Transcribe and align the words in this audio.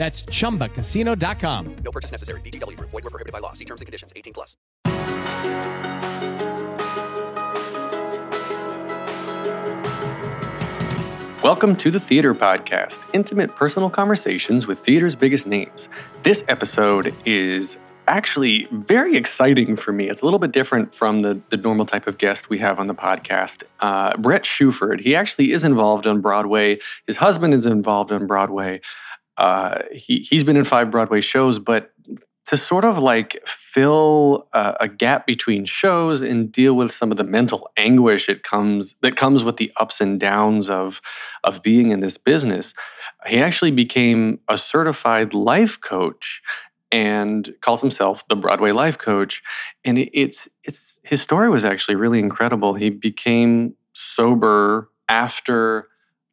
That's 0.00 0.22
chumbacasino.com. 0.22 1.76
No 1.84 1.90
purchase 1.92 2.10
necessary. 2.10 2.40
VGW. 2.40 2.80
Void 2.80 3.04
were 3.04 3.10
prohibited 3.10 3.34
by 3.34 3.38
law. 3.40 3.52
See 3.52 3.66
terms 3.66 3.82
and 3.82 3.86
conditions. 3.86 4.14
18 4.16 4.32
plus. 4.32 4.56
Welcome 11.44 11.76
to 11.76 11.90
the 11.90 12.00
Theater 12.00 12.34
Podcast, 12.34 12.98
intimate 13.12 13.54
personal 13.54 13.90
conversations 13.90 14.66
with 14.66 14.78
theater's 14.78 15.14
biggest 15.14 15.46
names. 15.46 15.88
This 16.22 16.44
episode 16.48 17.14
is 17.26 17.76
actually 18.08 18.68
very 18.72 19.16
exciting 19.16 19.76
for 19.76 19.92
me. 19.92 20.08
It's 20.08 20.20
a 20.20 20.24
little 20.24 20.40
bit 20.40 20.52
different 20.52 20.94
from 20.94 21.20
the, 21.20 21.40
the 21.50 21.56
normal 21.56 21.86
type 21.86 22.06
of 22.06 22.18
guest 22.18 22.48
we 22.48 22.58
have 22.58 22.78
on 22.78 22.88
the 22.88 22.94
podcast. 22.94 23.62
Uh, 23.80 24.16
Brett 24.16 24.44
Shuford, 24.44 25.00
he 25.00 25.14
actually 25.14 25.52
is 25.52 25.62
involved 25.62 26.06
on 26.06 26.20
Broadway. 26.20 26.78
His 27.06 27.16
husband 27.16 27.54
is 27.54 27.66
involved 27.66 28.10
on 28.10 28.26
Broadway. 28.26 28.80
Uh, 29.40 29.82
he, 29.92 30.20
he's 30.20 30.44
been 30.44 30.56
in 30.56 30.64
five 30.64 30.90
Broadway 30.90 31.20
shows, 31.20 31.58
but 31.58 31.92
to 32.46 32.56
sort 32.56 32.84
of 32.84 32.98
like 32.98 33.40
fill 33.46 34.48
a, 34.52 34.74
a, 34.80 34.88
gap 34.88 35.26
between 35.26 35.64
shows 35.64 36.20
and 36.20 36.50
deal 36.50 36.74
with 36.74 36.92
some 36.92 37.12
of 37.12 37.16
the 37.16 37.24
mental 37.24 37.70
anguish 37.76 38.28
it 38.28 38.42
comes 38.42 38.96
that 39.02 39.16
comes 39.16 39.44
with 39.44 39.56
the 39.56 39.70
ups 39.76 40.00
and 40.00 40.18
downs 40.18 40.68
of 40.68 41.00
of 41.44 41.62
being 41.62 41.92
in 41.92 42.00
this 42.00 42.18
business 42.18 42.74
he 43.26 43.38
actually 43.38 43.70
became 43.70 44.40
a 44.48 44.58
certified 44.58 45.32
life 45.32 45.80
coach 45.80 46.42
and 46.92 47.54
calls 47.60 47.80
himself 47.80 48.26
the 48.28 48.36
Broadway 48.36 48.72
life 48.72 48.98
coach. 48.98 49.42
And 49.84 49.98
it, 49.98 50.10
it's 50.12 50.48
it's 50.64 50.98
his 51.02 51.22
story 51.22 51.48
was 51.48 51.64
actually 51.64 51.96
really 51.96 52.18
incredible. 52.18 52.74
He 52.74 52.90
became 52.90 53.74
sober 53.94 54.90
after 55.08 55.88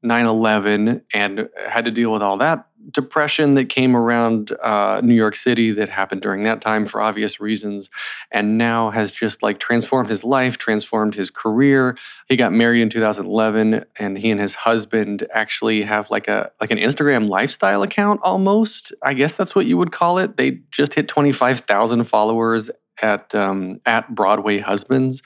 9-11 0.05 1.01
and 1.13 1.49
had 1.67 1.85
to 1.85 1.91
deal 1.91 2.11
with 2.11 2.21
all 2.21 2.37
that 2.37 2.67
depression 2.91 3.55
that 3.55 3.67
came 3.67 3.95
around 3.95 4.51
uh, 4.63 5.01
new 5.03 5.15
york 5.15 5.35
city 5.35 5.71
that 5.71 5.89
happened 5.89 6.21
during 6.21 6.43
that 6.43 6.61
time 6.61 6.85
for 6.85 7.01
obvious 7.01 7.39
reasons 7.39 7.89
and 8.31 8.57
now 8.57 8.91
has 8.91 9.11
just 9.11 9.43
like 9.43 9.59
transformed 9.59 10.09
his 10.09 10.23
life 10.23 10.57
transformed 10.57 11.15
his 11.15 11.29
career. 11.29 11.97
He 12.27 12.35
got 12.35 12.53
married 12.53 12.81
in 12.81 12.89
2011 12.89 13.85
and 13.97 14.17
he 14.17 14.29
and 14.29 14.39
his 14.39 14.53
husband 14.53 15.27
actually 15.33 15.81
have 15.81 16.09
like 16.09 16.27
a 16.27 16.51
like 16.61 16.71
an 16.71 16.77
instagram 16.77 17.27
lifestyle 17.27 17.83
account 17.83 18.21
almost 18.23 18.93
i 19.03 19.13
guess 19.13 19.33
that's 19.35 19.55
what 19.55 19.65
you 19.65 19.77
would 19.77 19.91
call 19.91 20.17
it. 20.17 20.37
They 20.37 20.59
just 20.71 20.93
hit 20.93 21.07
25000 21.07 22.03
followers 22.05 22.69
at 23.01 23.33
um, 23.35 23.81
at 23.85 24.13
broadway 24.13 24.59
husbands 24.59 25.21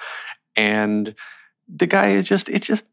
and 0.55 1.13
the 1.73 1.87
guy 1.87 2.11
is 2.11 2.27
just 2.27 2.49
it's 2.49 2.67
just 2.67 2.85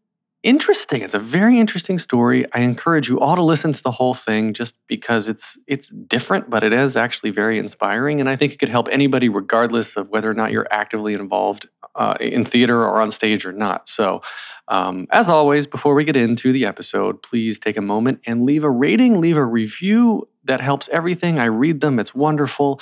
interesting. 0.48 1.02
It's 1.02 1.12
a 1.12 1.18
very 1.18 1.60
interesting 1.60 1.98
story. 1.98 2.46
I 2.54 2.60
encourage 2.60 3.06
you 3.06 3.20
all 3.20 3.36
to 3.36 3.42
listen 3.42 3.74
to 3.74 3.82
the 3.82 3.90
whole 3.90 4.14
thing 4.14 4.54
just 4.54 4.74
because 4.86 5.28
it's 5.28 5.58
it's 5.66 5.88
different, 5.88 6.48
but 6.48 6.64
it 6.64 6.72
is 6.72 6.96
actually 6.96 7.32
very 7.32 7.58
inspiring, 7.58 8.18
and 8.18 8.30
I 8.30 8.34
think 8.34 8.54
it 8.54 8.58
could 8.58 8.70
help 8.70 8.88
anybody, 8.90 9.28
regardless 9.28 9.94
of 9.94 10.08
whether 10.08 10.30
or 10.30 10.32
not 10.32 10.50
you're 10.50 10.66
actively 10.70 11.12
involved 11.12 11.68
uh, 11.94 12.14
in 12.18 12.46
theater 12.46 12.82
or 12.82 13.02
on 13.02 13.10
stage 13.10 13.44
or 13.44 13.52
not. 13.52 13.90
So, 13.90 14.22
um, 14.68 15.06
as 15.10 15.28
always, 15.28 15.66
before 15.66 15.94
we 15.94 16.04
get 16.04 16.16
into 16.16 16.50
the 16.50 16.64
episode, 16.64 17.22
please 17.22 17.58
take 17.58 17.76
a 17.76 17.82
moment 17.82 18.20
and 18.26 18.46
leave 18.46 18.64
a 18.64 18.70
rating, 18.70 19.20
leave 19.20 19.36
a 19.36 19.44
review. 19.44 20.28
That 20.44 20.62
helps 20.62 20.88
everything. 20.90 21.38
I 21.38 21.44
read 21.44 21.82
them. 21.82 21.98
It's 21.98 22.14
wonderful 22.14 22.80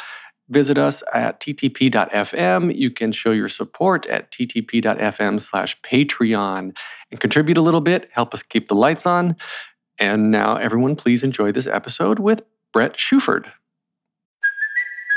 visit 0.48 0.78
us 0.78 1.02
at 1.12 1.40
ttp.fm. 1.40 2.76
You 2.76 2.90
can 2.90 3.12
show 3.12 3.32
your 3.32 3.48
support 3.48 4.06
at 4.06 4.30
ttp.fm 4.30 5.40
slash 5.40 5.80
Patreon 5.82 6.76
and 7.10 7.20
contribute 7.20 7.58
a 7.58 7.62
little 7.62 7.80
bit, 7.80 8.08
help 8.12 8.34
us 8.34 8.42
keep 8.42 8.68
the 8.68 8.74
lights 8.74 9.06
on. 9.06 9.36
And 9.98 10.30
now, 10.30 10.56
everyone, 10.56 10.96
please 10.96 11.22
enjoy 11.22 11.52
this 11.52 11.66
episode 11.66 12.18
with 12.18 12.42
Brett 12.72 12.96
Shuford. 12.96 13.46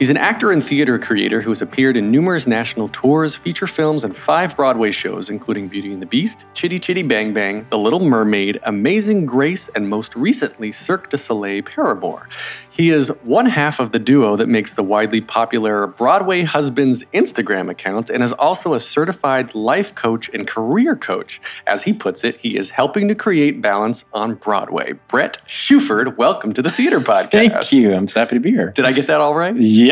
He's 0.00 0.08
an 0.08 0.16
actor 0.16 0.50
and 0.50 0.64
theater 0.64 0.98
creator 0.98 1.42
who 1.42 1.50
has 1.50 1.60
appeared 1.60 1.94
in 1.94 2.10
numerous 2.10 2.46
national 2.46 2.88
tours, 2.88 3.34
feature 3.34 3.66
films, 3.66 4.02
and 4.02 4.16
five 4.16 4.56
Broadway 4.56 4.92
shows, 4.92 5.28
including 5.28 5.68
Beauty 5.68 5.92
and 5.92 6.00
the 6.00 6.06
Beast, 6.06 6.46
Chitty 6.54 6.78
Chitty 6.78 7.02
Bang 7.02 7.34
Bang, 7.34 7.66
The 7.68 7.76
Little 7.76 8.00
Mermaid, 8.00 8.58
Amazing 8.62 9.26
Grace, 9.26 9.68
and 9.74 9.90
most 9.90 10.16
recently, 10.16 10.72
Cirque 10.72 11.10
du 11.10 11.18
Soleil 11.18 11.60
Paramour. 11.60 12.30
He 12.70 12.88
is 12.88 13.08
one 13.24 13.44
half 13.44 13.78
of 13.78 13.92
the 13.92 13.98
duo 13.98 14.36
that 14.36 14.48
makes 14.48 14.72
the 14.72 14.82
widely 14.82 15.20
popular 15.20 15.86
Broadway 15.86 16.44
Husbands 16.44 17.04
Instagram 17.12 17.70
account 17.70 18.08
and 18.08 18.22
is 18.22 18.32
also 18.32 18.72
a 18.72 18.80
certified 18.80 19.54
life 19.54 19.94
coach 19.94 20.30
and 20.32 20.46
career 20.46 20.96
coach. 20.96 21.42
As 21.66 21.82
he 21.82 21.92
puts 21.92 22.24
it, 22.24 22.38
he 22.38 22.56
is 22.56 22.70
helping 22.70 23.06
to 23.08 23.14
create 23.14 23.60
balance 23.60 24.06
on 24.14 24.36
Broadway. 24.36 24.92
Brett 25.08 25.42
Shuford, 25.46 26.16
welcome 26.16 26.54
to 26.54 26.62
the 26.62 26.70
Theater 26.70 27.00
Podcast. 27.00 27.30
Thank 27.32 27.72
you. 27.72 27.92
I'm 27.92 28.08
so 28.08 28.20
happy 28.20 28.36
to 28.36 28.40
be 28.40 28.50
here. 28.50 28.70
Did 28.70 28.86
I 28.86 28.92
get 28.92 29.08
that 29.08 29.20
all 29.20 29.34
right? 29.34 29.54
Yeah, 29.54 29.89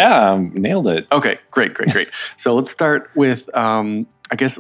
nailed 0.53 0.89
it. 0.89 1.07
Okay, 1.13 1.39
great, 1.51 1.75
great, 1.75 1.91
great. 1.91 2.09
so 2.37 2.55
let's 2.55 2.71
start 2.71 3.11
with, 3.15 3.55
um, 3.57 4.07
I 4.31 4.37
guess, 4.37 4.59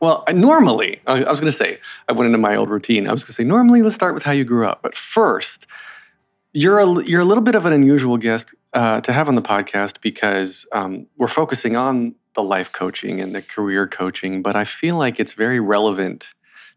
well, 0.00 0.24
I, 0.26 0.32
normally, 0.32 1.00
I, 1.06 1.24
I 1.24 1.30
was 1.30 1.40
going 1.40 1.50
to 1.50 1.56
say, 1.56 1.78
I 2.08 2.12
went 2.12 2.26
into 2.26 2.38
my 2.38 2.56
old 2.56 2.70
routine. 2.70 3.08
I 3.08 3.12
was 3.12 3.22
going 3.22 3.28
to 3.28 3.32
say, 3.34 3.44
normally, 3.44 3.82
let's 3.82 3.94
start 3.94 4.14
with 4.14 4.22
how 4.22 4.32
you 4.32 4.44
grew 4.44 4.66
up. 4.66 4.82
But 4.82 4.96
first, 4.96 5.66
you're 6.52 6.78
a, 6.78 7.04
you're 7.04 7.20
a 7.20 7.24
little 7.24 7.42
bit 7.42 7.54
of 7.54 7.66
an 7.66 7.72
unusual 7.72 8.16
guest 8.16 8.54
uh, 8.72 9.00
to 9.00 9.12
have 9.12 9.28
on 9.28 9.34
the 9.34 9.42
podcast 9.42 10.00
because 10.00 10.66
um, 10.72 11.06
we're 11.16 11.28
focusing 11.28 11.76
on 11.76 12.14
the 12.34 12.42
life 12.42 12.72
coaching 12.72 13.20
and 13.20 13.34
the 13.34 13.42
career 13.42 13.86
coaching, 13.88 14.42
but 14.42 14.54
I 14.54 14.64
feel 14.64 14.96
like 14.96 15.18
it's 15.18 15.32
very 15.32 15.60
relevant 15.60 16.28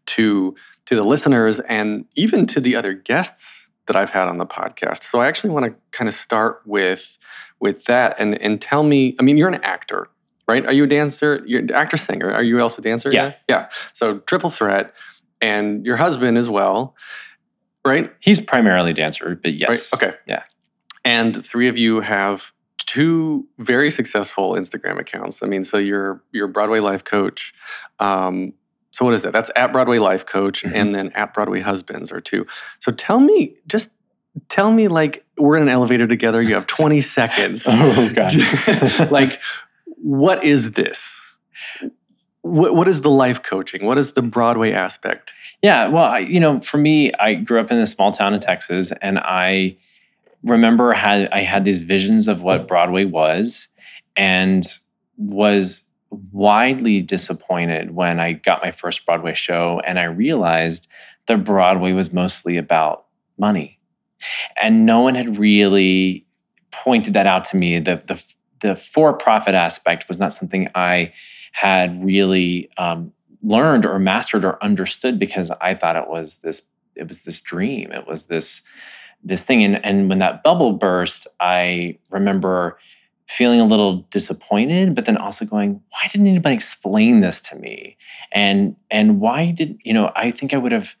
to 0.06 0.56
to 0.86 0.96
the 0.96 1.04
listeners 1.04 1.60
and 1.60 2.06
even 2.16 2.46
to 2.48 2.60
the 2.60 2.74
other 2.74 2.92
guests 2.92 3.44
that 3.86 3.94
I've 3.94 4.10
had 4.10 4.26
on 4.26 4.38
the 4.38 4.46
podcast. 4.46 5.08
So 5.08 5.20
I 5.20 5.28
actually 5.28 5.50
want 5.50 5.66
to 5.66 5.74
kind 5.96 6.08
of 6.08 6.14
start 6.14 6.62
with 6.66 7.18
with 7.62 7.84
that 7.86 8.16
and 8.18 8.34
and 8.42 8.60
tell 8.60 8.82
me. 8.82 9.16
I 9.18 9.22
mean, 9.22 9.38
you're 9.38 9.48
an 9.48 9.62
actor, 9.64 10.08
right? 10.46 10.66
Are 10.66 10.72
you 10.72 10.84
a 10.84 10.86
dancer? 10.86 11.40
You're 11.46 11.60
an 11.60 11.72
actor 11.72 11.96
singer. 11.96 12.30
Are 12.30 12.42
you 12.42 12.60
also 12.60 12.78
a 12.78 12.82
dancer? 12.82 13.10
Yeah. 13.10 13.34
yeah. 13.48 13.68
So 13.94 14.18
triple 14.18 14.50
threat, 14.50 14.92
and 15.40 15.86
your 15.86 15.96
husband 15.96 16.36
as 16.36 16.50
well, 16.50 16.94
right? 17.86 18.12
He's 18.20 18.40
primarily 18.40 18.92
dancer, 18.92 19.38
but 19.42 19.54
yes. 19.54 19.68
Right? 19.68 19.88
Okay. 19.94 20.16
Yeah. 20.26 20.42
And 21.04 21.34
the 21.34 21.42
three 21.42 21.68
of 21.68 21.78
you 21.78 22.00
have 22.00 22.46
two 22.78 23.46
very 23.58 23.90
successful 23.90 24.52
Instagram 24.52 24.98
accounts. 25.00 25.42
I 25.42 25.46
mean, 25.46 25.64
so 25.64 25.78
you're 25.78 26.22
you're 26.32 26.46
a 26.46 26.52
Broadway 26.52 26.80
life 26.80 27.04
coach. 27.04 27.54
Um, 28.00 28.54
so 28.90 29.04
what 29.06 29.14
is 29.14 29.22
that? 29.22 29.32
That's 29.32 29.50
at 29.56 29.72
Broadway 29.72 29.98
Life 29.98 30.26
Coach, 30.26 30.64
Mhm. 30.64 30.74
and 30.74 30.94
then 30.94 31.12
at 31.14 31.32
Broadway 31.32 31.60
Husbands 31.60 32.12
are 32.12 32.20
two. 32.20 32.46
So 32.80 32.92
tell 32.92 33.20
me, 33.20 33.54
just 33.66 33.88
tell 34.48 34.72
me, 34.72 34.88
like 34.88 35.24
we're 35.38 35.56
in 35.56 35.62
an 35.62 35.68
elevator 35.68 36.06
together. 36.06 36.42
You 36.42 36.54
have 36.54 36.66
20 36.66 37.00
seconds. 37.02 37.62
Oh, 37.66 38.10
God. 38.14 38.32
like, 39.10 39.40
what 40.02 40.44
is 40.44 40.72
this? 40.72 41.00
What 42.42 42.74
what 42.74 42.88
is 42.88 43.02
the 43.02 43.10
life 43.10 43.42
coaching? 43.42 43.86
What 43.86 43.98
is 43.98 44.14
the 44.14 44.22
Broadway 44.22 44.72
aspect? 44.72 45.32
Yeah, 45.62 45.86
well, 45.86 46.06
I, 46.06 46.18
you 46.18 46.40
know, 46.40 46.60
for 46.60 46.76
me, 46.76 47.12
I 47.14 47.34
grew 47.34 47.60
up 47.60 47.70
in 47.70 47.78
a 47.78 47.86
small 47.86 48.10
town 48.10 48.34
in 48.34 48.40
Texas, 48.40 48.92
and 49.00 49.20
I 49.20 49.76
remember 50.42 50.92
had 50.92 51.28
I 51.30 51.42
had 51.42 51.64
these 51.64 51.82
visions 51.82 52.26
of 52.26 52.42
what 52.42 52.66
Broadway 52.66 53.04
was, 53.04 53.68
and 54.16 54.66
was 55.16 55.84
widely 56.10 57.00
disappointed 57.00 57.94
when 57.94 58.18
I 58.18 58.32
got 58.32 58.62
my 58.62 58.72
first 58.72 59.06
Broadway 59.06 59.34
show, 59.34 59.80
and 59.86 60.00
I 60.00 60.04
realized 60.04 60.88
that 61.28 61.44
Broadway 61.44 61.92
was 61.92 62.12
mostly 62.12 62.56
about 62.56 63.06
money, 63.38 63.78
and 64.60 64.86
no 64.86 65.00
one 65.00 65.14
had 65.14 65.38
really 65.38 66.26
pointed 66.70 67.14
that 67.14 67.26
out 67.26 67.44
to 67.46 67.56
me. 67.56 67.78
The 67.78 68.02
the 68.06 68.22
the 68.60 68.76
for 68.76 69.12
profit 69.12 69.54
aspect 69.54 70.08
was 70.08 70.18
not 70.18 70.32
something 70.32 70.68
I 70.74 71.12
had 71.52 72.02
really 72.02 72.70
um, 72.78 73.12
learned 73.42 73.84
or 73.84 73.98
mastered 73.98 74.44
or 74.44 74.62
understood 74.62 75.18
because 75.18 75.50
I 75.60 75.74
thought 75.74 75.96
it 75.96 76.08
was 76.08 76.36
this 76.36 76.62
it 76.94 77.08
was 77.08 77.20
this 77.20 77.40
dream. 77.40 77.92
It 77.92 78.06
was 78.06 78.24
this 78.24 78.62
this 79.22 79.42
thing. 79.42 79.62
And 79.62 79.84
and 79.84 80.08
when 80.08 80.18
that 80.20 80.42
bubble 80.42 80.72
burst 80.72 81.26
I 81.40 81.98
remember 82.10 82.78
feeling 83.28 83.60
a 83.60 83.66
little 83.66 83.98
disappointed 84.10 84.94
but 84.94 85.06
then 85.06 85.16
also 85.16 85.44
going 85.44 85.80
why 85.90 86.08
didn't 86.10 86.26
anybody 86.26 86.54
explain 86.54 87.20
this 87.20 87.40
to 87.42 87.56
me? 87.56 87.96
And 88.32 88.76
and 88.90 89.20
why 89.20 89.50
did 89.50 89.78
you 89.84 89.92
know 89.92 90.12
I 90.16 90.30
think 90.30 90.54
I 90.54 90.58
would 90.58 90.72
have 90.72 90.94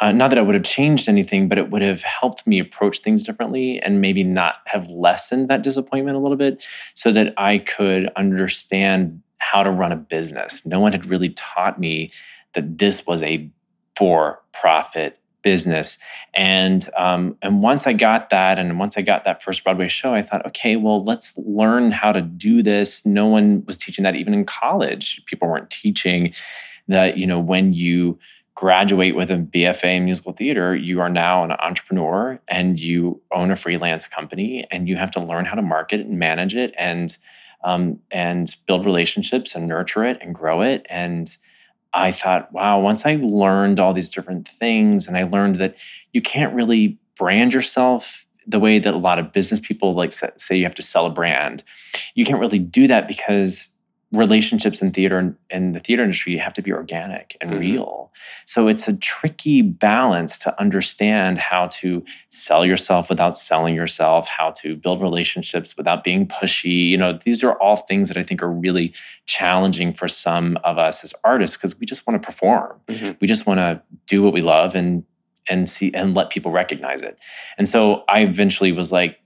uh, 0.00 0.12
not 0.12 0.30
that 0.30 0.38
I 0.38 0.42
would 0.42 0.54
have 0.54 0.64
changed 0.64 1.08
anything, 1.08 1.48
but 1.48 1.58
it 1.58 1.70
would 1.70 1.82
have 1.82 2.02
helped 2.02 2.46
me 2.46 2.58
approach 2.58 2.98
things 2.98 3.22
differently 3.22 3.80
and 3.80 4.00
maybe 4.00 4.22
not 4.22 4.56
have 4.66 4.88
lessened 4.88 5.48
that 5.48 5.62
disappointment 5.62 6.16
a 6.16 6.20
little 6.20 6.36
bit 6.36 6.66
so 6.94 7.12
that 7.12 7.32
I 7.36 7.58
could 7.58 8.10
understand 8.16 9.22
how 9.38 9.62
to 9.62 9.70
run 9.70 9.92
a 9.92 9.96
business. 9.96 10.62
No 10.64 10.80
one 10.80 10.92
had 10.92 11.06
really 11.06 11.30
taught 11.30 11.78
me 11.78 12.10
that 12.54 12.78
this 12.78 13.06
was 13.06 13.22
a 13.22 13.48
for 13.96 14.40
profit 14.52 15.18
business. 15.42 15.98
And 16.32 16.88
um, 16.96 17.36
and 17.42 17.62
once 17.62 17.86
I 17.86 17.92
got 17.92 18.30
that, 18.30 18.58
and 18.58 18.78
once 18.78 18.96
I 18.96 19.02
got 19.02 19.24
that 19.24 19.42
first 19.42 19.62
Broadway 19.62 19.88
show, 19.88 20.14
I 20.14 20.22
thought, 20.22 20.44
okay, 20.46 20.74
well, 20.74 21.04
let's 21.04 21.32
learn 21.36 21.92
how 21.92 22.10
to 22.10 22.22
do 22.22 22.62
this. 22.62 23.04
No 23.04 23.26
one 23.26 23.62
was 23.66 23.76
teaching 23.76 24.02
that 24.02 24.16
even 24.16 24.34
in 24.34 24.44
college. 24.44 25.22
People 25.26 25.48
weren't 25.48 25.70
teaching 25.70 26.32
that, 26.88 27.16
you 27.16 27.26
know, 27.26 27.38
when 27.38 27.72
you 27.72 28.18
graduate 28.54 29.16
with 29.16 29.30
a 29.30 29.36
BFA 29.36 29.96
in 29.96 30.04
musical 30.04 30.32
theater, 30.32 30.76
you 30.76 31.00
are 31.00 31.10
now 31.10 31.44
an 31.44 31.52
entrepreneur 31.52 32.40
and 32.48 32.78
you 32.78 33.20
own 33.32 33.50
a 33.50 33.56
freelance 33.56 34.06
company 34.06 34.66
and 34.70 34.88
you 34.88 34.96
have 34.96 35.10
to 35.12 35.20
learn 35.20 35.44
how 35.44 35.54
to 35.54 35.62
market 35.62 36.00
and 36.00 36.18
manage 36.18 36.54
it 36.54 36.72
and 36.78 37.16
um, 37.64 37.98
and 38.10 38.54
build 38.66 38.84
relationships 38.84 39.54
and 39.54 39.66
nurture 39.66 40.04
it 40.04 40.18
and 40.20 40.34
grow 40.34 40.60
it. 40.60 40.84
And 40.88 41.34
I 41.94 42.12
thought, 42.12 42.52
wow, 42.52 42.78
once 42.78 43.06
I 43.06 43.16
learned 43.16 43.80
all 43.80 43.94
these 43.94 44.10
different 44.10 44.48
things 44.48 45.08
and 45.08 45.16
I 45.16 45.22
learned 45.22 45.56
that 45.56 45.74
you 46.12 46.20
can't 46.20 46.54
really 46.54 46.98
brand 47.16 47.54
yourself 47.54 48.26
the 48.46 48.60
way 48.60 48.78
that 48.78 48.92
a 48.92 48.98
lot 48.98 49.18
of 49.18 49.32
business 49.32 49.60
people 49.60 49.94
like 49.94 50.12
say 50.12 50.56
you 50.56 50.64
have 50.64 50.74
to 50.74 50.82
sell 50.82 51.06
a 51.06 51.10
brand. 51.10 51.62
You 52.14 52.26
can't 52.26 52.40
really 52.40 52.58
do 52.58 52.86
that 52.86 53.08
because 53.08 53.68
relationships 54.16 54.80
in 54.80 54.92
theater 54.92 55.18
and 55.18 55.36
in 55.50 55.72
the 55.72 55.80
theater 55.80 56.02
industry 56.02 56.36
have 56.36 56.52
to 56.54 56.62
be 56.62 56.72
organic 56.72 57.36
and 57.40 57.50
Mhm. 57.52 57.58
real. 57.60 58.12
So 58.46 58.68
it's 58.68 58.86
a 58.88 58.92
tricky 58.94 59.62
balance 59.62 60.38
to 60.38 60.60
understand 60.60 61.38
how 61.38 61.66
to 61.68 62.04
sell 62.28 62.64
yourself 62.64 63.08
without 63.08 63.36
selling 63.36 63.74
yourself, 63.74 64.28
how 64.28 64.50
to 64.62 64.76
build 64.76 65.02
relationships 65.02 65.76
without 65.76 66.04
being 66.04 66.26
pushy. 66.26 66.88
You 66.90 66.96
know, 66.98 67.18
these 67.24 67.42
are 67.42 67.54
all 67.60 67.76
things 67.76 68.08
that 68.08 68.16
I 68.16 68.22
think 68.22 68.42
are 68.42 68.50
really 68.52 68.92
challenging 69.26 69.92
for 69.92 70.08
some 70.08 70.58
of 70.64 70.78
us 70.78 71.02
as 71.04 71.12
artists 71.24 71.56
because 71.56 71.78
we 71.78 71.86
just 71.86 72.06
want 72.06 72.20
to 72.22 72.24
perform. 72.26 72.80
Mhm. 72.88 73.16
We 73.20 73.26
just 73.26 73.46
want 73.46 73.58
to 73.58 73.82
do 74.06 74.22
what 74.22 74.32
we 74.32 74.42
love 74.42 74.74
and 74.74 75.04
and 75.46 75.68
see 75.68 75.90
and 75.92 76.14
let 76.14 76.30
people 76.30 76.50
recognize 76.50 77.02
it. 77.02 77.18
And 77.58 77.68
so 77.68 78.02
I 78.08 78.20
eventually 78.22 78.72
was 78.72 78.90
like 78.90 79.18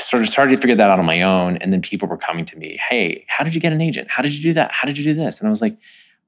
sort 0.00 0.22
of 0.22 0.28
started 0.28 0.56
to 0.56 0.60
figure 0.60 0.76
that 0.76 0.90
out 0.90 0.98
on 0.98 1.04
my 1.04 1.22
own. 1.22 1.56
And 1.58 1.72
then 1.72 1.82
people 1.82 2.08
were 2.08 2.16
coming 2.16 2.44
to 2.46 2.56
me, 2.56 2.78
hey, 2.88 3.24
how 3.28 3.44
did 3.44 3.54
you 3.54 3.60
get 3.60 3.72
an 3.72 3.80
agent? 3.80 4.10
How 4.10 4.22
did 4.22 4.34
you 4.34 4.42
do 4.42 4.54
that? 4.54 4.72
How 4.72 4.86
did 4.86 4.98
you 4.98 5.04
do 5.04 5.14
this? 5.14 5.38
And 5.38 5.46
I 5.46 5.50
was 5.50 5.60
like, 5.60 5.76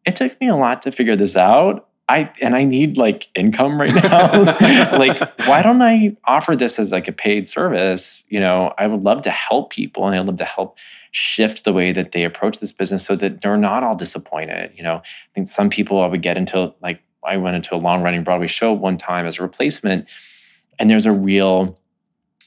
it 0.05 0.17
took 0.17 0.41
me 0.41 0.49
a 0.49 0.57
lot 0.57 0.83
to 0.83 0.93
figure 0.93 1.17
this 1.17 1.37
out. 1.37 1.89
I 2.09 2.33
and 2.41 2.57
I 2.57 2.65
need 2.65 2.97
like 2.97 3.29
income 3.35 3.79
right 3.79 3.95
now. 3.95 4.43
like, 4.99 5.21
why 5.47 5.61
don't 5.61 5.83
I 5.83 6.17
offer 6.25 6.57
this 6.57 6.79
as 6.79 6.91
like 6.91 7.07
a 7.07 7.13
paid 7.13 7.47
service? 7.47 8.25
You 8.29 8.41
know, 8.41 8.73
I 8.79 8.87
would 8.87 9.03
love 9.03 9.23
to 9.23 9.31
help 9.31 9.71
people 9.71 10.07
and 10.07 10.17
I'd 10.17 10.25
love 10.25 10.39
to 10.39 10.45
help 10.47 10.79
shift 11.11 11.65
the 11.65 11.73
way 11.73 11.93
that 11.93 12.13
they 12.13 12.25
approach 12.25 12.61
this 12.61 12.73
business 12.73 13.05
so 13.05 13.15
that 13.17 13.43
they're 13.43 13.59
not 13.59 13.83
all 13.83 13.95
disappointed. 13.95 14.73
You 14.75 14.83
know, 14.83 14.97
I 14.97 15.35
think 15.35 15.49
some 15.49 15.69
people 15.69 16.03
I 16.03 16.07
would 16.07 16.23
get 16.23 16.39
into 16.39 16.73
like 16.81 17.03
I 17.23 17.37
went 17.37 17.57
into 17.57 17.75
a 17.75 17.77
long 17.77 18.03
running 18.03 18.25
Broadway 18.25 18.47
show 18.47 18.73
one 18.73 18.97
time 18.97 19.27
as 19.27 19.39
a 19.39 19.43
replacement, 19.43 20.09
and 20.79 20.89
there's 20.89 21.07
a 21.07 21.13
real 21.13 21.79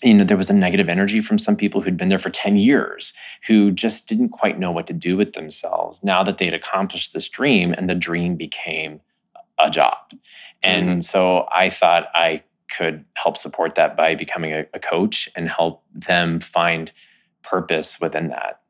you 0.03 0.13
know 0.13 0.23
there 0.23 0.37
was 0.37 0.49
a 0.49 0.53
negative 0.53 0.89
energy 0.89 1.21
from 1.21 1.37
some 1.37 1.55
people 1.55 1.81
who'd 1.81 1.97
been 1.97 2.09
there 2.09 2.19
for 2.19 2.29
10 2.29 2.57
years 2.57 3.13
who 3.47 3.71
just 3.71 4.07
didn't 4.07 4.29
quite 4.29 4.59
know 4.59 4.71
what 4.71 4.87
to 4.87 4.93
do 4.93 5.17
with 5.17 5.33
themselves 5.33 5.99
now 6.03 6.23
that 6.23 6.37
they'd 6.37 6.53
accomplished 6.53 7.13
this 7.13 7.29
dream 7.29 7.73
and 7.73 7.89
the 7.89 7.95
dream 7.95 8.35
became 8.35 9.01
a 9.59 9.69
job 9.69 9.97
and 10.63 11.05
so 11.05 11.47
i 11.53 11.69
thought 11.69 12.07
i 12.15 12.41
could 12.75 13.03
help 13.15 13.37
support 13.37 13.75
that 13.75 13.97
by 13.97 14.15
becoming 14.15 14.53
a, 14.53 14.65
a 14.73 14.79
coach 14.79 15.29
and 15.35 15.49
help 15.49 15.83
them 15.93 16.39
find 16.39 16.91
purpose 17.43 17.99
within 17.99 18.29
that 18.29 18.61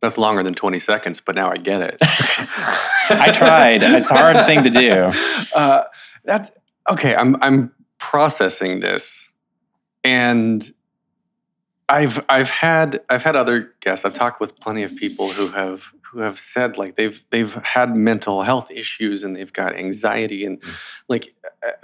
That's 0.00 0.18
longer 0.18 0.42
than 0.42 0.54
20 0.54 0.78
seconds, 0.80 1.20
but 1.20 1.34
now 1.34 1.50
I 1.50 1.56
get 1.56 1.80
it. 1.80 1.96
I 2.02 3.30
tried. 3.32 3.82
It's 3.82 4.10
a 4.10 4.14
hard 4.14 4.46
thing 4.46 4.62
to 4.64 4.70
do. 4.70 5.10
Uh, 5.54 5.84
that's 6.24 6.50
okay. 6.90 7.14
I'm 7.14 7.36
I'm 7.40 7.70
processing 7.98 8.80
this, 8.80 9.12
and 10.04 10.72
I've 11.88 12.24
I've 12.28 12.50
had 12.50 13.00
I've 13.10 13.22
had 13.22 13.36
other 13.36 13.72
guests. 13.80 14.04
I've 14.04 14.12
talked 14.12 14.40
with 14.40 14.58
plenty 14.60 14.82
of 14.84 14.94
people 14.96 15.30
who 15.30 15.48
have 15.48 15.88
who 16.02 16.20
have 16.20 16.38
said 16.38 16.78
like 16.78 16.96
they've 16.96 17.22
they've 17.30 17.52
had 17.64 17.94
mental 17.96 18.42
health 18.42 18.70
issues 18.70 19.22
and 19.24 19.34
they've 19.36 19.52
got 19.52 19.74
anxiety 19.76 20.44
and 20.46 20.62
like 21.08 21.34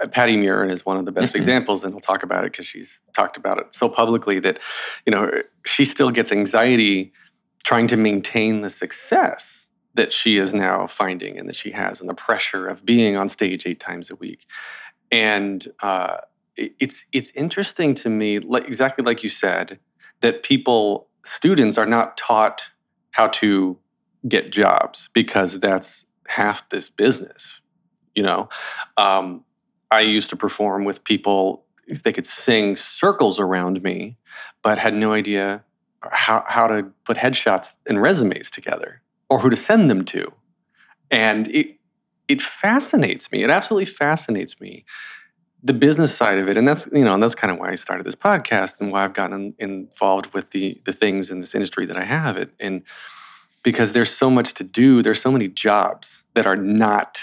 uh, 0.01 0.07
Patti 0.07 0.37
Murin 0.37 0.71
is 0.71 0.85
one 0.85 0.97
of 0.97 1.05
the 1.05 1.11
best 1.11 1.33
Mhm. 1.33 1.37
examples, 1.37 1.83
and 1.83 1.93
I'll 1.93 1.99
talk 1.99 2.23
about 2.23 2.45
it 2.45 2.51
because 2.53 2.65
she's 2.65 2.99
talked 3.13 3.37
about 3.37 3.57
it 3.59 3.67
so 3.71 3.89
publicly 3.89 4.39
that 4.39 4.59
you 5.05 5.11
know 5.11 5.29
she 5.65 5.85
still 5.85 6.09
gets 6.11 6.31
anxiety 6.31 7.11
trying 7.63 7.87
to 7.87 7.97
maintain 7.97 8.61
the 8.61 8.69
success 8.71 9.67
that 9.93 10.11
she 10.13 10.37
is 10.37 10.51
now 10.53 10.87
finding 10.87 11.37
and 11.37 11.47
that 11.49 11.55
she 11.55 11.71
has 11.71 11.99
and 11.99 12.09
the 12.09 12.13
pressure 12.15 12.67
of 12.67 12.83
being 12.85 13.17
on 13.17 13.29
stage 13.29 13.67
eight 13.67 13.79
times 13.79 14.09
a 14.09 14.15
week 14.15 14.47
and 15.11 15.67
uh, 15.83 16.17
it's 16.57 17.05
it's 17.11 17.31
interesting 17.35 17.95
to 17.95 18.09
me 18.09 18.39
like 18.39 18.67
exactly 18.67 19.03
like 19.03 19.23
you 19.23 19.29
said 19.29 19.79
that 20.21 20.43
people 20.43 21.07
students 21.25 21.77
are 21.77 21.85
not 21.85 22.17
taught 22.17 22.63
how 23.11 23.27
to 23.27 23.77
get 24.27 24.51
jobs 24.51 25.09
because 25.13 25.59
that's 25.59 26.05
half 26.27 26.67
this 26.69 26.89
business 26.89 27.47
you 28.15 28.23
know? 28.23 28.49
Um, 28.97 29.43
i 29.89 30.01
used 30.01 30.29
to 30.29 30.35
perform 30.35 30.83
with 30.85 31.03
people 31.03 31.65
they 32.03 32.13
could 32.13 32.27
sing 32.27 32.75
circles 32.75 33.39
around 33.39 33.81
me 33.83 34.17
but 34.61 34.77
had 34.77 34.93
no 34.93 35.13
idea 35.13 35.63
how, 36.09 36.43
how 36.47 36.67
to 36.67 36.91
put 37.05 37.17
headshots 37.17 37.69
and 37.85 38.01
resumes 38.01 38.49
together 38.49 39.01
or 39.29 39.39
who 39.39 39.49
to 39.49 39.55
send 39.55 39.89
them 39.89 40.03
to. 40.05 40.31
And 41.09 41.47
it 41.49 41.77
it 42.27 42.41
fascinates 42.41 43.31
me 43.31 43.43
it 43.43 43.49
absolutely 43.49 43.85
fascinates 43.85 44.59
me 44.61 44.85
the 45.63 45.73
business 45.73 46.15
side 46.15 46.39
of 46.39 46.49
it, 46.49 46.57
and 46.57 46.67
that's 46.67 46.87
you 46.91 47.03
know, 47.05 47.13
and 47.13 47.21
that's 47.21 47.35
kind 47.35 47.51
of 47.51 47.59
why 47.59 47.69
I 47.69 47.75
started 47.75 48.05
this 48.05 48.15
podcast 48.15 48.79
and 48.79 48.91
why 48.91 49.03
I've 49.03 49.13
gotten 49.13 49.53
involved 49.59 50.33
with 50.33 50.51
the 50.51 50.81
the 50.85 50.93
things 50.93 51.29
in 51.29 51.41
this 51.41 51.53
industry 51.53 51.85
that 51.85 51.97
I 51.97 52.03
have 52.03 52.37
it, 52.37 52.51
and 52.59 52.83
because 53.63 53.93
there's 53.93 54.15
so 54.15 54.29
much 54.29 54.53
to 54.55 54.63
do, 54.63 55.01
there's 55.03 55.21
so 55.21 55.31
many 55.31 55.47
jobs 55.47 56.23
that 56.33 56.47
are 56.47 56.55
not 56.55 57.19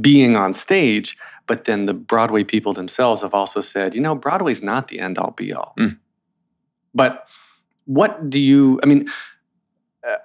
being 0.00 0.36
on 0.36 0.52
stage, 0.52 1.16
but 1.46 1.64
then 1.64 1.86
the 1.86 1.94
Broadway 1.94 2.44
people 2.44 2.72
themselves 2.72 3.22
have 3.22 3.34
also 3.34 3.60
said, 3.60 3.94
you 3.94 4.00
know, 4.00 4.14
Broadway's 4.14 4.62
not 4.62 4.88
the 4.88 4.98
end 4.98 5.18
all 5.18 5.30
be 5.30 5.52
all. 5.52 5.74
Mm. 5.78 5.98
But 6.94 7.26
what 7.86 8.30
do 8.30 8.38
you? 8.38 8.80
I 8.82 8.86
mean, 8.86 9.08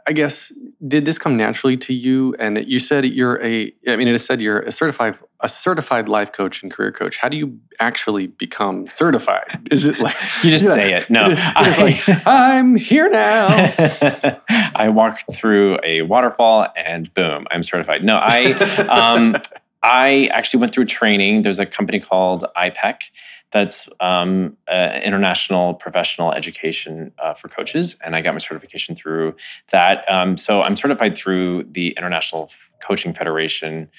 I 0.08 0.12
guess 0.12 0.52
did 0.88 1.06
this 1.06 1.18
come 1.18 1.38
naturally 1.38 1.78
to 1.78 1.94
you? 1.94 2.36
And 2.40 2.66
you 2.68 2.80
said 2.80 3.06
you're 3.06 3.42
a. 3.44 3.74
I 3.88 3.96
mean, 3.96 4.08
it 4.08 4.20
said 4.20 4.42
you're 4.42 4.60
a 4.60 4.72
certified 4.72 5.18
a 5.42 5.48
certified 5.48 6.10
life 6.10 6.32
coach 6.34 6.62
and 6.62 6.72
career 6.72 6.92
coach. 6.92 7.18
How 7.18 7.30
do 7.30 7.38
you 7.38 7.58
actually 7.80 8.28
become 8.28 8.88
certified? 8.90 9.70
Is 9.72 9.86
it 9.86 10.00
like 10.00 10.16
You 10.44 10.52
just 10.52 10.66
say 10.66 10.94
it. 10.94 11.10
No, 11.10 11.28
It's 11.30 12.06
like 12.08 12.28
I'm 12.28 12.76
here 12.76 13.10
now. 13.10 13.48
I 14.76 14.90
walked 14.90 15.34
through 15.34 15.80
a 15.84 16.02
waterfall 16.02 16.68
and 16.76 17.14
boom, 17.14 17.48
I'm 17.52 17.64
certified. 17.64 18.04
No, 18.04 18.18
I 18.18 18.52
um, 18.90 19.38
I 19.82 20.30
actually 20.34 20.60
went 20.60 20.74
through 20.74 20.86
training. 20.86 21.44
There's 21.44 21.60
a 21.60 21.66
company 21.66 22.00
called 22.00 22.46
IPEC 22.58 23.04
that's 23.52 23.90
um, 24.00 24.58
uh, 24.68 25.00
international 25.04 25.74
professional 25.74 26.32
education 26.32 27.12
uh, 27.18 27.34
for 27.34 27.48
coaches, 27.48 27.96
and 28.04 28.16
I 28.16 28.22
got 28.22 28.34
my 28.34 28.40
certification 28.40 28.96
through 28.96 29.36
that. 29.72 30.10
Um, 30.12 30.38
so 30.38 30.62
I'm 30.62 30.76
certified 30.76 31.18
through 31.18 31.64
the 31.64 31.90
International 31.92 32.52
Coaching 32.82 33.14
Federation, 33.14 33.90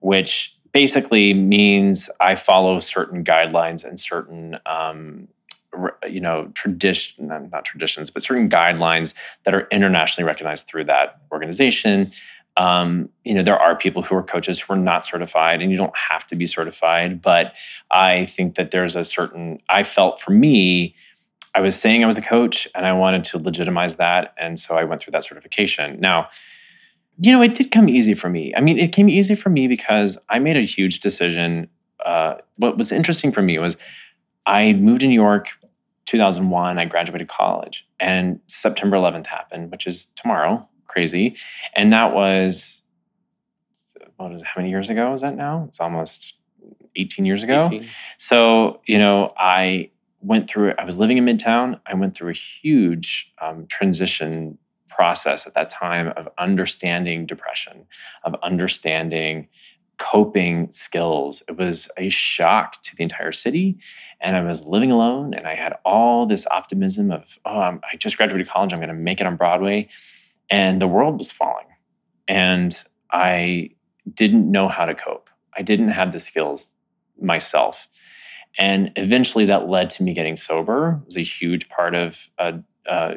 which 0.00 0.56
basically 0.72 1.32
means 1.34 2.10
I 2.20 2.34
follow 2.34 2.80
certain 2.80 3.24
guidelines 3.24 3.84
and 3.84 3.98
certain 3.98 4.58
um, 4.66 5.28
you 6.08 6.20
know 6.20 6.50
tradition 6.54 7.28
not 7.28 7.64
traditions 7.64 8.10
but 8.10 8.22
certain 8.22 8.48
guidelines 8.48 9.12
that 9.44 9.54
are 9.54 9.68
internationally 9.70 10.26
recognized 10.26 10.66
through 10.66 10.84
that 10.84 11.20
organization 11.32 12.10
um, 12.56 13.08
you 13.24 13.34
know 13.34 13.42
there 13.42 13.58
are 13.58 13.76
people 13.76 14.02
who 14.02 14.14
are 14.14 14.22
coaches 14.22 14.60
who 14.60 14.72
are 14.72 14.78
not 14.78 15.04
certified 15.04 15.60
and 15.60 15.70
you 15.70 15.76
don't 15.76 15.96
have 15.96 16.26
to 16.26 16.36
be 16.36 16.46
certified 16.46 17.20
but 17.20 17.52
i 17.90 18.26
think 18.26 18.54
that 18.54 18.70
there's 18.70 18.96
a 18.96 19.04
certain 19.04 19.58
i 19.68 19.82
felt 19.82 20.20
for 20.20 20.30
me 20.30 20.94
i 21.54 21.60
was 21.60 21.76
saying 21.78 22.02
i 22.02 22.06
was 22.06 22.16
a 22.16 22.22
coach 22.22 22.66
and 22.74 22.86
i 22.86 22.92
wanted 22.92 23.24
to 23.24 23.38
legitimize 23.38 23.96
that 23.96 24.34
and 24.38 24.58
so 24.58 24.74
i 24.74 24.84
went 24.84 25.02
through 25.02 25.12
that 25.12 25.24
certification. 25.24 25.98
Now 26.00 26.28
you 27.18 27.32
know 27.32 27.42
it 27.42 27.54
did 27.54 27.70
come 27.70 27.88
easy 27.88 28.12
for 28.12 28.28
me. 28.28 28.54
I 28.54 28.60
mean 28.60 28.78
it 28.78 28.92
came 28.92 29.08
easy 29.08 29.34
for 29.34 29.48
me 29.50 29.68
because 29.68 30.18
i 30.28 30.38
made 30.38 30.56
a 30.56 30.62
huge 30.62 31.00
decision 31.00 31.68
uh, 32.04 32.36
what 32.56 32.76
was 32.76 32.92
interesting 32.92 33.32
for 33.32 33.42
me 33.42 33.58
was 33.58 33.76
i 34.44 34.72
moved 34.74 35.00
to 35.00 35.06
new 35.06 35.14
york 35.14 35.48
2001 36.06 36.78
i 36.78 36.84
graduated 36.84 37.28
college 37.28 37.86
and 37.98 38.38
september 38.46 38.96
11th 38.96 39.26
happened 39.26 39.70
which 39.70 39.86
is 39.86 40.06
tomorrow 40.14 40.68
crazy. 40.86 41.36
And 41.74 41.92
that 41.92 42.14
was 42.14 42.76
what 44.16 44.32
is 44.32 44.42
how 44.42 44.60
many 44.60 44.70
years 44.70 44.88
ago 44.88 45.12
is 45.12 45.20
that 45.20 45.36
now? 45.36 45.64
It's 45.68 45.80
almost 45.80 46.34
18 46.96 47.24
years 47.24 47.42
ago. 47.42 47.66
18. 47.66 47.88
so 48.16 48.80
you 48.86 48.98
know 48.98 49.32
i 49.36 49.90
went 50.22 50.48
through 50.48 50.72
i 50.78 50.84
was 50.84 50.98
living 50.98 51.18
in 51.18 51.24
midtown. 51.24 51.78
I 51.86 51.94
went 51.94 52.16
through 52.16 52.30
a 52.30 52.34
huge 52.34 53.32
um, 53.40 53.66
transition 53.66 54.58
process 54.88 55.46
at 55.46 55.54
that 55.54 55.68
time 55.68 56.08
of 56.16 56.28
understanding 56.38 57.26
depression 57.26 57.86
of 58.24 58.34
understanding 58.42 59.48
coping 59.98 60.70
skills. 60.72 61.42
It 61.48 61.56
was 61.56 61.88
a 61.96 62.10
shock 62.10 62.82
to 62.82 62.96
the 62.96 63.02
entire 63.02 63.32
city 63.32 63.78
and 64.20 64.36
i 64.36 64.42
was 64.42 64.64
living 64.64 64.90
alone 64.90 65.34
and 65.34 65.46
i 65.46 65.54
had 65.54 65.74
all 65.84 66.26
this 66.26 66.46
optimism 66.50 67.10
of 67.10 67.24
oh 67.44 67.60
I'm, 67.60 67.80
i 67.90 67.96
just 67.96 68.16
graduated 68.16 68.48
college. 68.48 68.72
I'm 68.72 68.78
going 68.78 68.88
to 68.88 68.94
make 68.94 69.20
it 69.20 69.26
on 69.26 69.36
broadway 69.36 69.88
and 70.50 70.80
the 70.80 70.88
world 70.88 71.18
was 71.18 71.32
falling 71.32 71.66
and 72.28 72.84
i 73.10 73.70
didn't 74.14 74.50
know 74.50 74.68
how 74.68 74.84
to 74.84 74.94
cope. 74.94 75.30
I 75.56 75.62
didn't 75.62 75.88
have 75.88 76.12
the 76.12 76.20
skills 76.20 76.68
myself. 77.20 77.88
And 78.58 78.92
eventually 78.96 79.44
that 79.46 79.68
led 79.68 79.90
to 79.90 80.02
me 80.02 80.14
getting 80.14 80.36
sober. 80.36 81.00
It 81.02 81.06
was 81.06 81.16
a 81.16 81.22
huge 81.22 81.68
part 81.68 81.94
of 81.94 82.18
uh, 82.38 82.52
uh, 82.88 83.16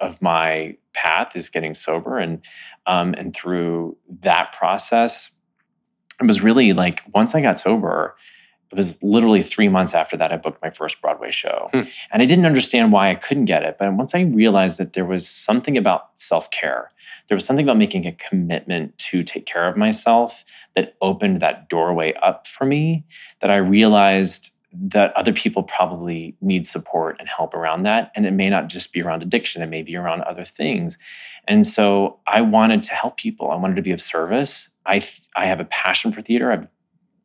of 0.00 0.22
my 0.22 0.76
path 0.94 1.36
is 1.36 1.48
getting 1.48 1.74
sober. 1.74 2.18
And 2.18 2.42
um, 2.86 3.14
and 3.14 3.34
through 3.34 3.96
that 4.22 4.52
process 4.52 5.30
it 6.20 6.26
was 6.26 6.42
really 6.42 6.74
like 6.74 7.00
once 7.14 7.34
i 7.34 7.40
got 7.40 7.58
sober 7.58 8.14
it 8.70 8.76
was 8.76 8.96
literally 9.02 9.42
three 9.42 9.68
months 9.68 9.94
after 9.94 10.16
that 10.16 10.32
i 10.32 10.36
booked 10.36 10.62
my 10.62 10.70
first 10.70 11.00
broadway 11.00 11.30
show. 11.30 11.68
Hmm. 11.72 11.82
and 12.12 12.22
i 12.22 12.24
didn't 12.24 12.46
understand 12.46 12.92
why 12.92 13.10
i 13.10 13.14
couldn't 13.14 13.46
get 13.46 13.62
it 13.62 13.76
but 13.78 13.92
once 13.94 14.14
i 14.14 14.20
realized 14.20 14.78
that 14.78 14.92
there 14.92 15.04
was 15.04 15.28
something 15.28 15.76
about 15.76 16.10
self-care 16.16 16.90
there 17.28 17.36
was 17.36 17.44
something 17.44 17.64
about 17.64 17.78
making 17.78 18.06
a 18.06 18.12
commitment 18.12 18.96
to 18.98 19.22
take 19.22 19.46
care 19.46 19.68
of 19.68 19.76
myself 19.76 20.44
that 20.74 20.96
opened 21.00 21.40
that 21.40 21.68
doorway 21.68 22.12
up 22.22 22.46
for 22.46 22.64
me 22.64 23.04
that 23.40 23.50
i 23.50 23.56
realized 23.56 24.50
that 24.72 25.12
other 25.16 25.32
people 25.32 25.62
probably 25.62 26.36
need 26.40 26.66
support 26.66 27.16
and 27.18 27.28
help 27.28 27.54
around 27.54 27.82
that. 27.82 28.12
And 28.14 28.24
it 28.24 28.30
may 28.30 28.48
not 28.48 28.68
just 28.68 28.92
be 28.92 29.02
around 29.02 29.22
addiction 29.22 29.62
it 29.62 29.66
may 29.66 29.82
be 29.82 29.96
around 29.96 30.22
other 30.22 30.44
things. 30.44 30.96
And 31.48 31.66
so 31.66 32.18
i 32.26 32.40
wanted 32.40 32.82
to 32.84 32.92
help 32.92 33.16
people. 33.16 33.50
I 33.50 33.56
wanted 33.56 33.76
to 33.76 33.82
be 33.82 33.92
of 33.92 34.00
service. 34.00 34.68
I 34.86 35.06
i 35.36 35.46
have 35.46 35.60
a 35.60 35.64
passion 35.64 36.12
for 36.12 36.22
theater. 36.22 36.52
I've 36.52 36.68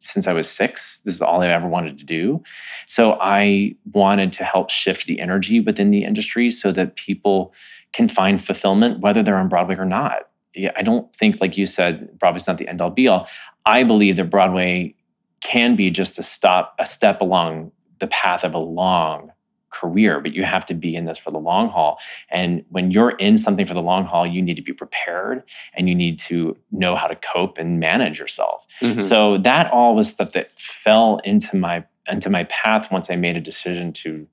since 0.06 0.28
I 0.28 0.34
was 0.34 0.50
six. 0.50 1.00
This 1.04 1.16
is 1.16 1.22
all 1.22 1.42
I 1.42 1.48
ever 1.50 1.68
wanted 1.68 1.98
to 1.98 2.06
do. 2.06 2.44
So 2.88 3.18
I 3.20 3.76
wanted 3.94 4.32
to 4.34 4.44
help 4.44 4.70
shift 4.70 5.08
the 5.08 5.20
energy 5.20 5.60
within 5.60 5.92
the 5.92 6.04
industry 6.04 6.52
so 6.52 6.72
that 6.72 6.96
people 6.96 7.54
can 7.92 8.08
find 8.08 8.44
fulfillment, 8.44 9.00
whether 9.00 9.24
they're 9.24 9.38
on 9.38 9.50
Broadway 9.50 9.76
or 9.76 9.86
not. 9.86 10.30
I 10.76 10.84
don't 10.84 11.14
think, 11.16 11.42
like 11.42 11.58
you 11.58 11.66
said, 11.66 12.18
Broadway's 12.20 12.48
not 12.48 12.58
the 12.58 12.68
end 12.68 12.82
all 12.82 12.90
be 12.90 13.08
all. 13.08 13.28
I 13.66 13.84
believe 13.84 14.16
that 14.18 14.30
Broadway 14.30 14.96
can 15.42 15.76
be 15.76 15.90
just 15.90 16.18
a 16.18 16.24
stop, 16.24 16.76
a 16.80 16.86
step 16.86 17.20
along 17.22 17.72
the 18.00 18.08
path 18.08 18.44
of 18.44 18.54
a 18.54 18.60
long 18.60 19.32
career, 19.79 20.20
but 20.20 20.34
you 20.34 20.44
have 20.44 20.65
to 20.65 20.74
be 20.74 20.96
in 20.96 21.05
this 21.05 21.17
for 21.17 21.32
the 21.32 21.38
long 21.51 21.70
haul. 21.70 21.98
And 22.29 22.63
when 22.70 22.91
you're 22.91 23.12
in 23.12 23.38
something 23.38 23.65
for 23.65 23.74
the 23.74 23.82
long 23.82 24.05
haul, 24.05 24.25
you 24.25 24.41
need 24.41 24.55
to 24.55 24.62
be 24.62 24.74
prepared 24.74 25.44
and 25.74 25.89
you 25.89 25.96
need 25.96 26.17
to 26.20 26.55
know 26.72 26.96
how 26.96 27.08
to 27.08 27.15
cope 27.15 27.58
and 27.58 27.79
manage 27.79 28.20
yourself. 28.20 28.65
Mhm. 28.82 29.01
So 29.01 29.38
that 29.39 29.72
all 29.72 29.96
was 29.96 30.10
stuff 30.10 30.32
that 30.32 30.51
fell 30.58 31.20
into 31.24 31.55
my 31.55 31.84
into 32.08 32.29
my 32.29 32.44
path 32.46 32.91
once 32.91 33.10
I 33.10 33.15
made 33.15 33.36
a 33.36 33.41
decision 33.41 33.91
to 34.03 34.27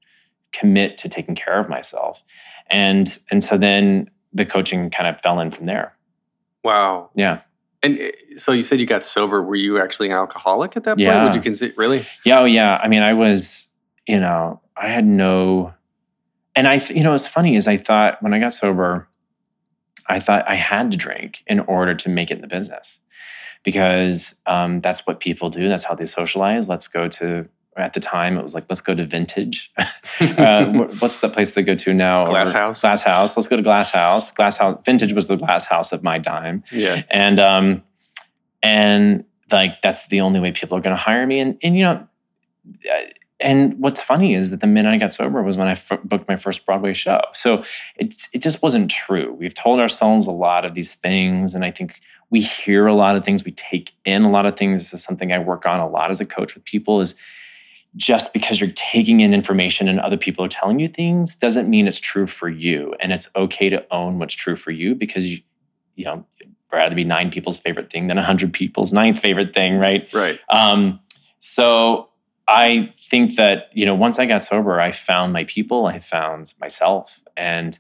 commit 0.52 0.98
to 0.98 1.08
taking 1.08 1.34
care 1.34 1.58
of 1.58 1.68
myself. 1.68 2.22
And 2.70 3.18
and 3.30 3.42
so 3.42 3.56
then 3.56 4.10
the 4.32 4.44
coaching 4.44 4.90
kind 4.90 5.08
of 5.08 5.20
fell 5.22 5.40
in 5.40 5.50
from 5.50 5.66
there. 5.66 5.94
Wow. 6.62 7.10
Yeah. 7.14 7.40
And 7.82 7.98
uh, 7.98 8.10
so 8.36 8.52
you 8.52 8.62
said 8.62 8.78
you 8.78 8.86
got 8.86 9.04
sober. 9.04 9.42
Were 9.42 9.56
you 9.56 9.80
actually 9.80 10.08
an 10.08 10.14
alcoholic 10.14 10.76
at 10.76 10.84
that 10.84 10.92
point? 10.92 11.00
Yeah. 11.00 11.24
Would 11.24 11.34
you 11.34 11.40
consider 11.40 11.74
really? 11.76 12.06
Yeah, 12.24 12.40
oh 12.40 12.44
yeah. 12.44 12.78
I 12.82 12.88
mean, 12.88 13.02
I 13.02 13.12
was, 13.12 13.66
you 14.06 14.18
know, 14.20 14.60
I 14.76 14.88
had 14.88 15.06
no, 15.06 15.72
and 16.56 16.66
I, 16.68 16.74
you 16.90 17.02
know, 17.02 17.10
what's 17.12 17.26
funny 17.26 17.56
is 17.56 17.68
I 17.68 17.76
thought 17.76 18.22
when 18.22 18.34
I 18.34 18.38
got 18.38 18.54
sober, 18.54 19.08
I 20.06 20.18
thought 20.20 20.44
I 20.48 20.54
had 20.56 20.90
to 20.90 20.96
drink 20.96 21.42
in 21.46 21.60
order 21.60 21.94
to 21.94 22.08
make 22.08 22.30
it 22.30 22.34
in 22.34 22.40
the 22.40 22.48
business 22.48 22.98
because 23.62 24.34
um, 24.46 24.80
that's 24.80 25.00
what 25.00 25.20
people 25.20 25.48
do. 25.50 25.68
That's 25.68 25.84
how 25.84 25.94
they 25.94 26.06
socialize. 26.06 26.68
Let's 26.68 26.88
go 26.88 27.08
to. 27.08 27.48
At 27.74 27.94
the 27.94 28.00
time, 28.00 28.36
it 28.36 28.42
was 28.42 28.52
like, 28.52 28.66
let's 28.68 28.82
go 28.82 28.94
to 28.94 29.06
Vintage. 29.06 29.72
uh, 30.20 30.66
what's 30.98 31.20
the 31.22 31.30
place 31.30 31.54
they 31.54 31.62
go 31.62 31.74
to 31.74 31.94
now? 31.94 32.26
Glass 32.26 32.52
House? 32.52 32.82
Glass 32.82 33.02
House. 33.02 33.34
Let's 33.34 33.48
go 33.48 33.56
to 33.56 33.62
Glass 33.62 33.90
House. 33.90 34.30
Glass 34.30 34.58
House. 34.58 34.78
Vintage 34.84 35.14
was 35.14 35.26
the 35.28 35.36
Glass 35.36 35.64
House 35.64 35.90
of 35.90 36.02
my 36.02 36.18
time 36.18 36.64
Yeah. 36.70 37.02
and 37.10 37.40
um 37.40 37.82
and 38.62 39.24
like 39.50 39.80
that's 39.80 40.06
the 40.08 40.20
only 40.20 40.38
way 40.38 40.52
people 40.52 40.76
are 40.76 40.82
going 40.82 40.94
to 40.94 41.00
hire 41.02 41.26
me 41.26 41.38
and 41.40 41.56
and 41.62 41.74
you 41.74 41.84
know 41.84 42.06
and 43.42 43.78
what's 43.78 44.00
funny 44.00 44.34
is 44.34 44.50
that 44.50 44.60
the 44.60 44.66
minute 44.66 44.90
I 44.90 44.98
got 44.98 45.12
sober 45.12 45.42
was 45.42 45.56
when 45.56 45.68
I 45.68 45.72
f- 45.72 46.00
booked 46.04 46.28
my 46.28 46.36
first 46.36 46.64
Broadway 46.64 46.94
show. 46.94 47.20
So 47.34 47.64
it 47.96 48.14
it 48.32 48.42
just 48.42 48.62
wasn't 48.62 48.90
true. 48.90 49.34
We've 49.38 49.54
told 49.54 49.80
ourselves 49.80 50.26
a 50.26 50.32
lot 50.32 50.64
of 50.64 50.74
these 50.74 50.94
things, 50.94 51.54
and 51.54 51.64
I 51.64 51.70
think 51.70 52.00
we 52.30 52.40
hear 52.40 52.86
a 52.86 52.94
lot 52.94 53.16
of 53.16 53.24
things. 53.24 53.44
We 53.44 53.52
take 53.52 53.92
in 54.04 54.22
a 54.22 54.30
lot 54.30 54.46
of 54.46 54.56
things. 54.56 54.84
This 54.84 55.00
is 55.00 55.04
something 55.04 55.32
I 55.32 55.38
work 55.38 55.66
on 55.66 55.80
a 55.80 55.88
lot 55.88 56.10
as 56.10 56.20
a 56.20 56.24
coach 56.24 56.54
with 56.54 56.64
people. 56.64 57.00
Is 57.00 57.14
just 57.96 58.32
because 58.32 58.60
you're 58.60 58.72
taking 58.74 59.20
in 59.20 59.34
information 59.34 59.86
and 59.88 60.00
other 60.00 60.16
people 60.16 60.44
are 60.44 60.48
telling 60.48 60.78
you 60.78 60.88
things 60.88 61.36
doesn't 61.36 61.68
mean 61.68 61.86
it's 61.86 61.98
true 61.98 62.26
for 62.26 62.48
you. 62.48 62.94
And 63.00 63.12
it's 63.12 63.28
okay 63.36 63.68
to 63.68 63.84
own 63.92 64.18
what's 64.18 64.34
true 64.34 64.56
for 64.56 64.70
you 64.70 64.94
because 64.94 65.30
you, 65.30 65.40
you 65.94 66.06
know, 66.06 66.24
rather 66.72 66.94
be 66.94 67.04
nine 67.04 67.30
people's 67.30 67.58
favorite 67.58 67.92
thing 67.92 68.06
than 68.06 68.16
a 68.16 68.22
hundred 68.22 68.52
people's 68.52 68.92
ninth 68.92 69.18
favorite 69.18 69.52
thing, 69.52 69.76
right? 69.76 70.08
Right. 70.12 70.40
Um, 70.48 71.00
so 71.40 72.08
I 72.52 72.92
think 73.10 73.36
that 73.36 73.70
you 73.72 73.86
know, 73.86 73.94
once 73.94 74.18
I 74.18 74.26
got 74.26 74.44
sober, 74.44 74.78
I 74.78 74.92
found 74.92 75.32
my 75.32 75.44
people, 75.44 75.86
I 75.86 75.98
found 76.00 76.52
myself, 76.60 77.18
and 77.34 77.78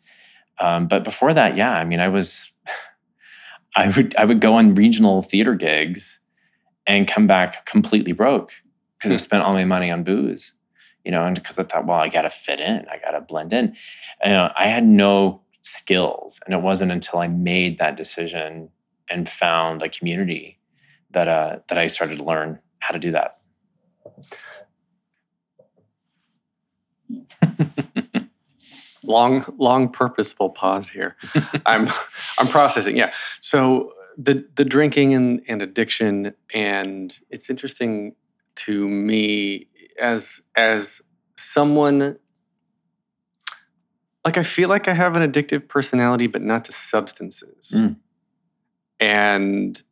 um, 0.58 0.88
but 0.88 1.04
before 1.04 1.34
that, 1.34 1.56
yeah, 1.56 1.72
I 1.72 1.84
mean, 1.84 2.00
I 2.00 2.08
was, 2.08 2.50
I 3.76 3.90
would 3.90 4.16
I 4.16 4.24
would 4.24 4.40
go 4.40 4.54
on 4.54 4.74
regional 4.74 5.20
theater 5.20 5.54
gigs 5.54 6.18
and 6.86 7.06
come 7.06 7.26
back 7.26 7.66
completely 7.66 8.12
broke 8.12 8.52
because 8.96 9.10
I 9.10 9.16
spent 9.16 9.42
all 9.42 9.52
my 9.52 9.66
money 9.66 9.90
on 9.90 10.04
booze, 10.04 10.54
you 11.04 11.10
know, 11.10 11.26
and 11.26 11.34
because 11.34 11.58
I 11.58 11.64
thought, 11.64 11.86
well, 11.86 11.98
I 11.98 12.08
got 12.08 12.22
to 12.22 12.30
fit 12.30 12.58
in, 12.58 12.86
I 12.88 12.98
got 12.98 13.10
to 13.10 13.20
blend 13.20 13.52
in. 13.52 13.76
And, 14.22 14.30
you 14.30 14.32
know, 14.32 14.52
I 14.56 14.68
had 14.68 14.86
no 14.86 15.42
skills, 15.60 16.40
and 16.46 16.54
it 16.54 16.62
wasn't 16.62 16.92
until 16.92 17.18
I 17.18 17.28
made 17.28 17.78
that 17.78 17.96
decision 17.96 18.70
and 19.10 19.28
found 19.28 19.82
a 19.82 19.90
community 19.90 20.58
that 21.10 21.28
uh, 21.28 21.58
that 21.68 21.76
I 21.76 21.88
started 21.88 22.16
to 22.16 22.24
learn 22.24 22.58
how 22.78 22.92
to 22.92 22.98
do 22.98 23.12
that. 23.12 23.41
long 29.02 29.44
long 29.58 29.88
purposeful 29.90 30.50
pause 30.50 30.88
here. 30.88 31.16
I'm 31.66 31.88
i'm 32.38 32.48
processing 32.48 32.96
yeah. 32.96 33.12
So 33.40 33.92
the 34.16 34.46
the 34.56 34.64
drinking 34.64 35.14
and 35.14 35.42
and 35.48 35.62
addiction 35.62 36.34
and 36.52 37.14
it's 37.30 37.48
interesting 37.48 38.14
to 38.54 38.88
me 38.88 39.68
as 40.00 40.40
as 40.56 41.00
someone 41.36 42.18
like 44.24 44.36
i 44.36 44.42
feel 44.42 44.68
like 44.68 44.88
i 44.88 44.92
have 44.92 45.16
an 45.16 45.30
addictive 45.30 45.68
personality 45.68 46.26
but 46.26 46.42
not 46.42 46.64
to 46.66 46.72
substances. 46.72 47.70
Mm. 47.72 47.96
and 49.00 49.82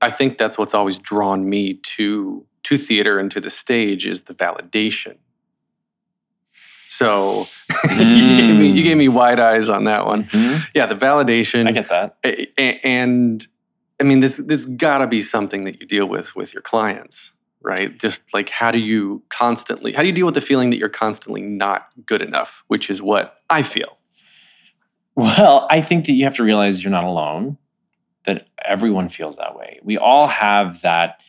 i 0.00 0.10
think 0.10 0.38
that's 0.38 0.56
what's 0.56 0.74
always 0.74 0.98
drawn 0.98 1.48
me 1.48 1.74
to 1.74 2.46
to 2.62 2.76
theater 2.76 3.18
and 3.18 3.30
to 3.30 3.40
the 3.40 3.50
stage 3.50 4.06
is 4.06 4.22
the 4.22 4.34
validation 4.34 5.16
so 6.98 7.46
you, 7.90 8.36
gave 8.36 8.56
me, 8.56 8.70
you 8.72 8.82
gave 8.82 8.96
me 8.96 9.06
wide 9.06 9.38
eyes 9.38 9.68
on 9.68 9.84
that 9.84 10.04
one. 10.04 10.24
Mhm. 10.24 10.62
Yeah, 10.74 10.86
the 10.86 10.96
validation. 10.96 11.68
I 11.68 11.70
get 11.70 11.88
that. 11.90 12.16
And 12.84 13.46
I 14.00 14.02
mean, 14.02 14.18
this 14.18 14.34
this 14.36 14.66
got 14.66 14.98
to 14.98 15.06
be 15.06 15.22
something 15.22 15.62
that 15.62 15.80
you 15.80 15.86
deal 15.86 16.06
with 16.06 16.34
with 16.34 16.52
your 16.52 16.62
clients, 16.62 17.30
right? 17.62 17.96
Just 17.96 18.22
like 18.34 18.48
how 18.48 18.72
do 18.72 18.80
you 18.80 19.22
constantly 19.28 19.92
how 19.92 20.00
do 20.02 20.08
you 20.08 20.12
deal 20.12 20.26
with 20.26 20.34
the 20.34 20.40
feeling 20.40 20.70
that 20.70 20.78
you're 20.78 20.88
constantly 20.88 21.40
not 21.40 21.86
good 22.04 22.20
enough, 22.20 22.64
which 22.66 22.90
is 22.90 23.00
what 23.00 23.42
I 23.48 23.62
feel. 23.62 23.96
Well, 25.14 25.68
I 25.70 25.80
think 25.82 26.06
that 26.06 26.12
you 26.14 26.24
have 26.24 26.34
to 26.36 26.42
realize 26.42 26.82
you're 26.82 26.90
not 26.90 27.04
alone. 27.04 27.58
That 28.26 28.48
everyone 28.64 29.08
feels 29.08 29.36
that 29.36 29.56
way. 29.56 29.78
We 29.84 29.96
all 29.98 30.26
have 30.26 30.82
that 30.82 31.20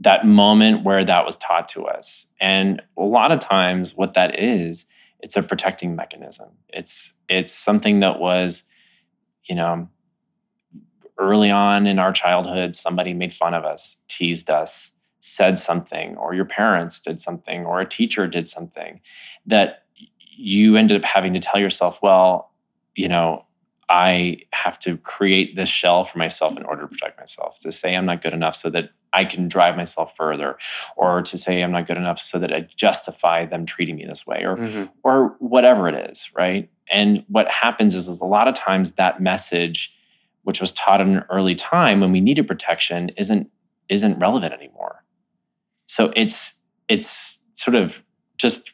that 0.00 0.26
moment 0.26 0.84
where 0.84 1.04
that 1.04 1.24
was 1.24 1.36
taught 1.36 1.68
to 1.70 1.84
us. 1.84 2.26
And 2.40 2.82
a 2.98 3.02
lot 3.02 3.32
of 3.32 3.40
times 3.40 3.94
what 3.94 4.14
that 4.14 4.38
is, 4.38 4.84
it's 5.20 5.36
a 5.36 5.42
protecting 5.42 5.96
mechanism. 5.96 6.48
It's 6.68 7.12
it's 7.28 7.52
something 7.52 8.00
that 8.00 8.20
was, 8.20 8.62
you 9.44 9.54
know, 9.54 9.88
early 11.18 11.50
on 11.50 11.86
in 11.86 11.98
our 11.98 12.12
childhood, 12.12 12.76
somebody 12.76 13.14
made 13.14 13.34
fun 13.34 13.54
of 13.54 13.64
us, 13.64 13.96
teased 14.08 14.50
us, 14.50 14.92
said 15.20 15.58
something, 15.58 16.16
or 16.16 16.34
your 16.34 16.44
parents 16.44 17.00
did 17.00 17.20
something, 17.20 17.64
or 17.64 17.80
a 17.80 17.88
teacher 17.88 18.26
did 18.26 18.46
something 18.46 19.00
that 19.46 19.84
you 20.18 20.76
ended 20.76 20.98
up 20.98 21.04
having 21.04 21.32
to 21.32 21.40
tell 21.40 21.60
yourself, 21.60 21.98
well, 22.02 22.52
you 22.94 23.08
know, 23.08 23.44
I 23.88 24.42
have 24.52 24.78
to 24.80 24.98
create 24.98 25.56
this 25.56 25.68
shell 25.68 26.04
for 26.04 26.18
myself 26.18 26.56
in 26.56 26.64
order 26.64 26.82
to 26.82 26.88
protect 26.88 27.18
myself, 27.18 27.60
to 27.60 27.72
say 27.72 27.96
I'm 27.96 28.06
not 28.06 28.22
good 28.22 28.34
enough 28.34 28.56
so 28.56 28.68
that 28.70 28.90
I 29.16 29.24
can 29.24 29.48
drive 29.48 29.76
myself 29.76 30.14
further, 30.16 30.58
or 30.96 31.22
to 31.22 31.38
say 31.38 31.62
I'm 31.62 31.72
not 31.72 31.86
good 31.86 31.96
enough 31.96 32.20
so 32.20 32.38
that 32.38 32.52
I 32.52 32.68
justify 32.76 33.46
them 33.46 33.64
treating 33.64 33.96
me 33.96 34.04
this 34.04 34.26
way, 34.26 34.42
or 34.44 34.56
mm-hmm. 34.56 34.84
or 35.02 35.36
whatever 35.38 35.88
it 35.88 36.10
is, 36.10 36.20
right? 36.34 36.68
And 36.90 37.24
what 37.28 37.48
happens 37.48 37.94
is, 37.94 38.06
is 38.08 38.20
a 38.20 38.26
lot 38.26 38.46
of 38.46 38.54
times 38.54 38.92
that 38.92 39.20
message, 39.20 39.92
which 40.42 40.60
was 40.60 40.72
taught 40.72 41.00
in 41.00 41.16
an 41.16 41.24
early 41.30 41.54
time 41.54 42.00
when 42.00 42.12
we 42.12 42.20
needed 42.20 42.46
protection, 42.46 43.10
isn't 43.16 43.48
isn't 43.88 44.18
relevant 44.18 44.52
anymore. 44.52 45.02
So 45.86 46.12
it's 46.14 46.52
it's 46.88 47.38
sort 47.54 47.74
of 47.74 48.04
just 48.36 48.72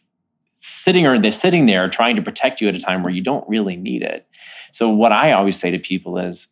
sitting 0.61 1.06
or 1.06 1.20
they're 1.20 1.32
sitting 1.32 1.66
there 1.66 1.88
trying 1.88 2.16
to 2.16 2.22
protect 2.22 2.61
you 2.61 2.68
at 2.68 2.75
a 2.75 2.80
time 2.80 3.02
where 3.02 3.12
you 3.12 3.22
don't 3.22 3.49
really 3.49 3.76
need 3.76 4.02
it. 4.02 4.26
So 4.72 4.88
what 4.88 5.12
I 5.12 5.33
always 5.33 5.59
say 5.59 5.70
to 5.70 5.78
people 5.78 6.18
is 6.18 6.48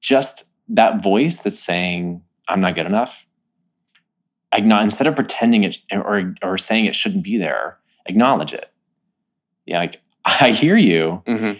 just 0.00 0.44
that 0.68 1.02
voice 1.02 1.36
that's 1.36 1.58
saying, 1.58 2.22
I'm 2.50 2.60
not 2.60 2.74
good 2.74 2.86
enough. 2.86 3.24
Acknowledge, 4.52 4.84
instead 4.84 5.06
of 5.06 5.14
pretending 5.14 5.64
it 5.64 5.78
or, 5.92 6.34
or 6.42 6.58
saying 6.58 6.86
it 6.86 6.94
shouldn't 6.94 7.22
be 7.22 7.38
there, 7.38 7.78
acknowledge 8.06 8.52
it. 8.52 8.70
Yeah, 9.66 9.78
like 9.78 10.00
I 10.24 10.50
hear 10.50 10.76
you 10.76 11.22
mm-hmm. 11.26 11.58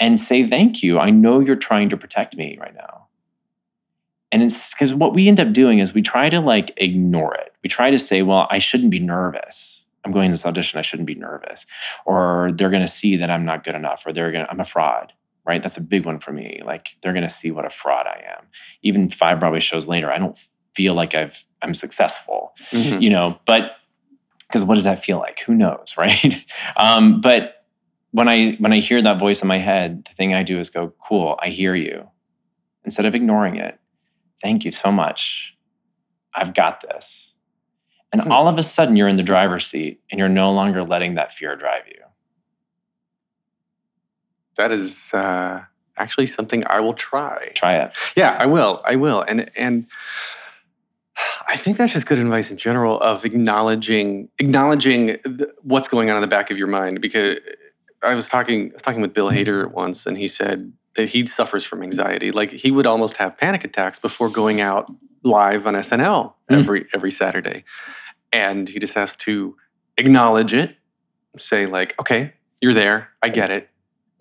and 0.00 0.20
say 0.20 0.46
thank 0.48 0.82
you. 0.82 0.98
I 0.98 1.10
know 1.10 1.40
you're 1.40 1.56
trying 1.56 1.88
to 1.90 1.96
protect 1.96 2.36
me 2.36 2.58
right 2.60 2.74
now. 2.74 3.06
And 4.32 4.42
it's 4.42 4.70
because 4.70 4.94
what 4.94 5.14
we 5.14 5.28
end 5.28 5.38
up 5.38 5.52
doing 5.52 5.78
is 5.78 5.92
we 5.92 6.02
try 6.02 6.30
to 6.30 6.40
like 6.40 6.72
ignore 6.78 7.34
it. 7.34 7.52
We 7.62 7.68
try 7.68 7.90
to 7.90 7.98
say, 7.98 8.22
well, 8.22 8.48
I 8.50 8.58
shouldn't 8.58 8.90
be 8.90 8.98
nervous. 8.98 9.84
I'm 10.04 10.10
going 10.10 10.30
to 10.30 10.32
this 10.32 10.44
audition, 10.44 10.78
I 10.78 10.82
shouldn't 10.82 11.06
be 11.06 11.14
nervous. 11.14 11.64
Or 12.06 12.50
they're 12.54 12.70
going 12.70 12.82
to 12.84 12.92
see 12.92 13.16
that 13.18 13.30
I'm 13.30 13.44
not 13.44 13.62
good 13.62 13.76
enough, 13.76 14.02
or 14.04 14.12
they're 14.12 14.32
going 14.32 14.44
to, 14.44 14.50
I'm 14.50 14.58
a 14.58 14.64
fraud, 14.64 15.12
right? 15.46 15.62
That's 15.62 15.76
a 15.76 15.80
big 15.80 16.04
one 16.06 16.18
for 16.20 16.32
me. 16.32 16.60
Like 16.64 16.96
they're 17.02 17.12
going 17.12 17.28
to 17.28 17.34
see 17.34 17.50
what 17.50 17.64
a 17.64 17.70
fraud 17.70 18.06
I 18.06 18.22
am. 18.38 18.46
Even 18.82 19.10
five 19.10 19.40
Broadway 19.40 19.60
shows 19.60 19.88
later, 19.88 20.10
I 20.12 20.18
don't 20.18 20.38
feel 20.74 20.94
like 20.94 21.14
I've, 21.14 21.44
I'm 21.62 21.74
successful, 21.74 22.52
Mhm. 22.70 23.02
you 23.02 23.10
know, 23.10 23.38
but 23.46 23.76
because 24.48 24.64
what 24.64 24.74
does 24.76 24.84
that 24.84 25.02
feel 25.04 25.18
like? 25.18 25.40
Who 25.40 25.54
knows, 25.54 25.94
right? 25.98 26.44
um, 26.76 27.20
but 27.20 27.64
when 28.10 28.28
I 28.28 28.52
when 28.58 28.72
I 28.72 28.80
hear 28.80 29.00
that 29.00 29.18
voice 29.18 29.40
in 29.40 29.48
my 29.48 29.56
head, 29.58 30.04
the 30.04 30.14
thing 30.14 30.34
I 30.34 30.42
do 30.42 30.60
is 30.60 30.68
go, 30.68 30.92
"Cool, 31.00 31.38
I 31.42 31.48
hear 31.48 31.74
you." 31.74 32.08
Instead 32.84 33.06
of 33.06 33.14
ignoring 33.14 33.56
it, 33.56 33.78
thank 34.42 34.64
you 34.66 34.72
so 34.72 34.92
much. 34.92 35.54
I've 36.34 36.52
got 36.52 36.82
this. 36.82 37.30
And 38.12 38.30
all 38.30 38.48
of 38.48 38.58
a 38.58 38.62
sudden, 38.62 38.96
you're 38.96 39.08
in 39.08 39.16
the 39.16 39.22
driver's 39.22 39.66
seat, 39.66 40.02
and 40.10 40.18
you're 40.18 40.28
no 40.28 40.52
longer 40.52 40.84
letting 40.84 41.14
that 41.14 41.32
fear 41.32 41.56
drive 41.56 41.84
you. 41.88 42.02
That 44.56 44.72
is 44.72 44.96
uh, 45.12 45.62
actually 45.96 46.26
something 46.26 46.64
I 46.66 46.80
will 46.80 46.94
try. 46.94 47.50
Try 47.54 47.76
it. 47.76 47.92
Yeah, 48.16 48.36
I 48.38 48.46
will. 48.46 48.82
I 48.84 48.96
will. 48.96 49.22
And 49.22 49.50
and 49.56 49.86
I 51.48 51.56
think 51.56 51.76
that's 51.76 51.92
just 51.92 52.06
good 52.06 52.18
advice 52.18 52.50
in 52.50 52.56
general 52.56 53.00
of 53.00 53.24
acknowledging 53.24 54.28
acknowledging 54.38 55.18
what's 55.62 55.88
going 55.88 56.10
on 56.10 56.16
in 56.16 56.22
the 56.22 56.26
back 56.26 56.50
of 56.50 56.56
your 56.58 56.66
mind. 56.68 57.00
Because 57.00 57.38
I 58.02 58.14
was 58.14 58.28
talking 58.28 58.70
I 58.70 58.74
was 58.74 58.82
talking 58.82 59.00
with 59.02 59.12
Bill 59.14 59.30
Hader 59.30 59.70
once, 59.70 60.06
and 60.06 60.16
he 60.16 60.26
said 60.28 60.72
that 60.96 61.08
he 61.10 61.26
suffers 61.26 61.64
from 61.64 61.82
anxiety. 61.82 62.32
Like 62.32 62.50
he 62.52 62.70
would 62.70 62.86
almost 62.86 63.16
have 63.18 63.36
panic 63.36 63.64
attacks 63.64 63.98
before 63.98 64.28
going 64.28 64.60
out 64.60 64.90
live 65.22 65.66
on 65.66 65.74
SNL 65.74 66.34
Mm. 66.50 66.58
every 66.58 66.86
every 66.92 67.10
Saturday, 67.10 67.64
and 68.32 68.68
he 68.68 68.78
just 68.78 68.94
has 68.94 69.14
to 69.16 69.56
acknowledge 69.96 70.52
it, 70.52 70.76
say 71.38 71.66
like, 71.66 71.94
okay, 72.00 72.32
you're 72.60 72.74
there, 72.74 73.08
I 73.22 73.28
get 73.28 73.50
it, 73.50 73.68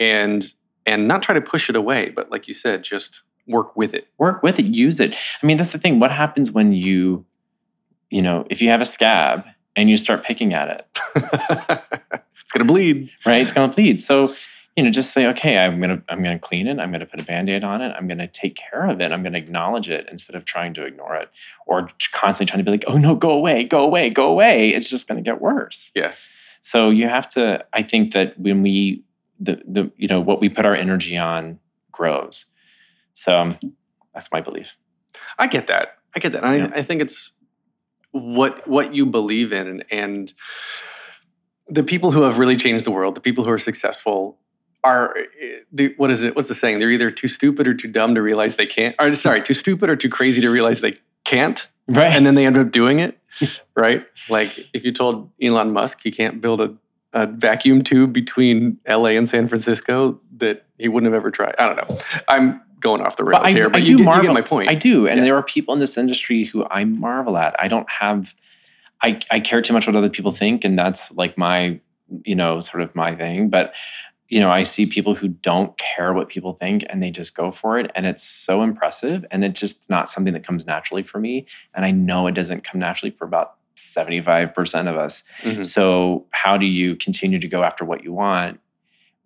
and 0.02 0.54
and 0.88 1.08
not 1.08 1.22
try 1.22 1.36
to 1.36 1.42
push 1.42 1.70
it 1.70 1.76
away, 1.76 2.10
but 2.10 2.32
like 2.32 2.48
you 2.48 2.56
said, 2.56 2.84
just 2.84 3.22
work 3.48 3.76
with 3.78 3.94
it. 3.94 4.08
Work 4.18 4.42
with 4.42 4.58
it. 4.58 4.66
Use 4.66 5.00
it. 5.00 5.14
I 5.42 5.46
mean, 5.46 5.58
that's 5.58 5.72
the 5.72 5.78
thing. 5.78 6.00
What 6.00 6.12
happens 6.12 6.52
when 6.52 6.74
you, 6.74 7.24
you 8.10 8.24
know, 8.24 8.46
if 8.50 8.62
you 8.62 8.70
have 8.70 8.82
a 8.82 8.86
scab 8.86 9.46
and 9.76 9.90
you 9.90 9.98
start 9.98 10.24
picking 10.24 10.54
at 10.56 10.68
it, 10.70 11.00
it's 11.16 12.52
gonna 12.52 12.66
bleed, 12.66 13.12
right? 13.26 13.42
It's 13.42 13.54
gonna 13.54 13.72
bleed. 13.72 14.02
So 14.02 14.34
you 14.76 14.84
know, 14.84 14.90
just 14.90 15.12
say, 15.12 15.28
okay, 15.28 15.60
I'm 15.60 15.80
gonna 15.80 16.02
I'm 16.10 16.24
gonna 16.24 16.40
clean 16.40 16.66
it. 16.66 16.80
I'm 16.80 16.92
gonna 16.92 17.06
put 17.06 17.20
a 17.20 17.24
band-aid 17.24 17.64
on 17.64 17.82
it. 17.82 17.94
I'm 17.96 18.08
gonna 18.08 18.28
take 18.28 18.56
care 18.56 18.90
of 18.90 19.02
it. 19.02 19.12
I'm 19.12 19.22
gonna 19.22 19.38
acknowledge 19.38 19.88
it 19.88 20.08
instead 20.12 20.36
of 20.36 20.46
trying 20.46 20.74
to 20.76 20.86
ignore 20.86 21.16
it 21.16 21.30
or 21.68 21.90
constantly 22.12 22.50
trying 22.50 22.60
to 22.60 22.64
be 22.64 22.72
like, 22.72 22.86
oh 22.88 22.98
no, 22.98 23.14
go 23.14 23.30
away, 23.30 23.66
go 23.66 23.84
away, 23.84 24.10
go 24.10 24.28
away. 24.28 24.70
It's 24.70 24.90
just 24.90 25.08
gonna 25.08 25.22
get 25.22 25.40
worse. 25.40 25.92
Yeah. 25.94 26.14
So 26.64 26.90
you 26.90 27.08
have 27.08 27.30
to. 27.30 27.64
I 27.74 27.84
think 27.84 28.14
that 28.14 28.40
when 28.40 28.64
we 28.64 29.04
the 29.41 29.62
the 29.67 29.91
you 29.97 30.08
know 30.08 30.21
what 30.21 30.39
we 30.39 30.47
put 30.47 30.65
our 30.65 30.75
energy 30.75 31.17
on 31.17 31.60
grows. 31.91 32.45
So 33.13 33.38
um, 33.38 33.60
that's 34.13 34.30
my 34.32 34.41
belief. 34.41 34.75
I 35.38 35.47
get 35.47 35.67
that. 35.67 35.97
I 36.15 36.19
get 36.19 36.32
that. 36.34 36.43
And 36.43 36.73
I, 36.73 36.77
I 36.77 36.84
think 36.84 37.01
it's 37.01 37.32
what 38.12 38.67
what 38.67 38.93
you 38.93 39.06
believe 39.06 39.51
in, 39.51 39.67
and, 39.67 39.86
and 39.91 40.34
the 41.67 41.84
people 41.84 42.12
who 42.12 42.23
have 42.23 42.38
really 42.38 42.56
changed 42.56 42.86
the 42.86 42.91
world, 42.91 43.15
the 43.15 43.21
people 43.21 43.43
who 43.43 43.51
are 43.51 43.60
successful, 43.60 44.38
are 44.84 45.15
the, 45.71 45.93
what 45.97 46.12
is 46.12 46.23
it? 46.23 46.36
What's 46.36 46.49
the 46.49 46.56
saying? 46.56 46.80
They're 46.80 46.91
either 46.91 47.12
too 47.12 47.27
stupid 47.27 47.67
or 47.67 47.73
too 47.73 47.88
dumb 47.88 48.15
to 48.15 48.21
realize 48.21 48.56
they 48.56 48.65
can't. 48.65 48.95
Or 48.99 49.13
sorry, 49.15 49.41
too 49.41 49.54
stupid 49.54 49.89
or 49.89 49.95
too 49.95 50.10
crazy 50.10 50.41
to 50.41 50.49
realize 50.49 50.82
they 50.82 50.97
can't. 51.23 51.65
Right. 51.88 52.12
And 52.12 52.25
then 52.25 52.36
they 52.36 52.45
end 52.45 52.58
up 52.58 52.71
doing 52.71 52.99
it. 52.99 53.17
right. 53.75 54.06
Like 54.30 54.67
if 54.73 54.84
you 54.84 54.91
told 54.91 55.30
Elon 55.41 55.71
Musk 55.71 55.99
he 56.04 56.12
can't 56.12 56.41
build 56.41 56.62
a, 56.62 56.73
a 57.13 57.28
vacuum 57.28 57.84
tube 57.84 58.13
between 58.13 58.78
L.A. 58.86 59.17
and 59.17 59.28
San 59.28 59.47
Francisco, 59.47 60.19
that 60.38 60.65
he 60.78 60.88
wouldn't 60.88 61.12
have 61.12 61.19
ever 61.19 61.32
tried. 61.32 61.56
I 61.60 61.67
don't 61.67 61.89
know. 61.89 61.97
I'm 62.28 62.62
going 62.80 63.02
off 63.02 63.17
the 63.17 63.24
rails 63.24 63.41
But 63.41 63.47
I, 63.47 63.52
here, 63.52 63.69
but 63.69 63.78
I 63.78 63.80
you, 63.80 63.86
do 63.86 63.91
get, 63.93 64.00
you 64.00 64.06
marvel. 64.06 64.24
get 64.28 64.34
my 64.34 64.41
point. 64.41 64.69
I 64.69 64.76
do, 64.76 65.08
and 65.08 65.24
there 65.24 65.36
are 65.36 65.43
people 65.43 65.74
in 65.74 65.80
this 65.80 65.97
industry 65.97 66.45
who 66.45 66.65
I 66.71 66.86
marvel 66.86 67.38
at. 67.38 67.56
I 67.60 67.67
don't 67.67 67.89
have, 67.89 68.34
I 69.04 69.19
I 69.30 69.39
care 69.39 69.62
too 69.62 69.74
much 69.74 69.88
what 69.88 69.95
other 69.95 70.10
people 70.10 70.32
think, 70.32 70.63
and 70.63 70.78
that's 70.80 71.12
like 71.12 71.38
my, 71.38 71.80
you 72.26 72.36
know, 72.36 72.60
sort 72.60 72.82
of 72.82 72.95
my 72.95 73.15
thing. 73.15 73.50
But 73.50 73.74
you 74.32 74.39
know, 74.39 74.50
I 74.50 74.63
see 74.63 74.86
people 74.86 75.13
who 75.13 75.28
don't 75.28 75.78
care 75.78 76.13
what 76.13 76.30
people 76.30 76.54
think 76.54 76.86
and 76.89 77.04
they 77.04 77.12
just 77.12 77.36
go 77.36 77.52
for 77.52 77.78
it. 77.78 77.91
And 77.95 78.06
it's 78.06 78.24
so 78.24 78.63
impressive. 78.63 79.26
And 79.30 79.43
it's 79.43 79.60
just 79.60 79.78
not 79.89 80.10
something 80.10 80.32
that 80.32 80.45
comes 80.45 80.65
naturally 80.65 81.04
for 81.04 81.19
me. 81.19 81.45
And 81.76 81.84
I 81.84 81.91
know 81.91 82.28
it 82.28 82.32
doesn't 82.32 82.63
come 82.63 82.80
naturally 82.80 83.12
for 83.12 83.26
about 83.26 83.56
75% 83.82 84.88
of 84.88 84.96
us. 84.98 85.24
Mhm. 85.44 85.65
So, 85.65 86.26
how 86.32 86.58
do 86.58 86.65
you 86.65 86.96
continue 86.96 87.39
to 87.39 87.48
go 87.48 87.63
after 87.63 87.84
what 87.86 88.04
you 88.04 88.13
want 88.13 88.60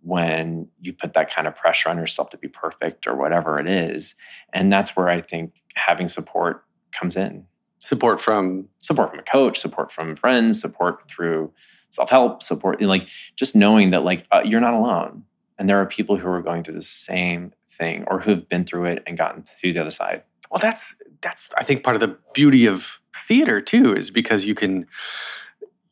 when 0.01 0.67
you 0.81 0.93
put 0.93 1.13
that 1.13 1.33
kind 1.33 1.47
of 1.47 1.55
pressure 1.55 1.89
on 1.89 1.97
yourself 1.97 2.29
to 2.31 2.37
be 2.37 2.47
perfect 2.47 3.07
or 3.07 3.15
whatever 3.15 3.59
it 3.59 3.67
is? 3.67 4.15
And 4.53 4.71
that's 4.71 4.95
where 4.95 5.09
I 5.09 5.21
think 5.21 5.53
having 5.75 6.07
support 6.07 6.63
comes 6.91 7.17
in 7.17 7.45
Support 7.79 8.19
from 8.19 8.67
support 8.81 9.11
from 9.11 9.19
a 9.19 9.23
coach, 9.23 9.59
support 9.59 9.91
from 9.91 10.15
friends, 10.15 10.59
support 10.59 11.07
through 11.07 11.53
self 11.89 12.09
help, 12.09 12.41
support 12.41 12.81
like 12.81 13.07
just 13.35 13.55
knowing 13.55 13.91
that 13.91 14.03
like 14.03 14.25
uh, 14.31 14.41
you're 14.43 14.59
not 14.61 14.73
alone, 14.73 15.23
and 15.59 15.69
there 15.69 15.79
are 15.79 15.85
people 15.85 16.17
who 16.17 16.27
are 16.27 16.41
going 16.41 16.63
through 16.63 16.73
the 16.73 16.81
same 16.81 17.53
thing 17.77 18.03
or 18.07 18.21
who 18.21 18.31
have 18.31 18.49
been 18.49 18.63
through 18.65 18.85
it 18.85 19.03
and 19.05 19.19
gotten 19.19 19.43
to 19.61 19.71
the 19.71 19.77
other 19.77 19.91
side. 19.91 20.23
well 20.49 20.59
that's 20.59 20.95
that's 21.21 21.49
i 21.57 21.63
think 21.63 21.83
part 21.83 21.95
of 21.95 21.99
the 21.99 22.17
beauty 22.33 22.65
of 22.65 22.93
theater 23.27 23.61
too 23.61 23.93
is 23.93 24.09
because 24.09 24.45
you 24.45 24.55
can 24.55 24.85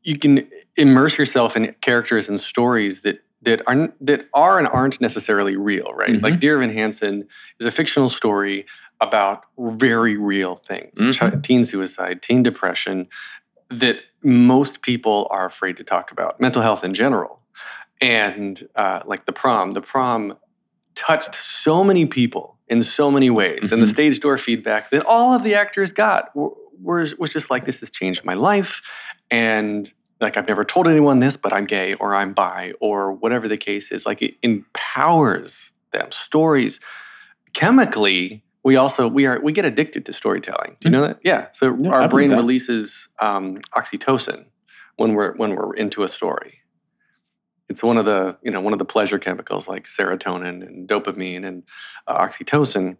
you 0.03 0.17
can 0.17 0.47
immerse 0.75 1.17
yourself 1.17 1.55
in 1.55 1.73
characters 1.81 2.27
and 2.27 2.39
stories 2.39 3.01
that 3.01 3.23
that 3.41 3.61
are 3.67 3.93
that 3.99 4.27
are 4.33 4.57
and 4.57 4.67
aren't 4.67 5.01
necessarily 5.01 5.55
real 5.55 5.91
right? 5.93 6.21
Like 6.21 6.33
mm-hmm. 6.33 6.39
dear 6.39 6.61
evan 6.61 6.73
hansen 6.73 7.27
is 7.59 7.65
a 7.65 7.71
fictional 7.71 8.09
story 8.09 8.65
about 9.01 9.43
very 9.57 10.17
real 10.17 10.61
things 10.67 10.97
mm-hmm. 10.97 11.11
chi- 11.11 11.41
teen 11.41 11.65
suicide 11.65 12.21
teen 12.21 12.43
depression 12.43 13.07
that 13.69 13.97
most 14.23 14.81
people 14.81 15.27
are 15.29 15.45
afraid 15.45 15.77
to 15.77 15.83
talk 15.83 16.11
about 16.11 16.39
mental 16.39 16.61
health 16.61 16.83
in 16.83 16.93
general. 16.93 17.39
And 17.99 18.67
uh, 18.75 19.01
like 19.05 19.25
the 19.25 19.33
prom 19.33 19.73
the 19.73 19.81
prom 19.81 20.37
touched 20.95 21.35
so 21.35 21.83
many 21.83 22.05
people 22.05 22.57
in 22.67 22.83
so 22.83 23.11
many 23.11 23.29
ways 23.29 23.71
and 23.71 23.81
the 23.81 23.85
mm-hmm. 23.85 23.93
stage 23.93 24.19
door 24.19 24.37
feedback 24.37 24.89
that 24.91 25.05
all 25.05 25.33
of 25.33 25.43
the 25.43 25.55
actors 25.55 25.91
got 25.91 26.35
were, 26.35 26.51
was, 26.83 27.15
was 27.15 27.29
just 27.29 27.49
like 27.49 27.65
this 27.65 27.79
has 27.79 27.89
changed 27.89 28.23
my 28.23 28.33
life 28.33 28.81
and 29.31 29.93
like 30.21 30.37
i've 30.37 30.47
never 30.47 30.63
told 30.63 30.87
anyone 30.87 31.19
this 31.19 31.37
but 31.37 31.53
i'm 31.53 31.65
gay 31.65 31.93
or 31.95 32.13
i'm 32.15 32.33
bi 32.33 32.73
or 32.79 33.11
whatever 33.11 33.47
the 33.47 33.57
case 33.57 33.91
is 33.91 34.05
like 34.05 34.21
it 34.21 34.35
empowers 34.43 35.71
them. 35.91 36.11
Stories 36.11 36.79
chemically 37.53 38.43
we 38.63 38.75
also 38.77 39.07
we 39.07 39.25
are 39.25 39.39
we 39.41 39.51
get 39.51 39.65
addicted 39.65 40.05
to 40.05 40.13
storytelling. 40.13 40.77
Do 40.79 40.87
you 40.87 40.91
know 40.91 41.01
that? 41.01 41.19
Yeah. 41.23 41.47
So 41.53 41.69
Hmm. 41.71 41.85
Yeah, 41.85 41.91
our 41.91 42.07
brain 42.07 42.31
releases 42.31 43.07
um, 43.21 43.59
oxytocin 43.75 44.45
when 44.95 45.13
we're 45.13 45.33
when 45.35 45.55
we're 45.55 45.73
into 45.73 46.03
a 46.03 46.07
story. 46.07 46.59
It's 47.69 47.83
one 47.83 47.97
of 47.97 48.05
the 48.05 48.37
you 48.41 48.51
know 48.51 48.61
one 48.61 48.73
of 48.73 48.79
the 48.79 48.85
pleasure 48.85 49.19
chemicals 49.19 49.67
like 49.67 49.85
serotonin 49.85 50.65
and 50.65 50.87
dopamine 50.87 51.45
and 51.45 51.63
uh, 52.07 52.25
oxytocin 52.25 52.97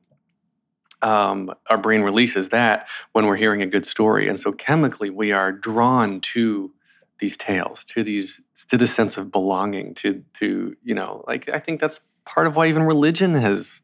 um, 1.04 1.54
our 1.70 1.78
brain 1.78 2.02
releases 2.02 2.50
that 2.50 2.88
when 3.12 3.28
we're 3.28 3.36
hearing 3.36 3.62
a 3.62 3.68
good 3.68 3.86
story. 3.86 4.28
And 4.28 4.40
so 4.40 4.52
chemically 4.52 5.10
we 5.10 5.32
are 5.32 5.52
drawn 5.52 6.22
to 6.34 6.72
these 7.20 7.38
tales 7.38 7.84
to 7.86 8.04
these 8.04 8.40
to 8.70 8.78
the 8.78 8.88
sense 8.88 9.18
of 9.18 9.32
belonging 9.32 9.94
to 9.94 10.24
to 10.40 10.76
you 10.84 10.96
know 10.96 11.24
like 11.28 11.48
i 11.50 11.60
think 11.60 11.80
that's 11.80 12.00
part 12.26 12.48
of 12.48 12.56
why 12.56 12.68
even 12.68 12.84
religion 12.84 13.36
has 13.36 13.82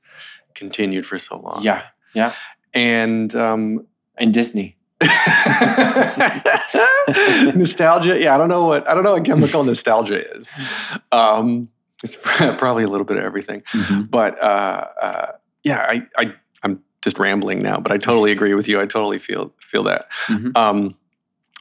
continued 0.55 1.05
for 1.05 1.17
so 1.19 1.37
long. 1.37 1.61
Yeah, 1.61 1.83
yeah. 2.13 2.33
and 2.73 3.33
um 3.35 3.85
And 4.17 4.33
Disney. 4.33 4.75
nostalgia 7.55 8.19
yeah 8.19 8.35
i 8.35 8.37
don't 8.37 8.49
know 8.49 8.65
what 8.65 8.85
i 8.89 8.93
don't 8.93 9.03
know 9.03 9.13
what 9.13 9.23
chemical 9.23 9.63
nostalgia 9.63 10.35
is. 10.37 10.49
Um 11.11 11.69
it's 12.03 12.15
probably 12.23 12.83
a 12.83 12.89
little 12.89 13.05
bit 13.05 13.17
of 13.17 13.23
everything. 13.23 13.63
But 14.09 14.41
uh, 14.43 14.87
uh 15.01 15.31
yeah 15.63 15.85
i 15.87 16.07
i 16.17 16.33
just 17.03 17.19
rambling 17.19 17.61
now 17.61 17.79
but 17.79 17.91
i 17.91 17.97
totally 17.97 18.31
agree 18.31 18.53
with 18.53 18.67
you 18.67 18.79
i 18.79 18.85
totally 18.85 19.19
feel 19.19 19.53
feel 19.59 19.83
that 19.83 20.07
Mhm. 20.27 20.55
um 20.57 20.95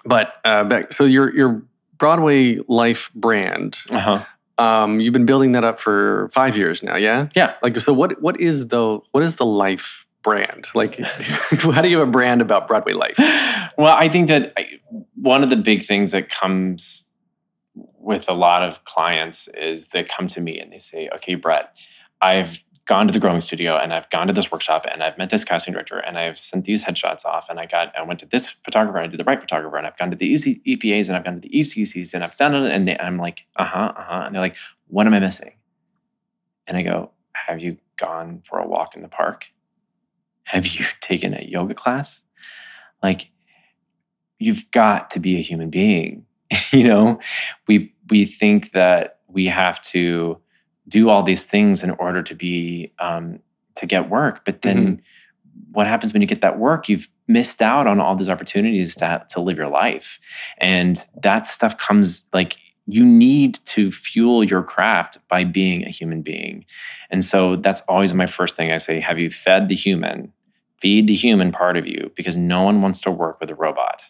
but 0.05 0.35
uh 0.45 0.65
back 0.65 0.93
so 0.93 1.05
your 1.05 1.35
your 1.35 1.63
broadway 1.97 2.59
life 2.69 3.11
brand 3.15 3.77
Uh-huh. 3.91 4.25
um 4.63 5.01
you've 5.01 5.13
been 5.13 5.27
building 5.27 5.53
that 5.53 5.65
up 5.65 5.79
for 5.81 6.31
five 6.33 6.57
years 6.57 6.83
now 6.83 6.97
yeah 6.97 7.29
Yeah. 7.35 7.55
like 7.63 7.79
so 7.81 7.93
what 7.93 8.21
what 8.23 8.41
is 8.41 8.69
the 8.69 9.01
what 9.13 9.23
is 9.25 9.37
the 9.37 9.47
life 9.47 10.05
brand 10.23 10.67
like 10.75 10.97
how 10.99 11.81
do 11.81 11.89
you 11.89 11.99
have 11.99 12.09
a 12.09 12.11
brand 12.11 12.41
about 12.43 12.67
broadway 12.69 12.93
life 12.93 13.17
well, 13.79 13.95
I 13.97 14.09
think 14.09 14.27
that 14.29 14.53
I, 14.57 14.65
one 15.15 15.45
of 15.45 15.51
the 15.51 15.57
big 15.57 15.87
things 15.87 16.11
that 16.13 16.29
comes 16.29 17.05
with 17.75 18.29
a 18.29 18.33
lot 18.33 18.63
of 18.65 18.85
clients 18.85 19.49
is 19.55 19.89
they 19.89 20.03
come 20.03 20.27
to 20.29 20.41
me 20.41 20.59
and 20.59 20.73
they 20.73 20.81
say, 20.81 21.09
okay, 21.15 21.37
Brett, 21.37 21.73
I've 22.21 22.59
gone 22.89 23.07
to 23.07 23.13
the 23.13 23.21
growing 23.21 23.43
studio 23.43 23.77
and 23.77 23.93
I've 23.93 24.09
gone 24.09 24.27
to 24.29 24.33
this 24.33 24.51
workshop 24.51 24.87
and 24.91 25.05
I've 25.05 25.19
met 25.19 25.29
this 25.29 25.45
casting 25.45 25.75
director 25.75 25.99
and 25.99 26.19
I've 26.19 26.39
sent 26.39 26.65
these 26.65 26.85
headshots 26.85 27.25
off 27.25 27.49
and 27.51 27.61
I 27.61 27.67
got 27.67 27.95
I 27.97 28.03
went 28.03 28.19
to 28.21 28.27
this 28.27 28.49
photographer 28.65 28.97
and 28.97 29.07
I 29.07 29.11
did 29.11 29.21
the 29.21 29.25
right 29.25 29.39
photographer 29.39 29.77
and 29.77 29.87
I've 29.87 29.97
gone 29.99 30.11
to 30.11 30.17
the 30.17 30.35
EC, 30.35 30.65
EPAs 30.65 31.09
and 31.09 31.17
I've 31.17 31.25
gone 31.25 31.35
to 31.35 31.47
the 31.47 31.51
ECCs 31.51 32.15
and 32.15 32.25
I've 32.25 32.37
done 32.37 32.55
it 32.55 32.73
and, 32.73 32.89
they, 32.89 32.97
and 32.97 33.07
I'm 33.07 33.19
like 33.19 33.45
uh 33.57 33.67
huh 33.67 33.93
uh 33.95 34.03
huh 34.03 34.23
and 34.27 34.35
they're 34.35 34.43
like 34.43 34.57
what 34.89 35.07
am 35.07 35.13
I 35.13 35.21
missing? 35.21 35.53
And 36.67 36.79
I 36.79 36.83
go 36.83 37.11
have 37.35 37.61
you 37.61 37.77
gone 37.99 38.43
for 38.49 38.59
a 38.59 38.67
walk 38.67 38.97
in 38.97 39.03
the 39.03 39.09
park? 39.09 39.49
Have 40.45 40.67
you 40.67 40.87
taken 41.01 41.35
a 41.35 41.43
yoga 41.43 41.75
class? 41.75 42.23
Like 43.03 43.31
you've 44.39 44.71
got 44.71 45.11
to 45.11 45.21
be 45.21 45.37
a 45.37 45.43
human 45.43 45.71
being. 45.71 46.25
You 46.73 46.85
know? 46.85 47.21
We 47.67 47.95
we 48.11 48.25
think 48.25 48.73
that 48.73 49.21
we 49.27 49.47
have 49.47 49.81
to 49.83 50.39
do 50.89 51.09
all 51.09 51.23
these 51.23 51.45
things 51.45 51.83
in 51.83 51.91
order 51.93 52.23
to 52.23 52.35
be 52.35 52.93
um, 52.99 53.41
to 53.77 53.87
get 53.87 54.09
work. 54.09 54.45
But 54.45 54.63
then 54.63 55.03
what 55.73 55.87
happens 55.87 56.13
when 56.13 56.23
you 56.23 56.29
get 56.29 56.41
that 56.41 56.59
work? 56.59 56.89
You've 56.89 57.09
missed 57.27 57.61
out 57.61 57.87
on 57.87 58.01
all 58.01 58.17
these 58.17 58.29
opportunities 58.29 58.95
to, 58.97 59.25
to 59.31 59.41
live 59.41 59.57
your 59.57 59.69
life. 59.69 60.19
And 60.59 61.05
that 61.23 61.47
stuff 61.47 61.77
comes 61.77 62.23
like 62.33 62.57
you 62.87 63.05
need 63.05 63.59
to 63.67 63.93
fuel 63.93 64.43
your 64.43 64.63
craft 64.63 65.19
by 65.29 65.45
being 65.45 65.85
a 65.85 65.91
human 65.91 66.23
being. 66.23 66.65
And 67.11 67.25
so 67.25 67.57
that's 67.57 67.83
always 67.83 68.15
my 68.15 68.27
first 68.27 68.57
thing. 68.57 68.73
I 68.73 68.79
say 68.79 68.99
have 69.01 69.19
you 69.19 69.31
fed 69.31 69.69
the 69.69 69.75
human? 69.75 70.33
Feed 70.81 71.09
the 71.09 71.15
human 71.15 71.53
part 71.53 71.77
of 71.77 71.87
you 71.87 72.11
because 72.17 72.37
no 72.37 72.63
one 72.63 72.81
wants 72.81 73.01
to 73.01 73.11
work 73.11 73.41
with 73.41 73.51
a 73.51 73.55
robot. 73.55 74.05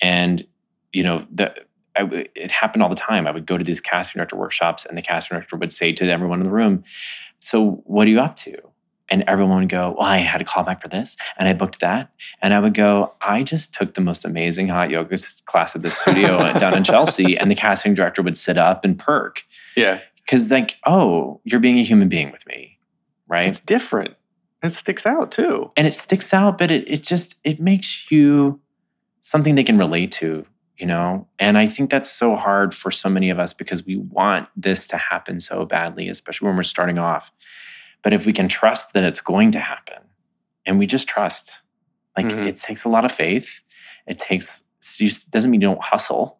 And 0.00 0.46
you 0.92 1.02
know 1.02 1.26
the 1.30 1.54
I 1.96 2.26
it 2.34 2.50
happened 2.50 2.82
all 2.82 2.88
the 2.88 2.94
time. 2.94 3.26
I 3.26 3.30
would 3.30 3.46
go 3.46 3.58
to 3.58 3.64
these 3.64 3.80
casting 3.80 4.18
director 4.18 4.36
workshops, 4.36 4.84
and 4.84 4.96
the 4.96 5.02
casting 5.02 5.36
director 5.36 5.56
would 5.56 5.72
say 5.72 5.92
to 5.92 6.10
everyone 6.10 6.40
in 6.40 6.44
the 6.44 6.52
room, 6.52 6.84
"So, 7.40 7.82
what 7.84 8.06
are 8.06 8.10
you 8.10 8.20
up 8.20 8.36
to?" 8.36 8.56
And 9.10 9.22
everyone 9.26 9.60
would 9.60 9.68
go, 9.68 9.94
"Well, 9.98 10.06
I 10.06 10.18
had 10.18 10.40
a 10.40 10.44
callback 10.44 10.80
for 10.80 10.88
this, 10.88 11.16
and 11.38 11.48
I 11.48 11.52
booked 11.52 11.80
that." 11.80 12.10
And 12.42 12.54
I 12.54 12.60
would 12.60 12.74
go, 12.74 13.14
"I 13.20 13.42
just 13.42 13.72
took 13.72 13.94
the 13.94 14.00
most 14.00 14.24
amazing 14.24 14.68
hot 14.68 14.90
yoga 14.90 15.18
class 15.46 15.76
at 15.76 15.82
the 15.82 15.90
studio 15.90 16.52
down 16.58 16.76
in 16.76 16.84
Chelsea," 16.84 17.36
and 17.38 17.50
the 17.50 17.54
casting 17.54 17.94
director 17.94 18.22
would 18.22 18.38
sit 18.38 18.58
up 18.58 18.84
and 18.84 18.98
perk 18.98 19.44
yeah 19.76 20.00
because, 20.16 20.50
like, 20.50 20.76
"Oh, 20.86 21.40
you're 21.44 21.60
being 21.60 21.78
a 21.78 21.84
human 21.84 22.08
being 22.08 22.32
with 22.32 22.46
me, 22.46 22.78
right?" 23.28 23.48
it's 23.48 23.60
different 23.60 24.14
it 24.64 24.72
sticks 24.72 25.04
out 25.04 25.30
too 25.30 25.70
and 25.76 25.86
it 25.86 25.94
sticks 25.94 26.32
out 26.32 26.56
but 26.56 26.70
it, 26.70 26.88
it 26.88 27.02
just 27.02 27.34
it 27.44 27.60
makes 27.60 28.10
you 28.10 28.58
something 29.20 29.54
they 29.54 29.64
can 29.64 29.78
relate 29.78 30.10
to 30.10 30.46
you 30.78 30.86
know? 30.86 31.26
And 31.38 31.56
i 31.58 31.66
think 31.66 31.90
that's 31.90 32.10
so 32.10 32.36
hard 32.36 32.74
for 32.74 32.90
so 32.90 33.08
many 33.08 33.30
of 33.30 33.38
us 33.38 33.52
because 33.52 33.84
we 33.84 33.96
want 33.96 34.48
this 34.56 34.86
to 34.88 34.96
happen 34.96 35.40
so 35.40 35.64
badly 35.64 36.08
especially 36.08 36.46
when 36.48 36.56
we're 36.56 36.62
starting 36.64 36.98
off. 36.98 37.30
But 38.02 38.12
if 38.12 38.26
we 38.26 38.32
can 38.32 38.48
trust 38.48 38.92
that 38.92 39.04
it's 39.04 39.20
going 39.20 39.50
to 39.52 39.60
happen 39.60 40.02
and 40.66 40.78
we 40.78 40.86
just 40.86 41.06
trust 41.08 41.52
like 42.16 42.26
Mhm. 42.26 42.46
it 42.46 42.56
takes 42.56 42.84
a 42.84 42.88
lot 42.88 43.04
of 43.04 43.12
faith. 43.12 43.60
It 44.06 44.18
takes 44.18 44.62
it 45.00 45.24
doesn't 45.30 45.50
mean 45.50 45.60
you 45.62 45.68
don't 45.68 45.82
hustle 45.82 46.38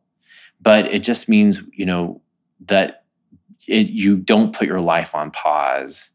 but 0.61 0.87
it 0.87 1.03
just 1.03 1.29
means 1.29 1.62
you 1.73 1.87
know 1.87 2.20
that 2.66 3.05
it, 3.66 3.88
you 3.88 4.16
don't 4.16 4.55
put 4.55 4.66
your 4.68 4.81
life 4.81 5.14
on 5.14 5.31
pause 5.31 6.11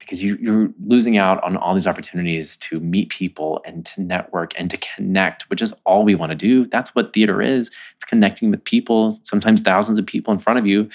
because 0.00 0.20
you, 0.20 0.36
you're 0.40 0.70
losing 0.84 1.16
out 1.16 1.42
on 1.44 1.56
all 1.56 1.74
these 1.74 1.86
opportunities 1.86 2.56
to 2.56 2.80
meet 2.80 3.10
people 3.10 3.62
and 3.64 3.86
to 3.86 4.00
network 4.00 4.52
and 4.58 4.68
to 4.70 4.76
connect, 4.78 5.48
which 5.50 5.62
is 5.62 5.72
all 5.84 6.02
we 6.02 6.16
want 6.16 6.30
to 6.30 6.36
do. 6.36 6.66
That's 6.66 6.90
what 6.94 7.12
theater 7.12 7.40
is. 7.40 7.70
It's 7.94 8.04
connecting 8.04 8.50
with 8.50 8.64
people, 8.64 9.20
sometimes 9.22 9.60
thousands 9.60 9.98
of 9.98 10.06
people 10.06 10.32
in 10.32 10.40
front 10.40 10.58
of 10.58 10.66
you. 10.66 10.88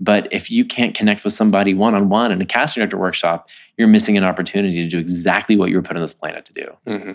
But 0.00 0.32
if 0.32 0.50
you 0.50 0.64
can't 0.64 0.94
connect 0.94 1.24
with 1.24 1.32
somebody 1.32 1.74
one 1.74 1.94
on 1.94 2.08
one 2.08 2.30
in 2.30 2.40
a 2.40 2.46
casting 2.46 2.80
director 2.80 2.98
workshop, 2.98 3.48
you're 3.76 3.88
missing 3.88 4.16
an 4.16 4.24
opportunity 4.24 4.82
to 4.82 4.88
do 4.88 4.98
exactly 4.98 5.56
what 5.56 5.70
you 5.70 5.76
were 5.76 5.82
put 5.82 5.96
on 5.96 6.02
this 6.02 6.12
planet 6.12 6.44
to 6.44 6.52
do. 6.52 6.76
hmm 6.86 7.12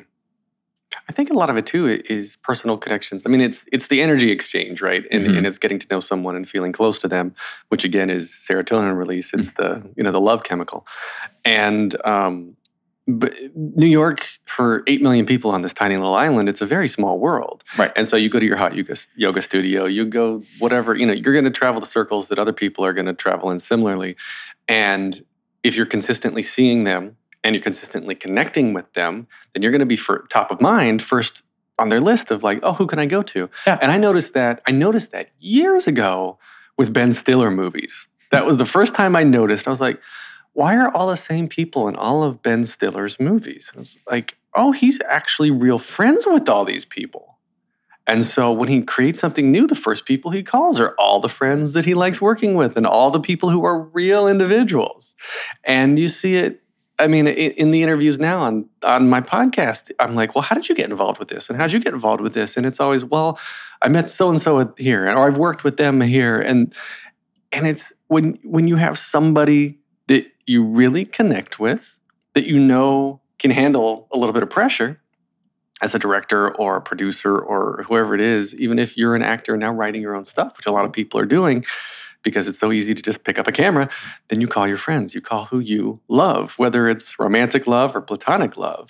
I 1.10 1.12
think 1.12 1.30
a 1.30 1.34
lot 1.34 1.50
of 1.50 1.58
it 1.58 1.66
too 1.66 1.88
is 1.88 2.36
personal 2.38 2.78
connections. 2.78 3.24
I 3.26 3.30
mean, 3.30 3.42
it's 3.42 3.64
it's 3.72 3.88
the 3.88 4.02
energy 4.02 4.32
exchange, 4.32 4.82
right? 4.82 5.04
And, 5.12 5.26
Mhm. 5.28 5.38
and 5.38 5.48
it's 5.48 5.58
getting 5.58 5.80
to 5.80 5.88
know 5.90 6.00
someone 6.00 6.36
and 6.36 6.48
feeling 6.48 6.72
close 6.72 7.00
to 7.00 7.08
them, 7.08 7.34
which 7.70 7.84
again 7.84 8.10
is 8.10 8.34
serotonin 8.48 8.98
release. 8.98 9.34
It's 9.34 9.50
the 9.58 9.82
you 9.96 10.04
know 10.04 10.12
the 10.12 10.22
love 10.22 10.44
chemical, 10.44 10.86
and 11.46 11.96
um, 12.06 12.56
but 13.06 13.34
New 13.54 13.88
York, 13.88 14.26
for 14.46 14.82
8 14.88 15.02
million 15.02 15.26
people 15.26 15.52
on 15.52 15.62
this 15.62 15.74
tiny 15.74 15.98
little 15.98 16.14
island, 16.14 16.48
it's 16.48 16.62
a 16.62 16.66
very 16.66 16.88
small 16.88 17.20
world. 17.20 17.62
Right. 17.78 17.92
And 17.98 18.08
so 18.08 18.16
you 18.16 18.30
go 18.30 18.40
to 18.40 18.46
your 18.46 18.56
hot 18.56 18.76
yoga, 18.76 18.96
yoga 19.18 19.42
studio, 19.42 19.84
you 19.86 20.06
go 20.06 20.42
whatever, 20.60 20.96
you 20.96 21.06
know, 21.06 21.12
you're 21.12 21.34
going 21.34 21.44
to 21.44 21.52
travel 21.52 21.82
the 21.82 21.88
circles 21.88 22.30
that 22.30 22.40
other 22.40 22.54
people 22.54 22.86
are 22.86 22.94
going 22.94 23.08
to 23.08 23.14
travel 23.14 23.52
in 23.52 23.60
similarly. 23.60 24.16
And 24.70 25.26
if 25.64 25.76
you're 25.76 25.86
consistently 25.86 26.44
seeing 26.44 26.86
them 26.86 27.18
and 27.44 27.56
you're 27.56 27.64
consistently 27.64 28.16
connecting 28.16 28.74
with 28.74 28.92
them, 28.94 29.28
then 29.54 29.62
you're 29.62 29.72
going 29.72 29.80
to 29.80 29.86
be 29.86 29.98
for 29.98 30.26
top 30.30 30.52
of 30.52 30.62
mind 30.62 31.02
first 31.02 31.44
on 31.80 31.90
their 31.90 32.00
list 32.00 32.32
of 32.32 32.44
like, 32.44 32.60
oh, 32.64 32.74
who 32.74 32.88
can 32.88 33.00
I 33.00 33.06
go 33.06 33.22
to? 33.24 33.50
Yeah. 33.66 33.80
And 33.82 33.92
I 33.92 33.98
noticed 33.98 34.34
that 34.34 34.62
I 34.68 34.72
noticed 34.72 35.12
that 35.12 35.30
years 35.40 35.88
ago 35.88 36.38
with 36.78 36.94
Ben 36.94 37.14
Stiller 37.14 37.52
movies. 37.52 38.06
That 38.32 38.46
was 38.46 38.58
the 38.58 38.66
first 38.66 38.96
time 38.96 39.16
I 39.16 39.24
noticed. 39.24 39.68
I 39.68 39.70
was 39.70 39.82
like, 39.82 40.00
why 40.54 40.76
are 40.76 40.94
all 40.94 41.08
the 41.08 41.18
same 41.18 41.48
people 41.48 41.88
in 41.88 41.96
all 41.96 42.24
of 42.24 42.42
Ben 42.42 42.66
Stiller's 42.66 43.20
movies? 43.20 43.68
And 43.74 43.82
it's 43.82 43.98
like, 44.10 44.38
oh, 44.54 44.72
he's 44.72 45.00
actually 45.08 45.52
real 45.52 45.80
friends 45.80 46.26
with 46.26 46.48
all 46.48 46.64
these 46.64 46.86
people. 46.86 47.38
And 48.06 48.26
so 48.26 48.52
when 48.52 48.68
he 48.68 48.82
creates 48.82 49.20
something 49.20 49.52
new, 49.52 49.66
the 49.66 49.76
first 49.76 50.06
people 50.06 50.32
he 50.32 50.44
calls 50.44 50.80
are 50.80 50.94
all 51.00 51.20
the 51.20 51.30
friends 51.30 51.74
that 51.74 51.86
he 51.86 51.94
likes 51.94 52.20
working 52.20 52.56
with 52.56 52.76
and 52.76 52.86
all 52.86 53.12
the 53.12 53.20
people 53.20 53.50
who 53.50 53.64
are 53.64 53.80
real 53.80 54.28
individuals. 54.28 55.16
And 55.64 55.98
you 55.98 56.10
see 56.10 56.36
it, 56.36 56.62
I 57.04 57.08
mean, 57.08 57.28
in 57.28 57.72
the 57.72 57.84
interviews 57.84 58.18
now 58.18 58.40
on, 58.40 58.66
on 58.82 59.10
my 59.10 59.20
podcast, 59.20 59.92
I'm 60.00 60.16
like, 60.16 60.34
well, 60.36 60.42
how 60.42 60.56
did 60.56 60.70
you 60.70 60.76
get 60.76 60.90
involved 60.90 61.20
with 61.20 61.28
this? 61.28 61.50
And 61.50 61.58
how 61.58 61.66
did 61.68 61.74
you 61.74 61.80
get 61.82 61.94
involved 61.94 62.22
with 62.22 62.34
this? 62.34 62.56
And 62.56 62.66
it's 62.66 62.80
always, 62.80 63.04
well, 63.04 63.38
I 63.82 63.90
met 63.90 64.10
so 64.10 64.30
and 64.30 64.40
so 64.40 64.74
here, 64.78 65.06
or 65.12 65.28
I've 65.28 65.38
worked 65.38 65.66
with 65.66 65.76
them 65.76 66.00
here. 66.00 66.40
And 66.40 66.74
and 67.52 67.68
it's 67.68 67.92
when 68.08 68.40
when 68.44 68.70
you 68.70 68.78
have 68.78 68.98
somebody 68.98 69.80
that 70.08 70.26
you 70.46 70.64
really 70.64 71.04
connect 71.04 71.60
with, 71.60 71.98
that 72.36 72.46
you 72.46 72.58
know 72.58 73.22
can 73.38 73.52
handle 73.52 74.08
a 74.14 74.18
little 74.18 74.34
bit 74.34 74.44
of 74.44 74.50
pressure 74.50 75.02
as 75.82 75.94
a 75.94 76.00
director 76.00 76.56
or 76.56 76.78
a 76.78 76.82
producer 76.82 77.38
or 77.38 77.84
whoever 77.88 78.16
it 78.16 78.22
is, 78.22 78.56
even 78.56 78.80
if 78.80 78.96
you're 78.96 79.16
an 79.16 79.22
actor 79.22 79.58
now 79.58 79.74
writing 79.74 80.02
your 80.02 80.16
own 80.16 80.24
stuff, 80.24 80.56
which 80.56 80.66
a 80.66 80.72
lot 80.72 80.86
of 80.86 80.94
people 80.94 81.20
are 81.20 81.26
doing 81.26 81.66
because 82.24 82.48
it's 82.48 82.60
so 82.60 82.72
easy 82.72 82.94
to 82.94 83.02
just 83.02 83.24
pick 83.24 83.38
up 83.38 83.48
a 83.48 83.52
camera, 83.52 83.90
then 84.30 84.42
you 84.42 84.48
call 84.48 84.68
your 84.68 84.78
friends, 84.78 85.14
you 85.14 85.22
call 85.22 85.46
who 85.46 85.60
you 85.60 86.00
love, 86.08 86.54
whether 86.58 86.88
it's 86.88 87.20
romantic 87.20 87.68
love 87.68 87.96
or 87.96 88.02
platonic 88.02 88.58
love. 88.58 88.90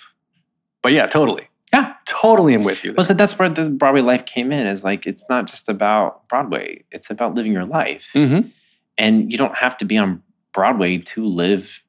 But 0.82 0.92
yeah, 0.92 1.06
totally. 1.06 1.48
Yeah. 1.72 1.94
Totally 2.06 2.54
am 2.54 2.62
with 2.62 2.84
you. 2.84 2.90
there. 2.90 2.96
Well, 2.98 3.04
so 3.04 3.14
that's 3.14 3.38
where 3.38 3.48
this 3.48 3.68
Broadway 3.68 4.00
life 4.02 4.26
came 4.26 4.52
in. 4.52 4.66
Is 4.66 4.84
like 4.84 5.06
it's 5.06 5.24
not 5.28 5.46
just 5.48 5.68
about 5.68 6.28
Broadway; 6.28 6.84
it's 6.92 7.10
about 7.10 7.34
living 7.34 7.52
your 7.52 7.64
life, 7.64 8.08
Mhm. 8.14 8.50
and 8.98 9.32
you 9.32 9.38
don't 9.38 9.56
have 9.56 9.76
to 9.78 9.84
be 9.84 9.96
on 9.96 10.22
Broadway 10.52 10.98
to 10.98 11.24
live. 11.24 11.82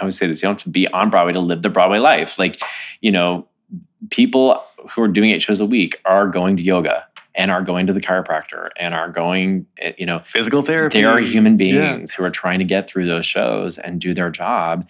I 0.00 0.04
would 0.04 0.14
say 0.14 0.26
this: 0.28 0.40
you 0.40 0.46
don't 0.46 0.54
have 0.56 0.62
to 0.64 0.68
be 0.70 0.86
on 0.88 1.10
Broadway 1.10 1.32
to 1.32 1.40
live 1.40 1.62
the 1.62 1.70
Broadway 1.70 1.98
life. 1.98 2.38
Like, 2.38 2.62
you 3.00 3.10
know, 3.10 3.48
people 4.10 4.62
who 4.90 5.02
are 5.02 5.08
doing 5.08 5.30
eight 5.30 5.42
shows 5.42 5.58
a 5.58 5.66
week 5.66 6.00
are 6.04 6.28
going 6.28 6.56
to 6.58 6.62
yoga 6.62 7.04
and 7.38 7.52
are 7.52 7.62
going 7.62 7.86
to 7.86 7.92
the 7.94 8.00
chiropractor 8.00 8.68
and 8.78 8.92
are 8.94 9.08
going, 9.08 9.64
eh, 9.78 9.92
you 9.96 10.04
know, 10.04 10.20
Physical 10.26 10.60
therapy. 10.60 10.98
they 10.98 11.04
are 11.04 11.20
human 11.20 11.52
Yeah. 11.58 11.94
beings 11.94 12.12
who 12.12 12.24
are 12.24 12.30
trying 12.30 12.58
to 12.58 12.64
get 12.64 12.90
through 12.90 13.06
those 13.06 13.24
shows 13.24 13.78
and 13.78 14.00
do 14.00 14.12
their 14.12 14.28
job. 14.28 14.86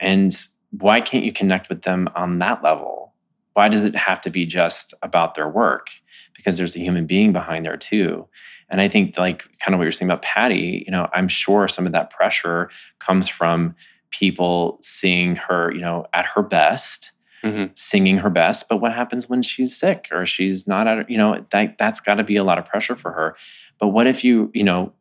And 0.00 0.34
why 0.70 1.02
can't 1.02 1.24
you 1.24 1.32
connect 1.32 1.68
with 1.68 1.82
them 1.82 2.08
on 2.16 2.38
that 2.38 2.64
level? 2.64 3.12
Why 3.52 3.68
does 3.68 3.84
it 3.84 3.94
have 3.94 4.20
to 4.22 4.30
be 4.30 4.46
just 4.46 4.94
about 5.02 5.34
their 5.34 5.48
work? 5.48 5.88
Because 6.34 6.56
there's 6.56 6.74
a 6.74 6.78
human 6.80 7.04
being 7.06 7.32
behind 7.34 7.66
there 7.66 7.76
too. 7.76 8.26
And 8.70 8.80
I 8.80 8.88
think, 8.88 9.18
like, 9.18 9.42
kind 9.58 9.74
of 9.74 9.78
what 9.78 9.82
you're 9.84 9.92
saying 9.92 10.10
about 10.10 10.22
Patti, 10.22 10.84
you 10.86 10.92
know, 10.92 11.08
I'm 11.12 11.28
sure 11.28 11.68
some 11.68 11.86
of 11.86 11.92
that 11.92 12.10
pressure 12.10 12.70
comes 12.98 13.28
from 13.28 13.74
people 14.10 14.78
seeing 14.80 15.36
her, 15.36 15.70
you 15.74 15.80
know, 15.80 16.06
at 16.14 16.24
her 16.24 16.42
best, 16.42 17.10
Mhm. 17.44 17.76
singing 17.78 18.18
her 18.18 18.30
best. 18.30 18.68
But 18.68 18.78
what 18.78 18.92
happens 18.92 19.28
when 19.28 19.42
she's 19.42 19.76
sick 19.76 20.08
or 20.12 20.26
she's 20.26 20.66
not 20.66 20.86
at, 20.86 21.08
you 21.10 21.16
know, 21.18 21.44
that 21.52 21.78
that's 21.78 22.00
got 22.00 22.14
to 22.16 22.24
be 22.24 22.36
a 22.36 22.44
lot 22.44 22.58
of 22.58 22.66
pressure 22.66 22.96
for 22.96 23.12
her. 23.12 23.36
But 23.78 23.88
what 23.88 24.06
if 24.06 24.22
you, 24.24 24.50
you 24.54 24.64
know, 24.64 24.92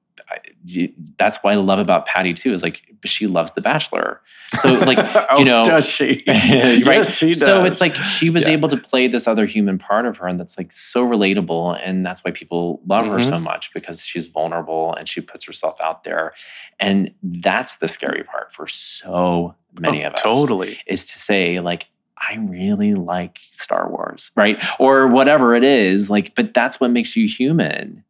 that's 1.17 1.37
why 1.41 1.53
I 1.53 1.55
love 1.55 1.79
about 1.79 2.05
Patti 2.05 2.33
too 2.33 2.53
is 2.53 2.61
like 2.61 2.81
she 3.05 3.25
loves 3.27 3.53
The 3.53 3.61
Bachelor. 3.61 4.21
So 4.57 4.73
like 4.73 4.97
oh, 5.31 5.39
you 5.39 5.45
know, 5.45 5.63
does 5.63 5.85
she? 5.85 6.23
right? 6.27 6.85
Yes, 6.85 7.11
she 7.15 7.29
does. 7.33 7.39
So 7.39 7.63
it's 7.63 7.81
like 7.81 7.95
she 7.95 8.29
was 8.29 8.45
Yeah. 8.45 8.53
able 8.53 8.69
to 8.69 8.77
play 8.77 9.07
this 9.07 9.27
other 9.27 9.45
human 9.45 9.77
part 9.79 10.05
of 10.05 10.17
her, 10.17 10.27
and 10.27 10.39
that's 10.39 10.57
like 10.57 10.71
so 10.71 11.05
relatable, 11.05 11.79
and 11.83 12.05
that's 12.05 12.23
why 12.23 12.31
people 12.31 12.81
love 12.85 13.05
her 13.07 13.17
Mhm. 13.17 13.29
so 13.29 13.39
much 13.39 13.73
because 13.73 14.01
she's 14.03 14.27
vulnerable 14.27 14.93
and 14.95 15.07
she 15.09 15.21
puts 15.21 15.45
herself 15.45 15.79
out 15.81 16.03
there, 16.03 16.33
and 16.79 17.11
that's 17.23 17.77
the 17.77 17.87
scary 17.87 18.23
part 18.23 18.53
for 18.53 18.67
so 18.67 19.55
many 19.79 20.03
Oh, 20.03 20.07
of 20.09 20.13
us. 20.15 20.21
Totally. 20.21 20.77
is 20.85 21.05
to 21.05 21.19
say 21.19 21.59
like. 21.59 21.87
I 22.21 22.35
really 22.35 22.93
like 22.95 23.39
Star 23.61 23.89
Wars, 23.89 24.31
right? 24.35 24.61
Or 24.79 25.07
whatever 25.07 25.55
it 25.55 25.63
is, 25.63 26.09
like, 26.09 26.35
but 26.35 26.53
that's 26.53 26.79
what 26.79 26.91
makes 26.91 27.15
you 27.15 27.27
human. 27.27 28.03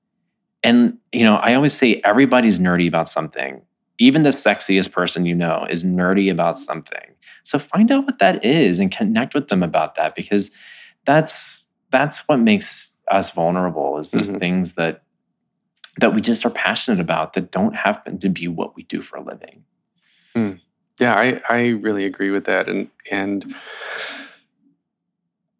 And, 0.64 0.98
you 1.12 1.24
know, 1.24 1.36
I 1.38 1.54
always 1.54 1.74
say 1.76 2.02
everybody's 2.04 2.60
nerdy 2.60 2.88
about 2.88 3.08
something. 3.08 3.62
Even 3.98 4.24
the 4.24 4.30
sexiest 4.30 4.92
person 4.92 5.26
you 5.26 5.36
know 5.36 5.66
is 5.70 5.84
nerdy 5.84 6.32
about 6.32 6.58
something. 6.58 7.16
So 7.44 7.60
find 7.60 7.92
out 7.92 8.06
what 8.06 8.20
that 8.20 8.44
is 8.44 8.80
and 8.80 8.92
connect 8.92 9.34
with 9.34 9.48
them 9.50 9.64
about 9.64 9.96
that 9.96 10.16
because 10.16 10.52
that's 11.06 11.66
that's 11.92 12.20
what 12.28 12.38
makes 12.38 12.92
us 13.10 13.32
vulnerable 13.32 13.98
is 13.98 14.12
those 14.12 14.30
Mhm. 14.30 14.40
things 14.40 14.74
that 14.74 15.04
that 15.98 16.14
we 16.14 16.22
just 16.22 16.46
are 16.46 16.50
passionate 16.52 17.00
about 17.00 17.34
that 17.34 17.52
don't 17.52 17.76
happen 17.76 18.20
to 18.20 18.30
be 18.30 18.48
what 18.48 18.76
we 18.76 18.84
do 18.84 19.02
for 19.02 19.18
a 19.18 19.24
living. 19.24 19.64
Yeah, 21.00 21.16
I, 21.16 21.42
I 21.50 21.60
really 21.70 22.06
agree 22.06 22.30
with 22.30 22.46
that. 22.46 22.68
And 22.68 22.90
and 23.10 23.56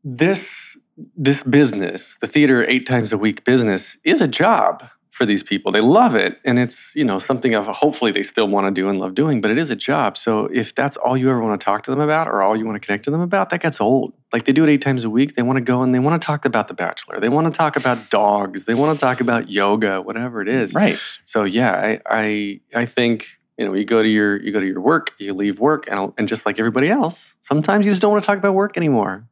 this 0.04 0.78
this 1.16 1.44
business, 1.44 2.18
the 2.22 2.28
theater 2.28 2.66
eight 2.68 2.86
times 2.86 3.14
a 3.14 3.18
week 3.18 3.44
business, 3.44 3.98
is 4.04 4.22
a 4.22 4.28
job 4.28 4.84
for 5.20 5.26
these 5.26 5.44
people. 5.44 5.70
They 5.70 5.82
love 5.82 6.16
it. 6.16 6.40
And 6.46 6.58
it's, 6.58 6.80
you 6.96 7.04
know, 7.04 7.20
something 7.20 7.54
of 7.54 7.68
hopefully 7.68 8.14
they 8.14 8.24
still 8.24 8.48
want 8.48 8.68
to 8.68 8.72
do 8.72 8.88
and 8.88 9.00
love 9.00 9.16
doing, 9.16 9.42
but 9.42 9.52
it 9.52 9.58
is 9.58 9.70
a 9.70 9.76
job. 9.76 10.18
So 10.18 10.46
if 10.46 10.74
that's 10.74 10.96
all 10.96 11.18
you 11.18 11.30
ever 11.30 11.42
want 11.42 11.60
to 11.60 11.66
talk 11.66 11.84
to 11.84 11.92
them 11.92 12.00
about 12.00 12.30
or 12.30 12.42
all 12.42 12.56
you 12.56 12.66
want 12.66 12.82
to 12.82 12.86
connect 12.86 13.04
to 13.04 13.12
them 13.12 13.20
about, 13.20 13.50
that 13.50 13.62
gets 13.62 13.82
old. 13.82 14.14
Like 14.32 14.46
they 14.46 14.54
do 14.54 14.64
it 14.64 14.70
eight 14.70 14.82
times 14.82 15.04
a 15.04 15.10
week. 15.10 15.36
They 15.36 15.42
want 15.42 15.58
to 15.58 15.62
go 15.62 15.82
and 15.82 15.94
they 15.94 16.00
want 16.00 16.22
to 16.22 16.26
talk 16.26 16.46
about 16.46 16.70
the 16.70 16.74
bachelor. 16.74 17.20
They 17.20 17.28
want 17.28 17.54
to 17.54 17.58
talk 17.58 17.76
about 17.76 18.10
dogs. 18.10 18.64
They 18.64 18.74
want 18.74 18.98
to 18.98 19.06
talk 19.06 19.20
about 19.20 19.50
yoga, 19.50 20.02
whatever 20.02 20.42
it 20.42 20.48
is. 20.48 20.74
Right. 20.74 20.98
So 21.26 21.44
yeah, 21.44 21.74
I 21.74 22.00
I 22.10 22.60
I 22.74 22.86
think 22.86 23.28
you 23.60 23.66
know 23.66 23.74
you 23.76 23.86
go 23.86 24.02
to 24.02 24.08
your 24.10 24.42
you 24.42 24.52
go 24.52 24.60
to 24.60 24.66
your 24.66 24.82
work, 24.82 25.14
you 25.20 25.34
leave 25.34 25.60
work, 25.60 25.86
and 25.92 26.14
and 26.18 26.28
just 26.28 26.46
like 26.48 26.58
everybody 26.58 26.90
else, 26.90 27.32
sometimes 27.44 27.86
you 27.86 27.92
just 27.92 28.02
don't 28.02 28.12
want 28.12 28.24
to 28.24 28.28
talk 28.28 28.38
about 28.40 28.54
work 28.56 28.78
anymore. 28.78 29.28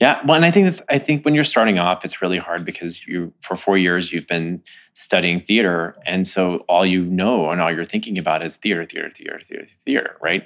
Yeah, 0.00 0.20
well, 0.26 0.34
and 0.36 0.44
I 0.44 0.50
think 0.50 0.68
that's, 0.68 0.82
I 0.90 0.98
think 0.98 1.24
when 1.24 1.34
you're 1.34 1.44
starting 1.44 1.78
off, 1.78 2.04
it's 2.04 2.20
really 2.20 2.36
hard 2.38 2.64
because 2.66 3.06
you 3.06 3.32
for 3.40 3.56
four 3.56 3.78
years 3.78 4.12
you've 4.12 4.26
been 4.26 4.62
studying 4.92 5.40
theater, 5.40 5.96
and 6.06 6.28
so 6.28 6.56
all 6.68 6.84
you 6.84 7.02
know 7.04 7.50
and 7.50 7.60
all 7.60 7.72
you're 7.72 7.84
thinking 7.84 8.18
about 8.18 8.44
is 8.44 8.56
theater, 8.56 8.84
theater, 8.84 9.10
theater, 9.16 9.40
theater, 9.48 9.66
theater, 9.86 10.16
right? 10.20 10.44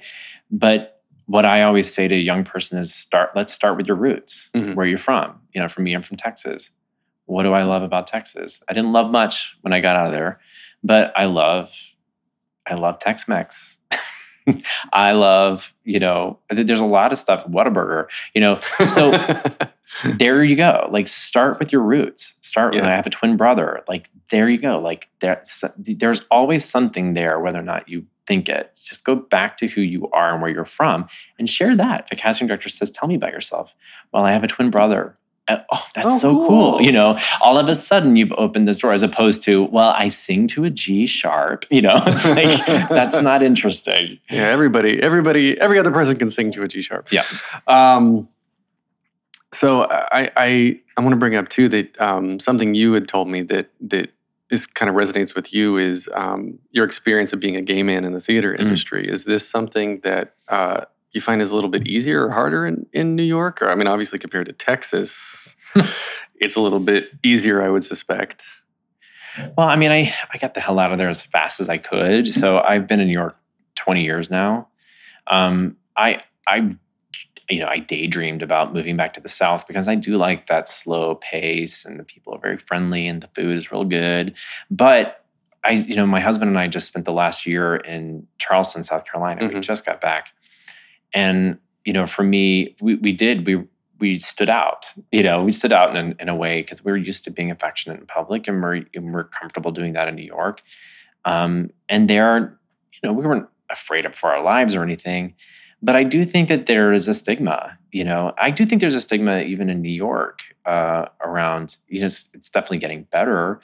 But 0.50 1.02
what 1.26 1.44
I 1.44 1.62
always 1.62 1.92
say 1.92 2.06
to 2.08 2.14
a 2.14 2.18
young 2.18 2.44
person 2.44 2.78
is 2.78 2.94
start. 2.94 3.30
Let's 3.34 3.52
start 3.52 3.76
with 3.76 3.86
your 3.86 3.96
roots, 3.96 4.48
Mhm. 4.54 4.74
where 4.76 4.86
you're 4.86 4.96
from. 4.98 5.40
You 5.52 5.60
know, 5.60 5.68
for 5.68 5.82
me, 5.82 5.92
I'm 5.94 6.02
from 6.02 6.16
Texas. 6.16 6.70
What 7.26 7.42
do 7.42 7.52
I 7.52 7.64
love 7.64 7.82
about 7.82 8.06
Texas? 8.06 8.60
I 8.68 8.72
didn't 8.72 8.92
love 8.92 9.10
much 9.10 9.54
when 9.62 9.72
I 9.74 9.80
got 9.80 9.96
out 9.96 10.06
of 10.06 10.12
there, 10.12 10.38
but 10.82 11.12
I 11.16 11.24
love, 11.26 11.72
I 12.68 12.74
love 12.74 12.98
Tex-Mex. 12.98 13.76
I 14.92 15.12
love, 15.12 15.74
you 15.84 15.98
know, 15.98 16.38
there's 16.50 16.80
a 16.80 16.86
lot 16.86 17.12
of 17.12 17.18
stuff. 17.18 17.46
Whataburger, 17.46 18.06
you 18.34 18.40
know. 18.40 18.58
So 18.94 19.12
there 20.18 20.42
you 20.42 20.56
go. 20.56 20.88
Like 20.90 21.08
start 21.08 21.58
with 21.58 21.72
your 21.72 21.82
roots. 21.82 22.32
Start 22.40 22.74
with 22.74 22.82
Yeah. 22.82 22.90
I 22.90 22.96
have 22.96 23.06
a 23.06 23.10
twin 23.10 23.36
brother. 23.36 23.82
Like 23.88 24.10
there 24.30 24.48
you 24.48 24.58
go. 24.58 24.78
Like 24.78 25.08
there's 25.20 25.64
there's 25.76 26.20
always 26.30 26.64
something 26.64 27.14
there, 27.14 27.38
whether 27.40 27.58
or 27.58 27.62
not 27.62 27.88
you 27.88 28.06
think 28.26 28.48
it. 28.48 28.78
Just 28.82 29.04
go 29.04 29.16
back 29.16 29.56
to 29.58 29.68
who 29.68 29.80
you 29.80 30.08
are 30.12 30.32
and 30.32 30.42
where 30.42 30.50
you're 30.50 30.64
from 30.64 31.08
and 31.38 31.48
share 31.48 31.76
that. 31.76 32.04
If 32.06 32.18
a 32.18 32.20
casting 32.20 32.46
director 32.46 32.68
says, 32.68 32.90
Tell 32.90 33.08
me 33.08 33.14
about 33.16 33.32
yourself. 33.32 33.74
Well, 34.12 34.24
I 34.24 34.32
have 34.32 34.44
a 34.44 34.48
twin 34.48 34.70
brother. 34.70 35.16
Uh, 35.48 35.58
oh, 35.72 35.84
that's 35.94 36.06
Oh, 36.06 36.18
so 36.18 36.28
cool. 36.30 36.48
cool. 36.48 36.82
You 36.82 36.92
know, 36.92 37.18
all 37.40 37.56
of 37.58 37.68
a 37.68 37.74
sudden 37.74 38.16
you've 38.16 38.32
opened 38.32 38.68
this 38.68 38.78
door 38.80 38.92
as 38.92 39.02
opposed 39.02 39.42
to, 39.42 39.64
well, 39.64 39.94
I 39.96 40.08
sing 40.08 40.46
to 40.48 40.64
a 40.64 40.70
G 40.70 41.06
sharp. 41.06 41.64
You 41.70 41.82
know, 41.82 42.02
it's 42.06 42.24
like 42.24 42.66
that's 42.88 43.16
not 43.20 43.42
interesting. 43.42 44.18
yeah, 44.30 44.48
everybody, 44.48 45.02
everybody, 45.02 45.58
every 45.60 45.78
other 45.78 45.90
person 45.90 46.16
can 46.18 46.30
sing 46.30 46.50
to 46.52 46.62
a 46.62 46.68
G 46.68 46.82
sharp. 46.82 47.10
Yeah. 47.10 47.24
Um, 47.66 48.28
so 49.54 49.84
I 49.90 50.30
I 50.36 50.80
I 50.96 51.00
want 51.00 51.12
to 51.12 51.16
bring 51.16 51.34
up 51.34 51.48
too 51.48 51.68
that 51.70 51.98
um, 52.00 52.38
something 52.40 52.74
you 52.74 52.92
had 52.92 53.08
told 53.08 53.28
me 53.28 53.42
that 53.42 53.70
that 53.80 54.10
is 54.50 54.66
kind 54.66 54.88
of 54.90 54.96
resonates 54.96 55.34
with 55.34 55.52
you 55.52 55.76
is 55.76 56.08
um, 56.14 56.58
your 56.70 56.84
experience 56.84 57.32
of 57.32 57.40
being 57.40 57.56
a 57.56 57.62
gay 57.62 57.82
man 57.82 58.04
in 58.04 58.12
the 58.12 58.20
theater 58.20 58.52
Mm. 58.54 58.60
industry. 58.60 59.08
Is 59.08 59.24
this 59.24 59.48
something 59.48 60.00
that 60.04 60.34
uh, 60.48 60.84
you 61.18 61.22
find 61.22 61.42
is 61.42 61.50
a 61.50 61.54
little 61.54 61.70
bit 61.70 61.86
easier 61.86 62.26
or 62.26 62.30
harder 62.30 62.66
in, 62.66 62.86
in 62.92 63.16
New 63.16 63.22
York? 63.22 63.60
Or 63.60 63.70
I 63.70 63.74
mean, 63.74 63.86
obviously 63.86 64.18
compared 64.18 64.46
to 64.46 64.52
Texas, 64.52 65.14
hmm. 65.74 65.82
it's 66.40 66.56
a 66.56 66.60
little 66.60 66.80
bit 66.80 67.10
easier, 67.22 67.62
I 67.62 67.68
would 67.68 67.84
suspect. 67.84 68.42
Well, 69.56 69.68
I 69.68 69.76
mean, 69.76 69.90
I, 69.90 70.12
I 70.32 70.38
got 70.38 70.54
the 70.54 70.60
hell 70.60 70.78
out 70.78 70.92
of 70.92 70.98
there 70.98 71.08
as 71.08 71.22
fast 71.22 71.60
as 71.60 71.68
I 71.68 71.78
could. 71.78 72.26
Mm-hmm. 72.26 72.40
So 72.40 72.60
I've 72.60 72.86
been 72.86 73.00
in 73.00 73.06
New 73.06 73.12
York 73.12 73.36
20 73.76 74.02
years 74.02 74.30
now. 74.30 74.68
Um, 75.26 75.76
I 75.96 76.22
I 76.46 76.76
you 77.50 77.60
know, 77.60 77.66
I 77.66 77.78
daydreamed 77.78 78.42
about 78.42 78.74
moving 78.74 78.96
back 78.96 79.14
to 79.14 79.20
the 79.20 79.28
South 79.28 79.66
because 79.66 79.88
I 79.88 79.94
do 79.94 80.16
like 80.18 80.48
that 80.48 80.68
slow 80.68 81.14
pace 81.14 81.84
and 81.84 81.98
the 81.98 82.04
people 82.04 82.34
are 82.34 82.38
very 82.38 82.58
friendly 82.58 83.08
and 83.08 83.22
the 83.22 83.28
food 83.28 83.56
is 83.56 83.72
real 83.72 83.84
good. 83.84 84.34
But 84.70 85.24
I, 85.64 85.72
you 85.72 85.96
know, 85.96 86.06
my 86.06 86.20
husband 86.20 86.50
and 86.50 86.58
I 86.58 86.68
just 86.68 86.86
spent 86.86 87.04
the 87.04 87.12
last 87.12 87.46
year 87.46 87.76
in 87.76 88.26
Charleston, 88.38 88.84
South 88.84 89.04
Carolina. 89.04 89.42
We 89.42 89.48
mm-hmm. 89.48 89.60
just 89.60 89.84
got 89.84 90.00
back. 90.00 90.32
And, 91.14 91.58
you 91.84 91.92
know, 91.92 92.06
for 92.06 92.22
me, 92.22 92.76
we, 92.80 92.96
we 92.96 93.12
did, 93.12 93.46
we, 93.46 93.64
we 93.98 94.18
stood 94.18 94.48
out, 94.48 94.86
you 95.10 95.22
know, 95.22 95.42
we 95.42 95.52
stood 95.52 95.72
out 95.72 95.96
in, 95.96 96.14
in 96.20 96.28
a 96.28 96.34
way 96.34 96.60
because 96.60 96.84
we 96.84 96.92
were 96.92 96.98
used 96.98 97.24
to 97.24 97.30
being 97.30 97.50
affectionate 97.50 97.98
in 97.98 98.06
public 98.06 98.46
and 98.46 98.62
we're, 98.62 98.84
and 98.94 99.12
we're 99.12 99.24
comfortable 99.24 99.72
doing 99.72 99.94
that 99.94 100.08
in 100.08 100.14
New 100.14 100.22
York. 100.22 100.62
Um, 101.24 101.70
and 101.88 102.08
there, 102.08 102.58
you 102.92 103.08
know, 103.08 103.12
we 103.12 103.26
weren't 103.26 103.48
afraid 103.70 104.06
of 104.06 104.14
for 104.14 104.30
our 104.30 104.42
lives 104.42 104.74
or 104.74 104.82
anything. 104.82 105.34
But 105.80 105.94
I 105.94 106.02
do 106.02 106.24
think 106.24 106.48
that 106.48 106.66
there 106.66 106.92
is 106.92 107.06
a 107.06 107.14
stigma. 107.14 107.78
You 107.92 108.04
know, 108.04 108.34
I 108.38 108.50
do 108.50 108.64
think 108.64 108.80
there's 108.80 108.96
a 108.96 109.00
stigma 109.00 109.40
even 109.40 109.70
in 109.70 109.80
New 109.80 109.92
York 109.92 110.42
uh, 110.66 111.06
around. 111.20 111.76
You 111.88 112.00
know, 112.00 112.06
it's, 112.06 112.28
it's 112.34 112.48
definitely 112.48 112.78
getting 112.78 113.04
better, 113.04 113.60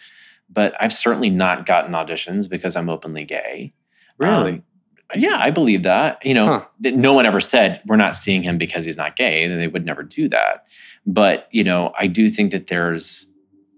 but 0.48 0.74
I've 0.80 0.92
certainly 0.92 1.30
not 1.30 1.66
gotten 1.66 1.92
auditions 1.92 2.48
because 2.48 2.76
I'm 2.76 2.88
openly 2.88 3.24
gay. 3.24 3.72
Really? 4.18 4.52
Um, 4.52 4.62
yeah, 5.14 5.36
I 5.40 5.50
believe 5.50 5.82
that. 5.82 6.24
You 6.24 6.34
know, 6.34 6.46
Huh. 6.46 6.64
no 6.80 7.12
one 7.12 7.26
ever 7.26 7.40
said 7.40 7.80
we're 7.86 7.96
not 7.96 8.16
seeing 8.16 8.42
him 8.42 8.58
because 8.58 8.84
he's 8.84 8.96
not 8.96 9.16
gay, 9.16 9.44
and 9.44 9.60
they 9.60 9.68
would 9.68 9.84
never 9.84 10.02
do 10.02 10.28
that. 10.30 10.66
But 11.06 11.48
you 11.50 11.64
know, 11.64 11.92
I 11.98 12.06
do 12.06 12.28
think 12.28 12.50
that 12.52 12.66
there's, 12.68 13.26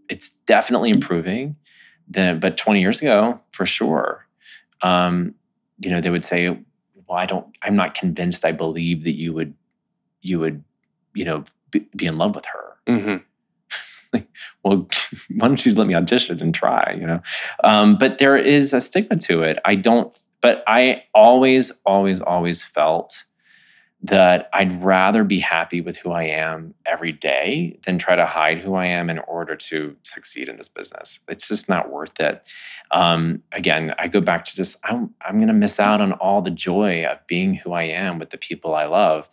it's 0.09 0.31
definitely 0.47 0.91
improving. 0.91 1.57
Then, 2.09 2.39
but 2.39 2.57
20 2.57 2.81
years 2.81 3.01
ago, 3.01 3.41
for 3.51 3.67
sure, 3.67 4.27
um, 4.83 5.35
you 5.81 5.91
know, 5.91 6.01
they 6.01 6.11
would 6.11 6.25
say, 6.25 6.49
"Well, 6.49 7.19
I 7.19 7.27
don't. 7.27 7.47
I'm 7.63 7.75
not 7.75 7.95
convinced. 7.95 8.45
I 8.45 8.53
believe 8.53 9.03
that 9.05 9.17
you 9.17 9.33
would, 9.33 9.55
you 10.23 10.39
would, 10.39 10.63
you 11.15 11.25
know, 11.25 11.45
be, 11.73 11.81
be 11.97 12.07
in 12.07 12.17
love 12.19 12.35
with 12.37 12.45
her." 12.47 12.77
Mm-hmm. 12.87 14.21
well, 14.65 14.89
why 15.35 15.49
don't 15.49 15.67
you 15.67 15.75
let 15.75 15.89
me 15.89 15.95
audition 15.95 16.41
and 16.41 16.55
try, 16.55 16.97
you 16.99 17.07
know? 17.07 17.21
Um, 17.65 17.99
but 17.99 18.19
there 18.19 18.37
is 18.37 18.73
a 18.73 18.81
stigma 18.81 19.17
to 19.17 19.43
it. 19.43 19.59
I 19.65 19.75
don't, 19.75 20.17
but 20.47 20.63
I 20.69 21.03
always, 21.13 21.73
always, 21.85 22.21
always 22.21 22.63
felt 22.63 23.25
that 24.01 24.49
I'd 24.53 24.81
rather 24.81 25.25
be 25.25 25.41
happy 25.41 25.81
with 25.81 25.97
who 25.97 26.13
I 26.13 26.23
am 26.23 26.73
every 26.87 27.11
day 27.11 27.81
than 27.85 27.99
try 27.99 28.15
to 28.15 28.25
hide 28.25 28.59
who 28.59 28.75
I 28.75 28.87
am 28.87 29.11
in 29.11 29.19
order 29.19 29.57
to 29.57 29.97
succeed 30.05 30.49
in 30.49 30.57
this 30.57 30.69
business. 30.69 31.19
It's 31.27 31.49
just 31.49 31.69
not 31.69 31.91
worth 31.91 32.21
it. 32.21 32.45
Um, 32.93 33.43
again, 33.51 33.93
I 33.99 34.07
go 34.07 34.21
back 34.21 34.45
to 34.45 34.55
just, 34.55 34.77
I'm, 34.85 35.13
I'm 35.21 35.39
going 35.39 35.49
to 35.49 35.53
miss 35.53 35.81
out 35.81 36.01
on 36.01 36.13
all 36.13 36.43
the 36.43 36.53
joy 36.53 37.05
of 37.07 37.19
being 37.27 37.57
who 37.57 37.73
I 37.73 37.83
am 37.83 38.21
with 38.21 38.31
the 38.31 38.39
people 38.39 38.73
I 38.73 38.85
love 38.85 39.29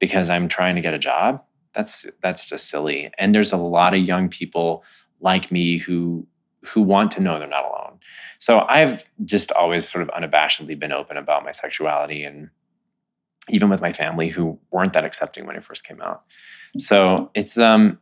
because 0.00 0.28
I'm 0.28 0.48
trying 0.48 0.74
to 0.74 0.80
get 0.80 0.92
a 0.92 0.98
job 0.98 1.40
that's 1.72 2.04
that's 2.20 2.46
just 2.46 2.68
silly 2.68 3.12
and 3.16 3.32
there's 3.32 3.52
a 3.52 3.56
lot 3.56 3.94
of 3.94 4.00
young 4.00 4.28
people 4.28 4.82
like 5.20 5.52
me 5.52 5.78
who 5.78 6.26
who 6.64 6.82
want 6.82 7.12
to 7.12 7.20
know 7.20 7.38
they're 7.38 7.46
not 7.46 7.64
alone 7.64 7.77
so 8.38 8.60
i've 8.68 9.04
just 9.24 9.52
always 9.52 9.88
sort 9.88 10.02
of 10.02 10.08
unabashedly 10.10 10.78
been 10.78 10.92
open 10.92 11.16
about 11.16 11.44
my 11.44 11.52
sexuality 11.52 12.24
and 12.24 12.50
even 13.50 13.68
with 13.68 13.80
my 13.80 13.92
family 13.92 14.28
who 14.28 14.58
weren't 14.70 14.92
that 14.92 15.04
accepting 15.04 15.46
when 15.46 15.56
I 15.56 15.60
first 15.60 15.84
came 15.84 16.00
out. 16.00 16.22
So 16.76 17.30
it's 17.34 17.56
um 17.56 17.98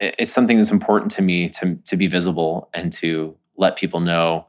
it's 0.00 0.32
something 0.32 0.56
that's 0.56 0.70
important 0.70 1.10
to 1.12 1.22
me 1.22 1.48
to 1.50 1.76
to 1.86 1.96
be 1.96 2.06
visible 2.06 2.68
and 2.74 2.92
to 2.94 3.36
let 3.56 3.76
people 3.76 4.00
know 4.00 4.46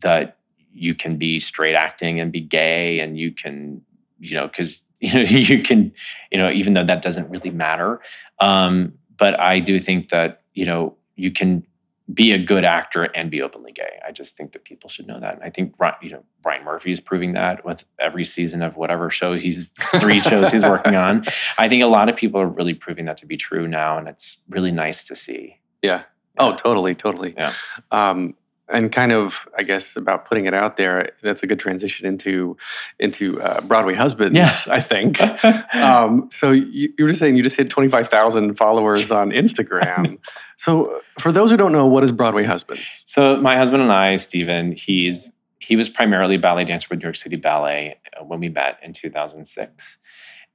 that 0.00 0.38
you 0.72 0.94
can 0.94 1.16
be 1.16 1.38
straight 1.38 1.74
acting 1.74 2.18
and 2.18 2.32
be 2.32 2.40
gay 2.40 2.98
and 3.00 3.18
you 3.18 3.32
can 3.32 3.82
you 4.18 4.34
know 4.34 4.46
because 4.48 4.82
you 5.00 5.12
know 5.12 5.20
you 5.20 5.62
can 5.62 5.92
you 6.30 6.38
know 6.38 6.50
even 6.50 6.74
though 6.74 6.84
that 6.84 7.02
doesn't 7.02 7.28
really 7.30 7.50
matter. 7.50 8.00
Um 8.38 8.94
but 9.18 9.38
i 9.38 9.60
do 9.60 9.78
think 9.78 10.08
that 10.08 10.42
you 10.54 10.64
know 10.64 10.96
you 11.16 11.30
can 11.30 11.64
be 12.12 12.32
a 12.32 12.38
good 12.38 12.64
actor 12.64 13.04
and 13.04 13.30
be 13.30 13.40
openly 13.40 13.72
gay 13.72 13.98
i 14.06 14.10
just 14.10 14.36
think 14.36 14.52
that 14.52 14.64
people 14.64 14.90
should 14.90 15.06
know 15.06 15.20
that 15.20 15.34
and 15.34 15.42
i 15.44 15.50
think 15.50 15.74
you 16.02 16.10
know 16.10 16.24
Ryan 16.44 16.64
Murphy 16.64 16.90
is 16.90 16.98
proving 17.00 17.34
that 17.34 17.64
with 17.64 17.84
every 18.00 18.24
season 18.24 18.62
of 18.62 18.76
whatever 18.76 19.10
show 19.10 19.34
he's 19.34 19.70
three 20.00 20.20
shows 20.20 20.50
he's 20.50 20.64
working 20.64 20.96
on 20.96 21.24
i 21.58 21.68
think 21.68 21.82
a 21.82 21.86
lot 21.86 22.08
of 22.08 22.16
people 22.16 22.40
are 22.40 22.48
really 22.48 22.74
proving 22.74 23.04
that 23.04 23.16
to 23.18 23.26
be 23.26 23.36
true 23.36 23.68
now 23.68 23.98
and 23.98 24.08
it's 24.08 24.38
really 24.48 24.72
nice 24.72 25.04
to 25.04 25.14
see 25.16 25.58
Yeah. 25.82 26.04
Oh, 26.38 26.54
totally, 26.54 26.94
totally. 26.94 27.34
Yeah. 27.36 27.52
Um, 27.90 28.34
and 28.72 28.90
kind 28.90 29.12
of, 29.12 29.40
I 29.56 29.62
guess, 29.62 29.96
about 29.96 30.24
putting 30.24 30.46
it 30.46 30.54
out 30.54 30.76
there. 30.76 31.12
That's 31.22 31.42
a 31.42 31.46
good 31.46 31.60
transition 31.60 32.06
into 32.06 32.56
into 32.98 33.40
uh, 33.40 33.60
Broadway 33.60 33.94
husbands. 33.94 34.36
Yeah. 34.36 34.52
I 34.66 34.80
think. 34.80 35.20
um, 35.74 36.28
so 36.32 36.50
you, 36.50 36.92
you 36.96 37.04
were 37.04 37.08
just 37.08 37.20
saying 37.20 37.36
you 37.36 37.42
just 37.42 37.56
hit 37.56 37.70
twenty 37.70 37.88
five 37.88 38.08
thousand 38.08 38.54
followers 38.54 39.10
on 39.10 39.30
Instagram. 39.30 40.18
so 40.56 41.00
for 41.18 41.32
those 41.32 41.50
who 41.50 41.56
don't 41.56 41.72
know, 41.72 41.86
what 41.86 42.02
is 42.02 42.12
Broadway 42.12 42.44
husbands? 42.44 42.82
So 43.06 43.36
my 43.36 43.56
husband 43.56 43.82
and 43.82 43.92
I, 43.92 44.16
Stephen, 44.16 44.72
he's 44.72 45.30
he 45.58 45.76
was 45.76 45.88
primarily 45.88 46.36
ballet 46.38 46.64
dancer 46.64 46.88
with 46.90 46.98
New 46.98 47.04
York 47.04 47.16
City 47.16 47.36
Ballet 47.36 47.98
uh, 48.18 48.24
when 48.24 48.40
we 48.40 48.48
met 48.48 48.78
in 48.82 48.92
2006, 48.92 49.96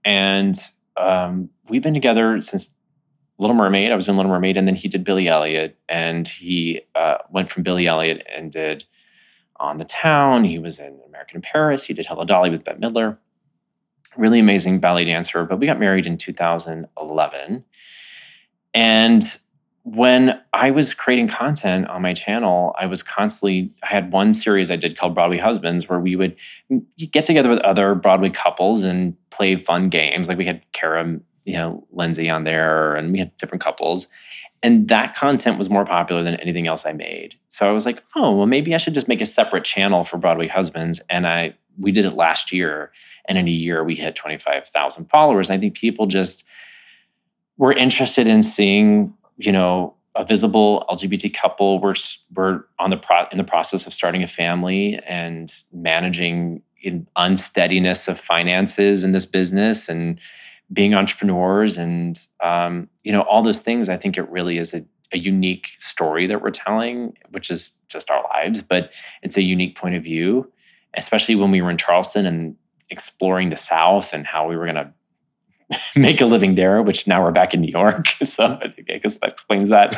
and 0.03 0.59
um, 0.97 1.49
we've 1.69 1.83
been 1.83 1.93
together 1.93 2.41
since 2.41 2.67
Little 3.39 3.55
Mermaid. 3.55 3.91
I 3.91 3.95
was 3.95 4.07
in 4.07 4.17
Little 4.17 4.31
Mermaid, 4.31 4.57
and 4.57 4.67
then 4.67 4.75
he 4.75 4.87
did 4.87 5.03
Billy 5.03 5.27
Elliot, 5.27 5.77
and 5.87 6.27
he 6.27 6.81
uh, 6.95 7.17
went 7.29 7.51
from 7.51 7.63
Billy 7.63 7.87
Elliot 7.87 8.25
and 8.35 8.51
did 8.51 8.85
On 9.57 9.77
the 9.77 9.85
Town. 9.85 10.43
He 10.43 10.59
was 10.59 10.79
in 10.79 10.99
American 11.07 11.37
in 11.37 11.41
Paris. 11.41 11.83
He 11.83 11.93
did 11.93 12.05
Hello 12.05 12.25
Dolly 12.25 12.49
with 12.49 12.63
Bette 12.63 12.79
Midler. 12.79 13.17
Really 14.15 14.39
amazing 14.39 14.79
ballet 14.79 15.05
dancer. 15.05 15.45
But 15.45 15.59
we 15.59 15.67
got 15.67 15.79
married 15.79 16.07
in 16.07 16.17
2011, 16.17 17.63
and 18.73 19.39
when 19.83 20.37
I 20.51 20.71
was 20.71 20.93
creating 20.93 21.29
content 21.29 21.87
on 21.87 22.01
my 22.01 22.13
channel, 22.13 22.75
I 22.77 22.87
was 22.87 23.01
constantly, 23.01 23.71
I 23.83 23.87
had 23.87 24.11
one 24.11 24.33
series 24.33 24.69
I 24.69 24.75
did 24.75 24.97
called 24.97 25.15
Broadway 25.15 25.37
Husbands 25.37 25.87
where 25.87 25.99
we 25.99 26.17
would 26.17 26.35
get 26.97 27.25
together 27.25 27.49
with 27.49 27.59
other 27.59 27.95
Broadway 27.95 28.29
couples 28.29 28.83
and 28.83 29.15
play 29.29 29.55
fun 29.55 29.87
games. 29.87 30.27
Like 30.27 30.37
we 30.37 30.45
had 30.45 30.61
Kara, 30.73 31.17
you 31.47 31.53
know, 31.53 31.87
Lindsay 31.91 32.29
on 32.29 32.43
there 32.43 32.95
and 32.95 33.11
we 33.11 33.19
had 33.19 33.35
different 33.37 33.63
couples. 33.63 34.07
And 34.61 34.87
that 34.89 35.15
content 35.15 35.57
was 35.57 35.69
more 35.69 35.85
popular 35.85 36.23
than 36.23 36.35
anything 36.35 36.67
else 36.67 36.85
I 36.85 36.93
made. 36.93 37.35
So 37.49 37.67
I 37.67 37.71
was 37.71 37.85
like, 37.85 38.03
oh, 38.15 38.35
well, 38.35 38.47
maybe 38.47 38.75
I 38.75 38.77
should 38.77 38.93
just 38.93 39.07
make 39.07 39.21
a 39.21 39.25
separate 39.25 39.63
channel 39.63 40.03
for 40.03 40.17
Broadway 40.17 40.47
Husbands. 40.47 40.99
And 41.09 41.27
I, 41.27 41.55
we 41.79 41.91
did 41.91 42.05
it 42.05 42.13
last 42.15 42.51
year. 42.51 42.91
And 43.25 43.37
in 43.37 43.47
a 43.47 43.51
year, 43.51 43.83
we 43.83 43.95
hit 43.95 44.15
25,000 44.15 45.09
followers. 45.09 45.49
And 45.49 45.57
I 45.57 45.59
think 45.59 45.75
people 45.75 46.05
just 46.05 46.43
were 47.57 47.73
interested 47.73 48.27
in 48.27 48.43
seeing 48.43 49.13
you 49.37 49.51
know, 49.51 49.95
a 50.15 50.25
visible 50.25 50.85
LGBT 50.89 51.33
couple. 51.33 51.79
We're 51.79 51.93
we're 52.35 52.63
on 52.79 52.89
the 52.89 52.97
pro- 52.97 53.27
in 53.31 53.37
the 53.37 53.43
process 53.43 53.85
of 53.85 53.93
starting 53.93 54.23
a 54.23 54.27
family 54.27 54.99
and 55.07 55.53
managing 55.71 56.63
in 56.81 57.07
unsteadiness 57.15 58.07
of 58.07 58.19
finances 58.19 59.03
in 59.03 59.11
this 59.11 59.25
business 59.25 59.87
and 59.87 60.19
being 60.71 60.93
entrepreneurs 60.93 61.77
and 61.77 62.19
um, 62.43 62.89
you 63.03 63.11
know 63.11 63.21
all 63.21 63.41
those 63.43 63.59
things. 63.59 63.89
I 63.89 63.97
think 63.97 64.17
it 64.17 64.29
really 64.29 64.57
is 64.57 64.73
a, 64.73 64.83
a 65.11 65.17
unique 65.17 65.69
story 65.79 66.27
that 66.27 66.41
we're 66.41 66.51
telling, 66.51 67.13
which 67.29 67.49
is 67.49 67.71
just 67.89 68.09
our 68.11 68.23
lives, 68.35 68.61
but 68.61 68.91
it's 69.23 69.37
a 69.37 69.41
unique 69.41 69.77
point 69.77 69.95
of 69.95 70.03
view, 70.03 70.51
especially 70.95 71.35
when 71.35 71.51
we 71.51 71.61
were 71.61 71.71
in 71.71 71.77
Charleston 71.77 72.25
and 72.25 72.55
exploring 72.89 73.49
the 73.49 73.57
South 73.57 74.13
and 74.13 74.25
how 74.27 74.47
we 74.47 74.55
were 74.57 74.65
going 74.65 74.75
to 75.71 75.79
make 75.95 76.21
a 76.21 76.25
living 76.25 76.55
there, 76.55 76.81
which 76.81 77.07
now 77.07 77.23
we're 77.23 77.31
back 77.31 77.53
in 77.53 77.61
New 77.61 77.71
York. 77.71 78.07
So 78.25 78.43
I 78.61 78.69
think- 78.69 78.89
I 78.91 78.97
guess 78.97 79.15
that 79.17 79.29
explains 79.29 79.69
that. 79.69 79.95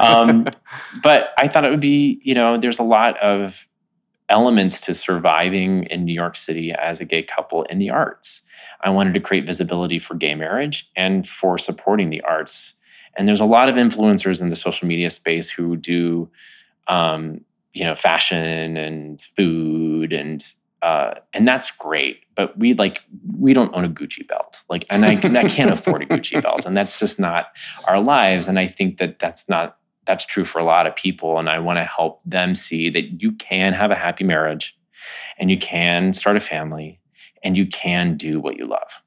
um, 0.00 0.46
but 1.02 1.30
I 1.38 1.48
thought 1.48 1.64
it 1.64 1.70
would 1.70 1.80
be, 1.80 2.20
you 2.22 2.34
know, 2.34 2.58
there's 2.58 2.78
a 2.78 2.82
lot 2.84 3.18
of 3.20 3.66
elements 4.28 4.80
to 4.80 4.94
surviving 4.94 5.84
in 5.84 6.04
New 6.04 6.14
York 6.14 6.36
City 6.36 6.72
as 6.72 7.00
a 7.00 7.04
gay 7.04 7.22
couple 7.22 7.64
in 7.64 7.78
the 7.78 7.90
arts. 7.90 8.42
I 8.82 8.90
wanted 8.90 9.14
to 9.14 9.20
create 9.20 9.46
visibility 9.46 9.98
for 9.98 10.14
gay 10.14 10.34
marriage 10.34 10.88
and 10.96 11.28
for 11.28 11.58
supporting 11.58 12.10
the 12.10 12.20
arts. 12.22 12.74
And 13.16 13.26
there's 13.28 13.40
a 13.40 13.44
lot 13.44 13.68
of 13.68 13.74
influencers 13.74 14.40
in 14.40 14.48
the 14.48 14.56
social 14.56 14.86
media 14.86 15.10
space 15.10 15.48
who 15.48 15.76
do, 15.76 16.30
um, 16.88 17.40
you 17.72 17.84
know, 17.84 17.94
fashion 17.94 18.76
and 18.76 19.24
food 19.36 20.12
and 20.12 20.44
uh, 20.82 21.14
and 21.34 21.46
that's 21.46 21.70
great. 21.72 22.20
But 22.34 22.58
we 22.58 22.74
like 22.74 23.02
we 23.36 23.52
don't 23.52 23.74
own 23.74 23.84
a 23.84 23.88
Gucci 23.88 24.26
belt, 24.26 24.56
like, 24.68 24.86
and 24.88 25.04
I, 25.04 25.12
I 25.12 25.48
can't 25.48 25.70
afford 25.70 26.02
a 26.02 26.06
Gucci 26.06 26.42
belt, 26.42 26.64
and 26.64 26.76
that's 26.76 26.98
just 26.98 27.18
not 27.18 27.48
our 27.84 28.00
lives. 28.00 28.46
And 28.46 28.58
I 28.58 28.66
think 28.66 28.98
that 28.98 29.18
that's 29.18 29.44
not 29.48 29.76
that's 30.06 30.24
true 30.24 30.44
for 30.44 30.58
a 30.58 30.64
lot 30.64 30.86
of 30.86 30.96
people. 30.96 31.38
And 31.38 31.48
I 31.50 31.58
want 31.58 31.78
to 31.78 31.84
help 31.84 32.20
them 32.24 32.54
see 32.54 32.88
that 32.90 33.20
you 33.22 33.32
can 33.32 33.74
have 33.74 33.90
a 33.90 33.94
happy 33.94 34.24
marriage, 34.24 34.74
and 35.38 35.50
you 35.50 35.58
can 35.58 36.14
start 36.14 36.36
a 36.36 36.40
family, 36.40 36.99
and 37.42 37.56
you 37.58 37.66
can 37.66 38.16
do 38.16 38.40
what 38.40 38.56
you 38.56 38.66
love. 38.66 39.02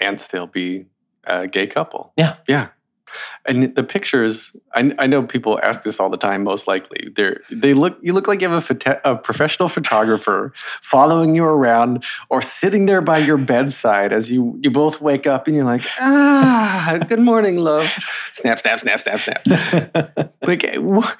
and 0.00 0.20
still 0.20 0.46
be 0.46 0.86
a 1.24 1.46
gay 1.46 1.66
couple. 1.66 2.12
Yeah. 2.16 2.36
Yeah. 2.48 2.68
And 3.44 3.74
the 3.74 3.82
pictures, 3.82 4.52
I, 4.72 4.92
I 4.98 5.06
know 5.08 5.24
people 5.24 5.58
ask 5.64 5.82
this 5.82 5.98
all 5.98 6.08
the 6.10 6.16
time. 6.16 6.44
Most 6.44 6.68
likely, 6.68 7.08
they 7.16 7.34
they 7.50 7.74
look. 7.74 7.98
You 8.02 8.12
look 8.12 8.28
like 8.28 8.40
you 8.40 8.48
have 8.48 8.56
a, 8.56 8.60
photo, 8.60 9.00
a 9.04 9.16
professional 9.16 9.68
photographer 9.68 10.52
following 10.80 11.34
you 11.34 11.44
around, 11.44 12.04
or 12.28 12.40
sitting 12.40 12.86
there 12.86 13.00
by 13.00 13.18
your 13.18 13.36
bedside 13.36 14.12
as 14.12 14.30
you 14.30 14.56
you 14.62 14.70
both 14.70 15.00
wake 15.00 15.26
up 15.26 15.48
and 15.48 15.56
you're 15.56 15.64
like, 15.64 15.82
ah, 15.98 16.98
good 17.08 17.18
morning, 17.18 17.56
love. 17.56 17.90
Snap, 18.32 18.60
snap, 18.60 18.78
snap, 18.78 19.00
snap, 19.00 19.18
snap. 19.20 20.32
like, 20.46 20.64
wh- 20.76 21.12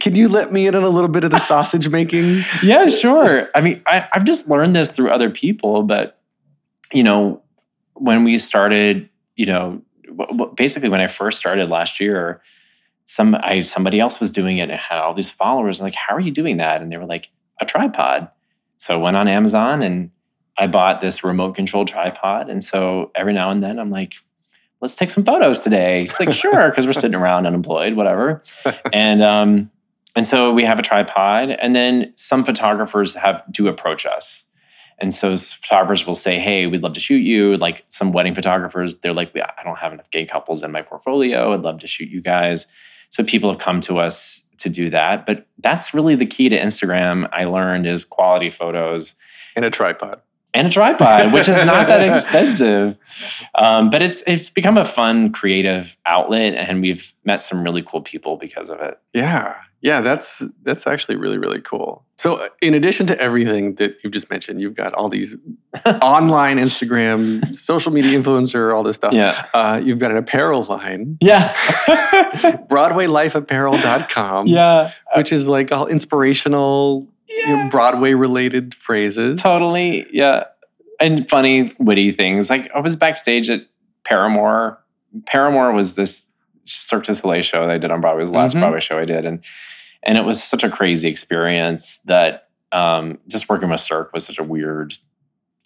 can 0.00 0.14
you 0.14 0.28
let 0.28 0.52
me 0.52 0.66
in 0.66 0.74
on 0.74 0.82
a 0.82 0.88
little 0.88 1.08
bit 1.08 1.24
of 1.24 1.30
the 1.30 1.38
sausage 1.52 1.88
making? 1.88 2.44
yeah, 2.62 2.86
sure. 2.86 3.48
I 3.54 3.60
mean, 3.60 3.82
I, 3.86 4.08
I've 4.12 4.24
just 4.24 4.48
learned 4.48 4.76
this 4.76 4.90
through 4.90 5.10
other 5.10 5.30
people, 5.30 5.82
but 5.82 6.18
you 6.92 7.02
know, 7.02 7.42
when 7.94 8.24
we 8.24 8.38
started, 8.38 9.08
you 9.36 9.46
know, 9.46 9.82
basically 10.54 10.88
when 10.88 11.00
I 11.00 11.08
first 11.08 11.38
started 11.38 11.68
last 11.70 12.00
year, 12.00 12.40
some 13.06 13.34
I 13.34 13.60
somebody 13.60 14.00
else 14.00 14.20
was 14.20 14.30
doing 14.30 14.58
it 14.58 14.70
and 14.70 14.80
had 14.80 14.98
all 14.98 15.14
these 15.14 15.30
followers. 15.30 15.80
I'm 15.80 15.84
like, 15.84 15.94
how 15.94 16.14
are 16.14 16.20
you 16.20 16.30
doing 16.30 16.56
that? 16.58 16.80
And 16.80 16.90
they 16.90 16.96
were 16.96 17.06
like, 17.06 17.30
a 17.60 17.66
tripod. 17.66 18.28
So 18.78 18.94
I 18.94 18.96
went 18.96 19.16
on 19.16 19.28
Amazon 19.28 19.82
and 19.82 20.10
I 20.58 20.66
bought 20.66 21.00
this 21.00 21.24
remote 21.24 21.54
control 21.54 21.84
tripod. 21.84 22.48
And 22.48 22.62
so 22.62 23.10
every 23.14 23.32
now 23.32 23.50
and 23.50 23.62
then 23.62 23.78
I'm 23.78 23.90
like, 23.90 24.14
let's 24.84 24.94
take 24.94 25.10
some 25.10 25.24
photos 25.24 25.60
today. 25.60 26.02
It's 26.02 26.20
like, 26.20 26.34
sure, 26.34 26.68
because 26.68 26.86
we're 26.86 26.92
sitting 26.92 27.14
around 27.14 27.46
unemployed, 27.46 27.94
whatever. 27.94 28.42
And 28.92 29.22
um, 29.22 29.70
and 30.14 30.26
so 30.26 30.52
we 30.52 30.62
have 30.64 30.78
a 30.78 30.82
tripod, 30.82 31.50
and 31.50 31.74
then 31.74 32.12
some 32.16 32.44
photographers 32.44 33.14
have 33.14 33.42
do 33.50 33.66
approach 33.66 34.04
us. 34.04 34.44
And 34.98 35.12
so 35.12 35.34
photographers 35.36 36.06
will 36.06 36.14
say, 36.14 36.38
"Hey, 36.38 36.66
we'd 36.66 36.82
love 36.82 36.92
to 36.92 37.00
shoot 37.00 37.20
you." 37.20 37.56
Like 37.56 37.86
some 37.88 38.12
wedding 38.12 38.34
photographers, 38.34 38.98
they're 38.98 39.14
like, 39.14 39.34
"I 39.34 39.62
don't 39.64 39.78
have 39.78 39.94
enough 39.94 40.10
gay 40.10 40.26
couples 40.26 40.62
in 40.62 40.70
my 40.70 40.82
portfolio. 40.82 41.54
I'd 41.54 41.62
love 41.62 41.78
to 41.78 41.86
shoot 41.86 42.10
you 42.10 42.20
guys." 42.20 42.66
So 43.08 43.24
people 43.24 43.50
have 43.50 43.58
come 43.58 43.80
to 43.82 43.98
us 43.98 44.42
to 44.58 44.68
do 44.68 44.90
that. 44.90 45.24
But 45.24 45.46
that's 45.58 45.94
really 45.94 46.14
the 46.14 46.26
key 46.26 46.50
to 46.50 46.58
Instagram. 46.58 47.26
I 47.32 47.44
learned 47.44 47.86
is 47.86 48.04
quality 48.04 48.50
photos 48.50 49.14
and 49.56 49.64
a 49.64 49.70
tripod 49.70 50.20
and 50.54 50.68
a 50.68 50.70
tripod, 50.70 51.32
which 51.32 51.48
is 51.48 51.60
not 51.64 51.88
that 51.88 52.08
expensive. 52.10 52.96
Um, 53.56 53.90
but 53.90 54.02
it's 54.02 54.22
it's 54.26 54.48
become 54.48 54.78
a 54.78 54.84
fun, 54.84 55.32
creative 55.32 55.96
outlet, 56.06 56.54
and 56.54 56.80
we've 56.80 57.12
met 57.24 57.42
some 57.42 57.62
really 57.64 57.82
cool 57.82 58.00
people 58.00 58.36
because 58.36 58.70
of 58.70 58.80
it. 58.80 58.98
Yeah, 59.12 59.56
yeah, 59.82 60.00
that's 60.00 60.40
that's 60.62 60.86
actually 60.86 61.16
really 61.16 61.38
really 61.38 61.60
cool. 61.60 62.04
So, 62.16 62.36
uh, 62.36 62.48
in 62.62 62.74
addition 62.74 63.08
to 63.08 63.20
everything 63.20 63.74
that 63.74 63.96
you've 64.04 64.12
just 64.12 64.30
mentioned, 64.30 64.60
you've 64.60 64.76
got 64.76 64.94
all 64.94 65.08
these 65.08 65.34
online 66.00 66.58
Instagram, 66.58 67.54
social 67.54 67.90
media 67.90 68.16
influencer, 68.18 68.72
all 68.74 68.84
this 68.84 68.94
stuff. 68.96 69.12
Yeah. 69.12 69.46
uh, 69.52 69.80
you've 69.82 69.98
got 69.98 70.12
an 70.12 70.16
apparel 70.16 70.62
line, 70.62 71.18
Yeah. 71.20 71.52
BroadwayLifeApparel.com. 72.70 74.46
yeah. 74.46 74.92
which 75.16 75.32
is 75.32 75.48
like 75.48 75.72
all 75.72 75.86
inspirational, 75.86 77.08
know, 77.46 77.68
Broadway 77.70 78.14
related 78.14 78.74
phrases. 78.74 79.40
Totally. 79.40 80.06
Yeah. 80.12 80.44
And 81.00 81.28
funny, 81.28 81.72
witty 81.78 82.12
things. 82.12 82.50
Like 82.50 82.70
I 82.74 82.80
was 82.80 82.96
backstage 82.96 83.50
at 83.50 83.62
Paramour. 84.04 84.78
Paramour 85.26 85.72
was 85.72 85.94
this 85.94 86.24
Cirque 86.66 87.04
du 87.04 87.14
Soleil 87.14 87.42
show 87.42 87.60
that 87.60 87.70
I 87.70 87.78
did 87.78 87.90
on 87.90 88.00
Broadway. 88.00 88.20
It 88.20 88.24
was 88.24 88.30
the 88.32 88.36
last 88.38 88.54
Mhm. 88.56 88.60
Broadway 88.60 88.80
show 88.80 88.98
I 88.98 89.04
did. 89.04 89.24
And 89.26 89.44
and 90.02 90.18
it 90.18 90.24
was 90.24 90.42
such 90.42 90.62
a 90.64 90.70
crazy 90.70 91.08
experience 91.08 91.98
that 92.04 92.48
um, 92.72 93.18
just 93.28 93.48
working 93.48 93.70
with 93.70 93.80
Cirque 93.80 94.12
was 94.12 94.24
such 94.24 94.38
a 94.38 94.42
weird 94.44 94.94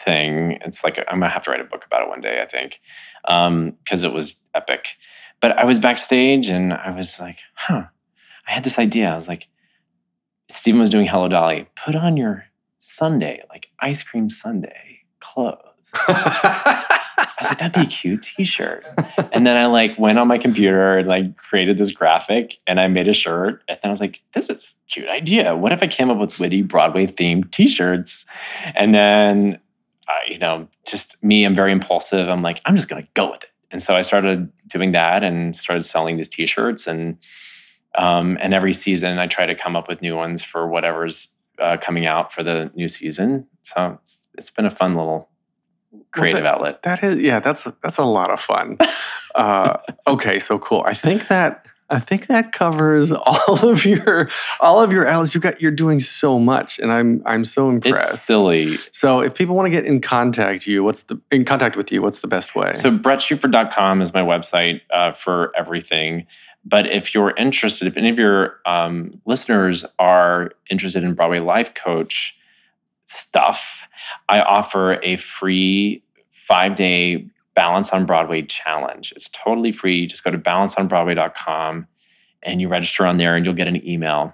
thing. 0.04 0.58
It's 0.64 0.84
like 0.84 0.98
I'm 1.08 1.20
gonna 1.20 1.28
have 1.28 1.42
to 1.42 1.50
write 1.50 1.60
a 1.60 1.64
book 1.64 1.84
about 1.84 2.02
it 2.02 2.08
one 2.08 2.20
day, 2.20 2.40
I 2.42 2.46
think. 2.46 2.80
Because 3.24 4.04
it 4.04 4.12
was 4.12 4.36
epic. 4.54 4.96
But 5.40 5.56
I 5.58 5.64
was 5.64 5.78
backstage 5.78 6.48
and 6.48 6.72
I 6.72 6.90
was 6.90 7.18
like, 7.20 7.38
huh. 7.54 7.84
I 8.46 8.50
had 8.52 8.64
this 8.64 8.78
idea. 8.78 9.10
I 9.12 9.16
was 9.16 9.28
like, 9.28 9.46
Stephen 10.50 10.80
was 10.80 10.90
doing 10.90 11.06
Hello 11.06 11.28
Dolly. 11.28 11.66
Put 11.76 11.94
on 11.94 12.16
your 12.16 12.44
Sunday, 12.78 13.42
like 13.48 13.68
ice 13.80 14.02
cream 14.02 14.30
Sunday 14.30 15.00
clothes. 15.20 15.58
I 17.38 17.42
was 17.42 17.50
like, 17.50 17.58
that'd 17.58 17.72
be 17.72 17.82
a 17.82 17.86
cute 17.86 18.22
T-shirt. 18.36 18.84
and 19.32 19.46
then 19.46 19.56
I 19.56 19.66
like 19.66 19.98
went 19.98 20.18
on 20.18 20.26
my 20.26 20.38
computer 20.38 20.98
and 20.98 21.08
like 21.08 21.36
created 21.36 21.78
this 21.78 21.90
graphic 21.90 22.58
and 22.66 22.80
I 22.80 22.88
made 22.88 23.08
a 23.08 23.12
shirt. 23.12 23.62
And 23.68 23.78
then 23.82 23.90
I 23.90 23.92
was 23.92 24.00
like, 24.00 24.22
this 24.34 24.50
is 24.50 24.74
a 24.74 24.90
cute 24.92 25.08
idea. 25.08 25.54
What 25.56 25.72
if 25.72 25.82
I 25.82 25.86
came 25.86 26.10
up 26.10 26.18
with 26.18 26.38
witty 26.38 26.62
Broadway 26.62 27.06
themed 27.06 27.50
T-shirts? 27.52 28.24
And 28.74 28.94
then 28.94 29.58
I, 30.08 30.18
you 30.28 30.38
know, 30.38 30.66
just 30.86 31.16
me, 31.22 31.44
I'm 31.44 31.54
very 31.54 31.72
impulsive. 31.72 32.28
I'm 32.28 32.42
like, 32.42 32.60
I'm 32.64 32.74
just 32.74 32.88
gonna 32.88 33.06
go 33.14 33.30
with 33.30 33.44
it. 33.44 33.50
And 33.70 33.82
so 33.82 33.94
I 33.94 34.02
started 34.02 34.50
doing 34.66 34.92
that 34.92 35.22
and 35.22 35.54
started 35.54 35.84
selling 35.84 36.16
these 36.16 36.28
T-shirts 36.28 36.86
and 36.86 37.18
um, 37.98 38.38
and 38.40 38.54
every 38.54 38.72
season 38.72 39.18
I 39.18 39.26
try 39.26 39.44
to 39.44 39.54
come 39.54 39.76
up 39.76 39.88
with 39.88 40.00
new 40.00 40.16
ones 40.16 40.42
for 40.42 40.68
whatever's 40.68 41.28
uh, 41.60 41.76
coming 41.78 42.06
out 42.06 42.32
for 42.32 42.42
the 42.42 42.70
new 42.74 42.88
season. 42.88 43.46
So 43.62 43.98
it's, 44.00 44.18
it's 44.38 44.50
been 44.50 44.64
a 44.64 44.70
fun 44.70 44.94
little 44.94 45.28
creative 46.12 46.44
that- 46.44 46.54
outlet. 46.54 46.82
That 46.84 47.02
is, 47.02 47.18
yeah, 47.20 47.40
that's 47.40 47.66
that's 47.82 47.98
a 47.98 48.04
lot 48.04 48.30
of 48.30 48.40
fun. 48.40 48.78
uh, 49.34 49.78
okay, 50.06 50.38
so 50.38 50.58
cool. 50.60 50.84
I 50.86 50.94
think 50.94 51.26
that 51.28 51.66
I 51.90 51.98
think 51.98 52.26
that 52.26 52.52
covers 52.52 53.10
all 53.26 53.68
of 53.68 53.84
your 53.84 54.28
all 54.60 54.80
of 54.80 54.92
your 54.92 55.06
outlets. 55.08 55.34
You 55.34 55.40
got 55.40 55.60
you're 55.60 55.72
doing 55.72 55.98
so 55.98 56.38
much, 56.38 56.78
and 56.78 56.92
I'm 56.92 57.22
I'm 57.26 57.44
so 57.44 57.68
impressed. 57.68 58.14
It's 58.14 58.22
silly. 58.22 58.78
So 58.92 59.20
if 59.20 59.34
people 59.34 59.56
want 59.56 59.66
to 59.66 59.70
get 59.70 59.84
in 59.84 60.00
contact 60.00 60.66
you, 60.66 60.84
what's 60.84 61.02
the 61.04 61.20
in 61.32 61.44
contact 61.44 61.76
with 61.76 61.90
you? 61.90 62.00
What's 62.00 62.20
the 62.20 62.28
best 62.28 62.54
way? 62.54 62.74
So 62.74 62.96
brettshuford.com 62.96 64.02
is 64.02 64.14
my 64.14 64.22
website 64.22 64.82
uh, 64.90 65.12
for 65.12 65.52
everything. 65.56 66.26
But 66.68 66.86
if 66.86 67.14
you're 67.14 67.34
interested, 67.36 67.88
if 67.88 67.96
any 67.96 68.10
of 68.10 68.18
your 68.18 68.60
um, 68.66 69.20
listeners 69.24 69.86
are 69.98 70.52
interested 70.68 71.02
in 71.02 71.14
Broadway 71.14 71.38
Life 71.38 71.72
Coach 71.72 72.36
stuff, 73.06 73.84
I 74.28 74.40
offer 74.40 75.00
a 75.02 75.16
free 75.16 76.02
five 76.46 76.74
day 76.74 77.26
Balance 77.54 77.90
on 77.90 78.06
Broadway 78.06 78.42
challenge. 78.42 79.12
It's 79.16 79.28
totally 79.30 79.72
free. 79.72 79.96
You 79.96 80.06
just 80.06 80.22
go 80.22 80.30
to 80.30 80.38
balanceonbroadway.com 80.38 81.88
and 82.44 82.60
you 82.60 82.68
register 82.68 83.04
on 83.04 83.16
there, 83.16 83.34
and 83.34 83.44
you'll 83.44 83.54
get 83.54 83.66
an 83.66 83.84
email 83.84 84.32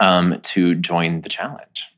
um, 0.00 0.38
to 0.42 0.74
join 0.74 1.22
the 1.22 1.30
challenge. 1.30 1.88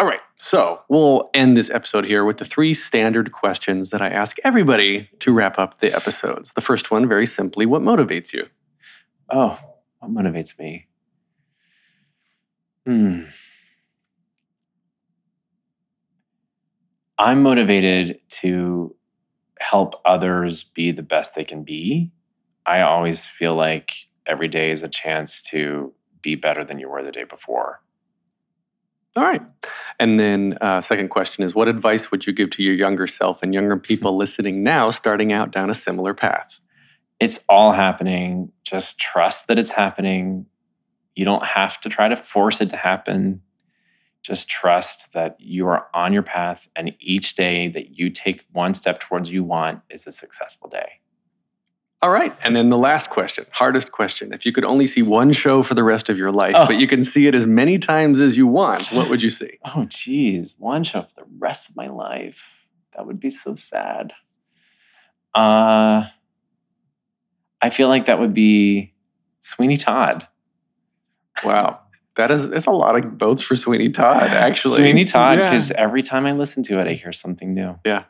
All 0.00 0.06
right. 0.06 0.18
So 0.38 0.80
we'll 0.88 1.30
end 1.34 1.56
this 1.56 1.70
episode 1.70 2.04
here 2.04 2.24
with 2.24 2.38
the 2.38 2.44
three 2.44 2.74
standard 2.74 3.30
questions 3.30 3.90
that 3.90 4.02
I 4.02 4.08
ask 4.08 4.38
everybody 4.42 5.08
to 5.20 5.32
wrap 5.32 5.56
up 5.56 5.78
the 5.78 5.94
episodes. 5.94 6.50
The 6.56 6.62
first 6.62 6.90
one, 6.90 7.06
very 7.06 7.26
simply, 7.26 7.64
what 7.64 7.82
motivates 7.82 8.32
you? 8.32 8.48
Oh, 9.30 9.58
what 10.00 10.10
motivates 10.12 10.58
me? 10.58 10.86
Hmm. 12.86 13.24
I'm 17.18 17.42
motivated 17.42 18.20
to 18.42 18.94
help 19.60 20.00
others 20.04 20.64
be 20.64 20.90
the 20.90 21.02
best 21.02 21.34
they 21.34 21.44
can 21.44 21.64
be. 21.64 22.10
I 22.66 22.80
always 22.80 23.24
feel 23.24 23.54
like 23.54 23.92
every 24.26 24.48
day 24.48 24.70
is 24.70 24.82
a 24.82 24.88
chance 24.88 25.42
to 25.50 25.92
be 26.22 26.34
better 26.34 26.64
than 26.64 26.78
you 26.78 26.88
were 26.88 27.02
the 27.02 27.12
day 27.12 27.24
before. 27.24 27.82
All 29.16 29.24
right. 29.24 29.42
And 29.98 30.20
then, 30.20 30.56
uh, 30.60 30.80
second 30.80 31.08
question 31.08 31.42
is 31.44 31.54
what 31.54 31.68
advice 31.68 32.10
would 32.10 32.26
you 32.26 32.32
give 32.32 32.50
to 32.50 32.62
your 32.62 32.74
younger 32.74 33.06
self 33.06 33.42
and 33.42 33.52
younger 33.52 33.76
people 33.76 34.16
listening 34.16 34.62
now, 34.62 34.90
starting 34.90 35.32
out 35.32 35.50
down 35.50 35.68
a 35.68 35.74
similar 35.74 36.14
path? 36.14 36.60
It's 37.20 37.38
all 37.48 37.72
happening. 37.72 38.50
Just 38.64 38.98
trust 38.98 39.46
that 39.48 39.58
it's 39.58 39.70
happening. 39.70 40.46
You 41.14 41.24
don't 41.24 41.44
have 41.44 41.78
to 41.82 41.88
try 41.88 42.08
to 42.08 42.16
force 42.16 42.60
it 42.60 42.70
to 42.70 42.76
happen. 42.76 43.42
Just 44.22 44.48
trust 44.48 45.08
that 45.12 45.36
you 45.38 45.66
are 45.66 45.86
on 45.94 46.12
your 46.12 46.22
path, 46.22 46.68
and 46.76 46.92
each 47.00 47.34
day 47.36 47.68
that 47.68 47.98
you 47.98 48.10
take 48.10 48.44
one 48.52 48.74
step 48.74 49.00
towards 49.00 49.30
you 49.30 49.42
want 49.44 49.80
is 49.90 50.06
a 50.06 50.12
successful 50.12 50.68
day. 50.68 51.00
All 52.02 52.10
right. 52.10 52.34
And 52.42 52.56
then 52.56 52.70
the 52.70 52.78
last 52.78 53.10
question, 53.10 53.44
hardest 53.50 53.92
question. 53.92 54.32
If 54.32 54.46
you 54.46 54.52
could 54.52 54.64
only 54.64 54.86
see 54.86 55.02
one 55.02 55.32
show 55.32 55.62
for 55.62 55.74
the 55.74 55.82
rest 55.84 56.08
of 56.08 56.16
your 56.16 56.32
life, 56.32 56.54
Oh. 56.56 56.66
but 56.66 56.78
you 56.80 56.86
can 56.86 57.04
see 57.04 57.26
it 57.26 57.34
as 57.34 57.46
many 57.46 57.78
times 57.78 58.20
as 58.22 58.38
you 58.38 58.46
want, 58.46 58.90
what 58.92 59.10
would 59.10 59.20
you 59.22 59.28
see? 59.28 59.58
Oh, 59.64 59.84
geez, 59.86 60.54
one 60.58 60.82
show 60.84 61.02
for 61.02 61.20
the 61.22 61.26
rest 61.38 61.68
of 61.68 61.76
my 61.76 61.88
life. 61.88 62.42
That 62.96 63.06
would 63.06 63.20
be 63.20 63.28
so 63.30 63.54
sad. 63.54 64.14
Uh, 65.34 66.04
I 67.62 67.70
feel 67.70 67.88
like 67.88 68.06
that 68.06 68.18
would 68.18 68.34
be 68.34 68.94
Sweeney 69.40 69.76
Todd. 69.76 70.26
Wow. 71.44 71.80
That 72.16 72.30
is, 72.30 72.44
it's 72.46 72.66
a 72.66 72.70
lot 72.70 72.96
of 73.02 73.12
votes 73.12 73.42
for 73.42 73.56
Sweeney 73.56 73.88
Todd, 73.88 74.24
actually. 74.30 74.76
Sweeney 74.76 75.04
Todd, 75.04 75.38
Yeah. 75.38 75.50
because 75.50 75.70
every 75.72 76.02
time 76.02 76.26
I 76.26 76.32
listen 76.32 76.62
to 76.64 76.78
it, 76.80 76.86
I 76.86 76.94
hear 76.94 77.12
something 77.12 77.54
new. 77.54 77.78
Yeah. 77.84 78.04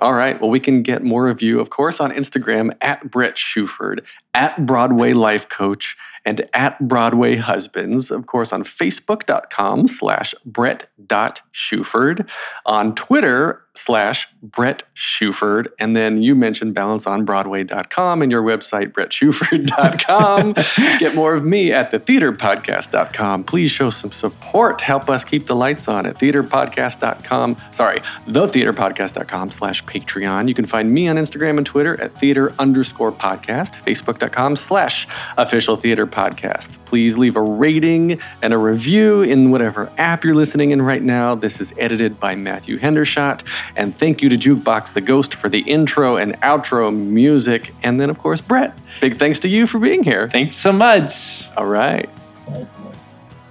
All 0.00 0.12
right. 0.12 0.40
Well, 0.40 0.50
we 0.50 0.60
can 0.60 0.82
get 0.82 1.02
more 1.02 1.28
of 1.28 1.42
you, 1.42 1.58
of 1.58 1.70
course, 1.70 1.98
on 1.98 2.12
Instagram 2.12 2.70
at 2.80 3.10
Brett 3.10 3.34
Shuford, 3.34 4.04
at 4.34 4.66
Broadway 4.66 5.12
Life 5.12 5.48
Coach, 5.48 5.96
and 6.24 6.46
at 6.52 6.86
Broadway 6.86 7.36
Husbands. 7.36 8.10
Of 8.10 8.26
course, 8.26 8.52
on 8.52 8.62
Facebook.com 8.62 9.86
slash 9.86 10.34
Brett.Shuford, 10.44 12.28
on 12.66 12.94
Twitter 12.94 13.62
slash 13.74 14.28
Brett 14.42 14.82
Shuford, 14.94 15.68
and 15.78 15.96
then 15.96 16.20
you 16.20 16.34
mentioned 16.34 16.74
balanceonbroadway.com 16.74 18.22
and 18.22 18.30
your 18.30 18.42
website, 18.42 18.92
brettshuford.com. 18.92 20.54
Get 20.98 21.14
more 21.14 21.34
of 21.34 21.44
me 21.44 21.72
at 21.72 21.92
thetheaterpodcast.com. 21.92 23.44
Please 23.44 23.70
show 23.70 23.90
some 23.90 24.12
support. 24.12 24.80
Help 24.80 25.08
us 25.08 25.22
keep 25.24 25.46
the 25.46 25.56
lights 25.56 25.86
on 25.88 26.06
at 26.06 26.16
theaterpodcast.com. 26.16 27.56
Sorry, 27.70 28.00
thetheaterpodcast.com 28.26 29.52
slash 29.52 29.84
Patreon. 29.84 30.48
You 30.48 30.54
can 30.54 30.66
find 30.66 30.92
me 30.92 31.08
on 31.08 31.16
Instagram 31.16 31.56
and 31.56 31.66
Twitter 31.66 31.98
at 32.02 32.18
theater 32.18 32.52
underscore 32.58 33.12
podcast, 33.12 33.82
facebook.com 33.84 34.27
slash 34.56 35.06
official 35.36 35.76
theater 35.76 36.06
podcast. 36.06 36.76
Please 36.86 37.16
leave 37.16 37.36
a 37.36 37.42
rating 37.42 38.20
and 38.42 38.52
a 38.52 38.58
review 38.58 39.22
in 39.22 39.50
whatever 39.50 39.90
app 39.98 40.24
you're 40.24 40.34
listening 40.34 40.70
in 40.70 40.82
right 40.82 41.02
now. 41.02 41.34
This 41.34 41.60
is 41.60 41.72
edited 41.78 42.18
by 42.18 42.34
Matthew 42.34 42.78
Hendershot. 42.78 43.42
And 43.76 43.96
thank 43.96 44.22
you 44.22 44.28
to 44.28 44.36
Jukebox 44.36 44.94
the 44.94 45.00
Ghost 45.00 45.34
for 45.34 45.48
the 45.48 45.60
intro 45.60 46.16
and 46.16 46.40
outro 46.40 46.94
music. 46.94 47.74
And 47.82 48.00
then, 48.00 48.10
of 48.10 48.18
course, 48.18 48.40
Brett. 48.40 48.76
Big 49.00 49.18
thanks 49.18 49.40
to 49.40 49.48
you 49.48 49.66
for 49.66 49.78
being 49.78 50.02
here. 50.02 50.28
Thanks 50.28 50.58
so 50.58 50.72
much. 50.72 51.48
All 51.56 51.66
right. 51.66 52.08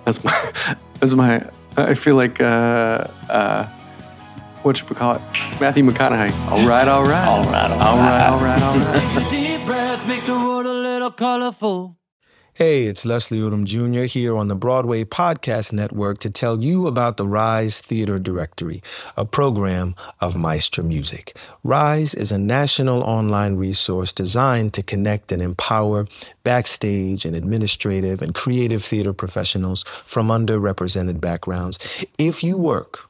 That's 0.05 0.23
my, 0.23 0.53
that's 0.99 1.13
my, 1.13 1.47
I 1.75 1.95
feel 1.95 2.15
like, 2.15 2.41
uh, 2.41 3.07
uh, 3.29 3.69
what 4.67 4.75
should 4.75 4.89
we 4.89 4.95
call 4.97 5.15
it? 5.15 5.21
Matthew 5.61 5.81
McConaughey. 5.85 6.33
All 6.51 6.67
right, 6.67 6.89
all 6.89 7.05
right. 7.05 7.25
All 7.25 7.43
right, 7.45 7.71
all 7.71 7.81
All 7.81 7.97
right, 7.97 8.19
right. 8.19 8.29
all 8.29 8.39
right, 8.43 8.61
all 8.61 8.77
right. 8.77 9.01
Take 9.15 9.25
a 9.25 9.29
deep 9.29 9.65
breath, 9.65 10.05
make 10.05 10.25
the 10.25 10.33
world 10.33 10.65
a 10.65 10.73
little 10.73 11.09
colorful. 11.09 11.95
Hey, 12.53 12.85
it's 12.87 13.05
Leslie 13.05 13.37
Odom 13.39 13.63
Jr. 13.63 14.05
here 14.05 14.35
on 14.35 14.49
the 14.49 14.55
Broadway 14.55 15.05
Podcast 15.05 15.71
Network 15.71 16.17
to 16.17 16.29
tell 16.29 16.61
you 16.61 16.87
about 16.87 17.15
the 17.15 17.25
Rise 17.25 17.79
Theater 17.79 18.19
Directory, 18.19 18.81
a 19.15 19.23
program 19.23 19.95
of 20.19 20.35
Maestra 20.35 20.83
Music. 20.83 21.37
Rise 21.63 22.13
is 22.13 22.33
a 22.33 22.37
national 22.37 23.03
online 23.03 23.55
resource 23.55 24.11
designed 24.11 24.73
to 24.73 24.83
connect 24.83 25.31
and 25.31 25.41
empower 25.41 26.07
backstage 26.43 27.25
and 27.25 27.35
administrative 27.37 28.21
and 28.21 28.33
creative 28.33 28.83
theater 28.83 29.13
professionals 29.13 29.83
from 30.03 30.27
underrepresented 30.27 31.21
backgrounds. 31.21 31.77
If 32.17 32.43
you 32.43 32.57
work 32.57 33.09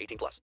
18 0.01 0.17
plus. 0.17 0.41